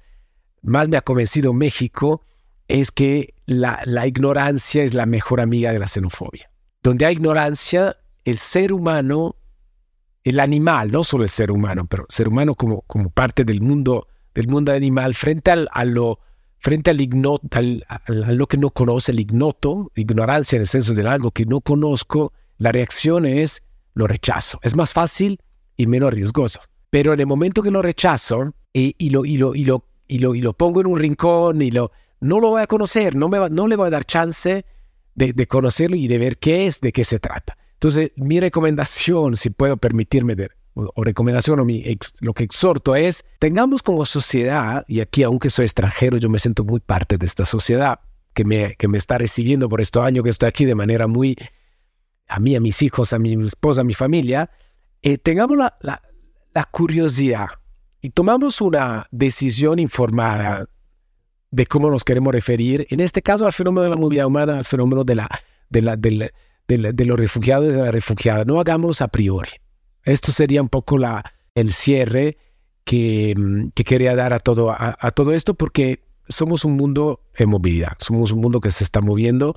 más 0.62 0.88
me 0.88 0.96
ha 0.96 1.02
convencido 1.02 1.52
México, 1.52 2.22
es 2.68 2.90
que 2.90 3.34
la, 3.46 3.80
la 3.84 4.06
ignorancia 4.06 4.82
es 4.82 4.94
la 4.94 5.06
mejor 5.06 5.40
amiga 5.40 5.72
de 5.72 5.78
la 5.78 5.88
xenofobia. 5.88 6.50
Donde 6.82 7.06
hay 7.06 7.14
ignorancia, 7.14 7.96
el 8.24 8.38
ser 8.38 8.72
humano, 8.72 9.36
el 10.24 10.40
animal, 10.40 10.90
no 10.90 11.04
solo 11.04 11.24
el 11.24 11.30
ser 11.30 11.50
humano, 11.50 11.86
pero 11.86 12.04
el 12.08 12.14
ser 12.14 12.28
humano 12.28 12.54
como, 12.54 12.82
como 12.82 13.10
parte 13.10 13.44
del 13.44 13.60
mundo, 13.60 14.08
del 14.34 14.48
mundo 14.48 14.72
animal, 14.72 15.14
frente 15.14 15.50
al, 15.50 15.68
a 15.72 15.84
lo, 15.84 16.20
frente 16.58 16.90
al, 16.90 17.00
ignoto, 17.00 17.46
al, 17.52 17.84
a 17.88 18.10
lo 18.10 18.46
que 18.46 18.58
no 18.58 18.70
conoce, 18.70 19.12
el 19.12 19.20
ignoto, 19.20 19.90
ignorancia 19.94 20.56
en 20.56 20.62
el 20.62 20.68
senso 20.68 20.92
de 20.94 21.08
algo 21.08 21.30
que 21.30 21.46
no 21.46 21.60
conozco, 21.60 22.32
la 22.58 22.72
reacción 22.72 23.26
es 23.26 23.62
lo 23.94 24.06
rechazo. 24.06 24.58
Es 24.62 24.76
más 24.76 24.92
fácil 24.92 25.40
y 25.76 25.86
menos 25.86 26.12
riesgoso. 26.12 26.60
Pero 26.90 27.12
en 27.12 27.20
el 27.20 27.26
momento 27.26 27.62
que 27.62 27.70
lo 27.70 27.82
rechazo 27.82 28.54
y, 28.72 28.94
y, 28.98 29.10
lo, 29.10 29.24
y, 29.24 29.36
lo, 29.36 29.54
y, 29.54 29.64
lo, 29.64 29.86
y, 30.06 30.18
lo, 30.18 30.34
y 30.34 30.40
lo 30.40 30.52
pongo 30.52 30.80
en 30.80 30.86
un 30.86 30.98
rincón 30.98 31.62
y 31.62 31.70
lo, 31.70 31.90
no 32.20 32.40
lo 32.40 32.50
voy 32.50 32.62
a 32.62 32.66
conocer, 32.66 33.16
no, 33.16 33.28
me 33.28 33.50
no 33.50 33.66
le 33.68 33.76
voy 33.76 33.88
a 33.88 33.90
dar 33.90 34.04
chance 34.04 34.64
de, 35.14 35.32
de, 35.32 35.46
conocerlo 35.46 35.96
y 35.96 36.08
de 36.08 36.18
ver 36.18 36.38
qué 36.38 36.66
es, 36.66 36.80
de 36.80 36.92
qué 36.92 37.04
se 37.04 37.18
trata. 37.18 37.56
Entonces, 37.74 38.12
mi 38.16 38.40
recomendación, 38.40 39.36
si 39.36 39.50
puedo 39.50 39.76
permitirme, 39.76 40.34
de, 40.34 40.50
o, 40.74 41.04
recomendación 41.04 41.60
o 41.60 41.64
mi 41.64 41.98
lo 42.20 42.32
que 42.32 42.44
exhorto 42.44 42.96
es, 42.96 43.24
tengamos 43.38 43.82
como 43.82 44.04
sociedad, 44.06 44.84
y 44.88 45.00
aquí 45.00 45.22
aunque 45.22 45.50
soy 45.50 45.64
extranjero, 45.64 46.16
yo 46.16 46.28
me 46.28 46.38
siento 46.38 46.64
muy 46.64 46.80
parte 46.80 47.18
de 47.18 47.26
esta 47.26 47.44
sociedad 47.44 48.00
que 48.32 48.44
me, 48.44 48.74
que 48.76 48.88
me 48.88 48.98
está 48.98 49.18
recibiendo 49.18 49.68
por 49.68 49.80
estos 49.80 50.04
años 50.04 50.24
que 50.24 50.30
estoy 50.30 50.48
aquí 50.48 50.64
de 50.64 50.74
manera 50.74 51.06
muy, 51.06 51.36
a 52.28 52.40
mí, 52.40 52.56
a 52.56 52.60
mis 52.60 52.82
hijos, 52.82 53.12
a 53.12 53.18
mi 53.18 53.34
esposa, 53.44 53.82
a 53.82 53.84
mi 53.84 53.94
familia, 53.94 54.50
eh, 55.04 55.18
tengamos 55.18 55.58
la, 55.58 56.00
curiosidad 56.70 57.48
y 58.00 58.08
tomamos 58.10 58.62
una 58.62 59.06
decisión 59.10 59.78
informada 59.78 60.66
de 61.50 61.66
cómo 61.66 61.90
nos 61.90 62.04
queremos 62.04 62.32
referir, 62.32 62.86
en 62.88 63.00
este 63.00 63.20
caso 63.20 63.44
al 63.44 63.52
fenómeno 63.52 63.82
de 63.82 63.90
la 63.90 63.96
movilidad 63.96 64.26
humana, 64.26 64.58
al 64.58 64.64
fenómeno 64.64 65.04
de, 65.04 65.14
los 67.04 67.18
refugiados 67.18 67.66
y 67.66 67.72
de 67.72 67.82
la 67.82 67.90
refugiada. 67.90 68.46
No 68.46 68.58
hagamos 68.58 69.02
a 69.02 69.08
priori. 69.08 69.50
Esto 70.04 70.32
sería 70.32 70.62
un 70.62 70.70
poco 70.70 70.98
el 71.54 71.72
cierre 71.74 72.38
que, 72.84 73.34
mm, 73.36 73.68
que 73.74 73.84
quería 73.84 74.16
dar 74.16 74.32
a, 74.32 74.38
todo 74.38 75.32
esto, 75.32 75.52
porque 75.52 76.02
somos 76.30 76.64
un 76.64 76.76
mundo 76.76 77.20
en 77.36 77.50
movilidad, 77.50 77.92
somos 77.98 78.32
un 78.32 78.40
mundo 78.40 78.60
que 78.60 78.70
se 78.70 78.84
está 78.84 79.02
moviendo 79.02 79.54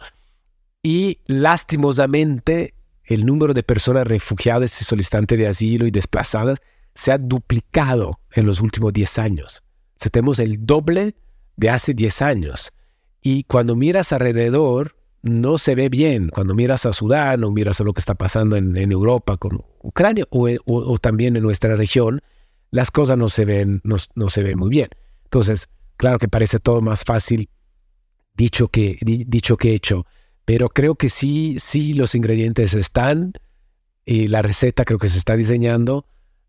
y 0.84 1.22
lastimosamente 1.26 2.74
el 3.08 3.26
número 3.26 3.53
de 3.53 3.64
personas 3.64 4.05
refugiadas 4.05 4.80
y 4.82 4.84
solicitantes 4.84 5.38
de 5.38 5.47
asilo 5.47 5.88
y 5.88 5.91
desplazadas 5.91 6.60
se 6.93 7.12
ha 7.12 7.18
duplicado 7.18 8.20
en 8.34 8.45
los 8.45 8.60
últimos 8.62 8.93
10 8.93 9.20
años. 9.20 9.64
O 10.05 10.10
tenemos 10.10 10.39
el 10.39 10.66
doble 10.66 11.16
de 11.55 11.70
hace 11.70 11.93
10 11.93 12.22
años. 12.22 12.74
Y 13.22 13.43
cuando 13.43 13.76
miras 13.76 14.12
alrededor, 14.12 14.95
no 15.22 15.58
se 15.58 15.76
ve 15.76 15.89
bien. 15.89 16.30
Cuando 16.30 16.53
miras 16.53 16.86
a 16.86 16.93
Sudán 16.93 17.43
o 17.43 17.51
miras 17.51 17.80
a 17.80 17.84
lo 17.84 17.93
que 17.93 17.99
está 17.99 18.16
pasando 18.16 18.55
en, 18.55 18.76
Europa 18.91 19.38
con 19.38 19.64
Ucrania 19.82 20.26
o, 20.30 20.97
también 20.99 21.36
en 21.36 21.43
nuestra 21.43 21.76
región, 21.76 22.22
las 22.72 22.91
cosas 22.91 23.18
no 23.18 23.30
se, 23.30 23.45
ven, 23.45 23.82
no, 23.84 23.95
no, 24.16 24.30
se 24.30 24.43
ven 24.43 24.58
muy 24.58 24.70
bien. 24.70 24.89
Entonces, 25.24 25.70
claro 25.95 26.20
que 26.20 26.28
parece 26.28 26.60
todo 26.60 26.82
más 26.82 27.03
fácil 27.03 27.49
dicho 28.36 28.68
que, 28.68 28.97
dicho 29.01 29.58
que 29.58 29.74
hecho. 29.74 30.05
Pero 30.48 30.70
creo 30.70 30.95
que 30.95 31.10
sí, 31.10 31.58
sí 31.60 31.93
los 31.93 32.16
ingredientes 32.16 32.74
están 32.74 33.34
y 34.06 34.30
la 34.30 34.41
receta 34.41 34.86
creo 34.86 34.98
que 34.98 35.10
se 35.10 35.18
está 35.18 35.36
diseñando. 35.36 36.06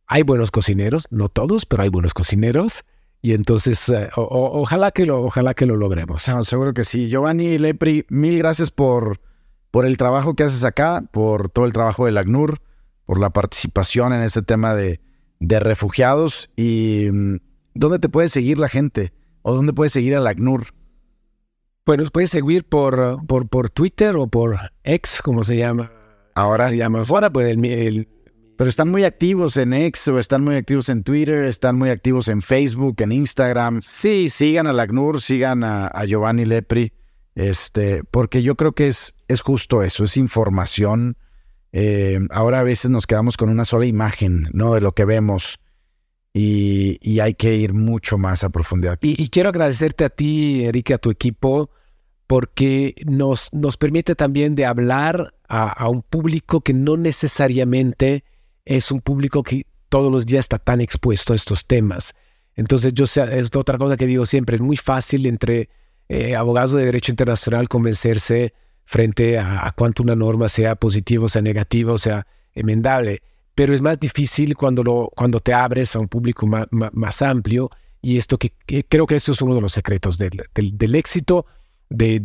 Hay 0.07 0.22
buenos 0.22 0.53
cocineros, 0.53 1.09
no 1.11 1.28
todos, 1.28 1.66
pero 1.66 1.82
hay 1.82 1.88
buenos 1.88 2.14
cocineros. 2.14 2.84
Y 3.20 3.32
entonces, 3.32 3.88
eh, 3.88 4.09
ojalá, 4.14 4.92
que 4.92 5.05
lo, 5.05 5.24
ojalá 5.24 5.53
que 5.55 5.66
lo 5.66 5.74
logremos. 5.74 6.22
seguro 6.42 6.74
que 6.74 6.84
sí. 6.84 7.09
Giovanni 7.09 7.59
Lepri, 7.59 8.07
mil 8.09 8.38
gracias 8.38 8.70
por 8.70 9.20
por 9.72 9.84
el 9.84 9.96
trabajo 9.96 10.34
que 10.34 10.44
haces 10.44 10.62
acá, 10.62 11.03
por 11.11 11.51
todo 11.51 11.66
el 11.66 11.72
trabajo 11.72 12.07
del 12.07 12.18
ACNUR, 12.18 12.61
por 13.05 13.18
la 13.18 13.30
participación 13.30 14.12
en 14.12 14.22
este 14.22 14.42
tema 14.42 14.74
de, 14.74 15.01
de 15.40 15.61
refugiados 15.61 16.51
y 16.57 17.09
mm, 17.12 17.36
dónde 17.74 17.99
te 17.99 18.09
puede 18.09 18.28
seguir 18.28 18.61
la 18.61 18.68
gente 18.68 19.12
o 19.42 19.55
dónde 19.55 19.72
puede 19.72 19.90
seguir 19.90 20.16
al 20.16 20.26
ACNUR. 20.26 20.68
Bueno, 21.89 22.05
puedes 22.12 22.28
seguir 22.28 22.64
por, 22.64 23.24
por, 23.26 23.49
por 23.49 23.70
Twitter 23.70 24.14
o 24.18 24.26
por 24.26 24.59
X, 24.84 25.22
como 25.24 25.43
se 25.43 25.57
llama. 25.57 25.91
Ahora 26.34 26.68
se 26.68 26.76
llama 26.76 26.99
ahora, 27.01 27.32
pues 27.32 27.51
el, 27.51 28.07
Pero 28.59 28.68
están 28.68 28.91
muy 28.91 29.05
activos 29.05 29.57
en 29.57 29.72
X 29.72 30.09
o 30.09 30.18
están 30.18 30.45
muy 30.45 30.57
activos 30.57 30.91
en 30.91 31.03
Twitter, 31.03 31.47
están 31.47 31.76
muy 31.76 31.89
activos 31.89 32.28
en 32.28 32.43
Facebook, 32.43 32.97
en 32.99 33.12
Instagram. 33.12 33.80
Sí, 33.80 34.28
sigan 34.28 34.66
al 34.66 34.78
ACNUR, 34.80 35.18
sigan 35.18 35.64
a, 35.64 35.86
a 35.86 36.05
Giovanni 36.05 36.45
Lepri, 36.45 36.93
este, 37.34 38.05
porque 38.05 38.43
yo 38.43 38.55
creo 38.55 38.72
que 38.72 38.89
es, 38.89 39.14
es 39.26 39.41
justo 39.41 39.82
eso, 39.82 40.05
es 40.05 40.18
información 40.18 41.16
eh, 41.72 42.18
ahora 42.30 42.61
a 42.61 42.64
veces 42.64 42.91
nos 42.91 43.07
quedamos 43.07 43.39
con 43.39 43.49
una 43.49 43.64
sola 43.64 43.86
imagen, 43.86 44.51
¿no? 44.53 44.74
De 44.74 44.82
lo 44.82 44.93
que 44.93 45.07
vemos. 45.07 45.59
Y, 46.34 47.18
hay 47.20 47.34
que 47.34 47.57
ir 47.57 47.72
mucho 47.72 48.18
más 48.18 48.45
a 48.45 48.51
profundidad. 48.51 48.99
Y, 49.01 49.28
quiero 49.30 49.49
agradecerte 49.49 50.05
a 50.05 50.11
ti, 50.11 50.64
Enrique, 50.66 50.95
a 50.95 50.99
tu 50.99 51.11
equipo, 51.11 51.70
porque 52.29 52.95
nos, 53.07 53.49
nos 53.53 53.79
permite 53.79 54.14
también 54.14 54.55
de 54.55 54.66
hablar 54.66 55.35
a, 55.49 55.89
un 55.89 56.03
público 56.03 56.61
que 56.61 56.74
no 56.74 56.99
necesariamente 56.99 58.22
es 58.66 58.93
un 58.93 59.01
público 59.01 59.43
que 59.43 59.66
todos 59.89 60.12
los 60.12 60.26
días 60.26 60.45
está 60.45 60.59
tan 60.59 60.83
expuesto 60.83 61.33
a 61.33 61.37
estos 61.37 61.64
temas. 61.64 62.14
Entonces, 62.55 62.93
yo 62.93 63.07
sé, 63.07 63.39
es 63.39 63.49
otra 63.57 63.79
cosa 63.79 63.97
que 63.97 64.07
digo 64.07 64.26
siempre, 64.26 64.57
es 64.57 64.61
muy 64.61 64.76
fácil 64.76 65.24
entre 65.24 65.70
eh, 66.11 66.37
abogados 66.37 66.72
de 66.72 66.85
derecho 66.85 67.11
internacional 67.12 67.66
convencerse 67.66 68.53
frente 68.85 69.39
a, 69.39 69.72
cuánto 69.74 70.03
una 70.03 70.14
norma 70.14 70.51
sea 70.51 70.74
positiva 70.74 71.29
sea 71.29 71.41
negativa 71.41 71.95
o 71.95 71.99
sea 71.99 72.26
enmendable. 72.55 73.22
Pero 73.55 73.72
es 73.72 73.81
más 73.81 73.99
difícil 73.99 74.55
cuando, 74.55 74.85
lo, 74.85 75.11
cuando 75.16 75.41
te 75.41 75.55
abres 75.55 75.97
a 75.97 75.99
un 75.99 76.09
público 76.09 76.47
más, 76.47 77.22
amplio 77.22 77.70
y 78.03 78.18
esto 78.18 78.37
que, 78.39 78.53
creo 78.87 79.07
que 79.07 79.16
eso 79.16 79.33
es 79.33 79.41
uno 79.41 79.55
de 79.55 79.62
los 79.62 79.72
secretos 79.72 80.18
del, 80.18 80.43
del, 80.55 80.95
éxito 80.95 81.47
de, 81.91 82.20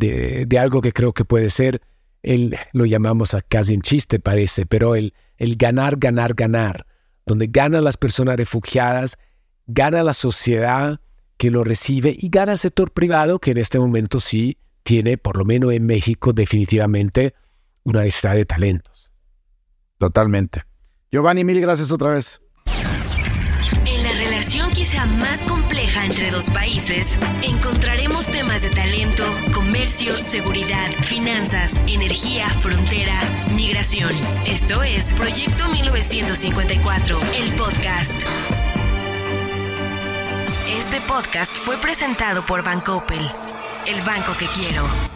de, 0.47 0.59
algo 0.59 0.81
que 0.81 0.91
creo 0.91 1.13
que 1.13 1.25
puede 1.25 1.49
ser, 1.49 1.81
el, 2.21 2.55
lo 2.73 2.85
llamamos 2.85 3.33
a 3.33 3.41
casi 3.41 3.73
en 3.73 3.81
chiste 3.81 4.19
parece, 4.19 4.65
pero 4.65 4.95
el, 4.95 5.13
el 5.37 5.55
ganar, 5.55 5.97
ganar, 5.97 6.33
ganar, 6.33 6.85
donde 7.25 7.47
ganan 7.47 7.83
las 7.83 7.97
personas 7.97 8.35
refugiadas, 8.35 9.17
gana 9.67 10.03
la 10.03 10.13
sociedad 10.13 10.99
que 11.37 11.51
lo 11.51 11.63
recibe 11.63 12.15
y 12.17 12.29
gana 12.29 12.53
el 12.53 12.57
sector 12.57 12.91
privado 12.91 13.39
que 13.39 13.51
en 13.51 13.57
este 13.57 13.79
momento 13.79 14.19
sí 14.19 14.57
tiene, 14.83 15.17
por 15.17 15.37
lo 15.37 15.45
menos 15.45 15.73
en 15.73 15.85
México, 15.85 16.33
definitivamente 16.33 17.33
una 17.83 18.03
necesidad 18.03 18.35
de 18.35 18.45
talentos. 18.45 19.09
Totalmente. 19.97 20.63
Giovanni, 21.11 21.43
mil 21.43 21.59
gracias 21.61 21.91
otra 21.91 22.09
vez. 22.09 22.41
En 23.85 24.03
la 24.03 24.11
relación 24.11 24.71
quizá 24.71 25.05
más 25.05 25.43
compleja 25.43 25.62
entre 26.01 26.31
dos 26.31 26.49
países, 26.49 27.17
encontraremos 27.43 28.25
temas 28.27 28.61
de 28.63 28.69
talento, 28.69 29.23
comercio, 29.53 30.13
seguridad, 30.13 30.89
finanzas, 31.01 31.79
energía, 31.87 32.49
frontera, 32.49 33.21
migración. 33.53 34.11
Esto 34.45 34.81
es 34.81 35.13
Proyecto 35.13 35.67
1954, 35.67 37.19
el 37.35 37.53
podcast. 37.53 38.11
Este 40.67 40.99
podcast 41.07 41.51
fue 41.51 41.77
presentado 41.77 42.43
por 42.45 42.61
Opel 42.61 43.29
el 43.85 44.01
banco 44.01 44.33
que 44.37 44.45
quiero. 44.45 45.12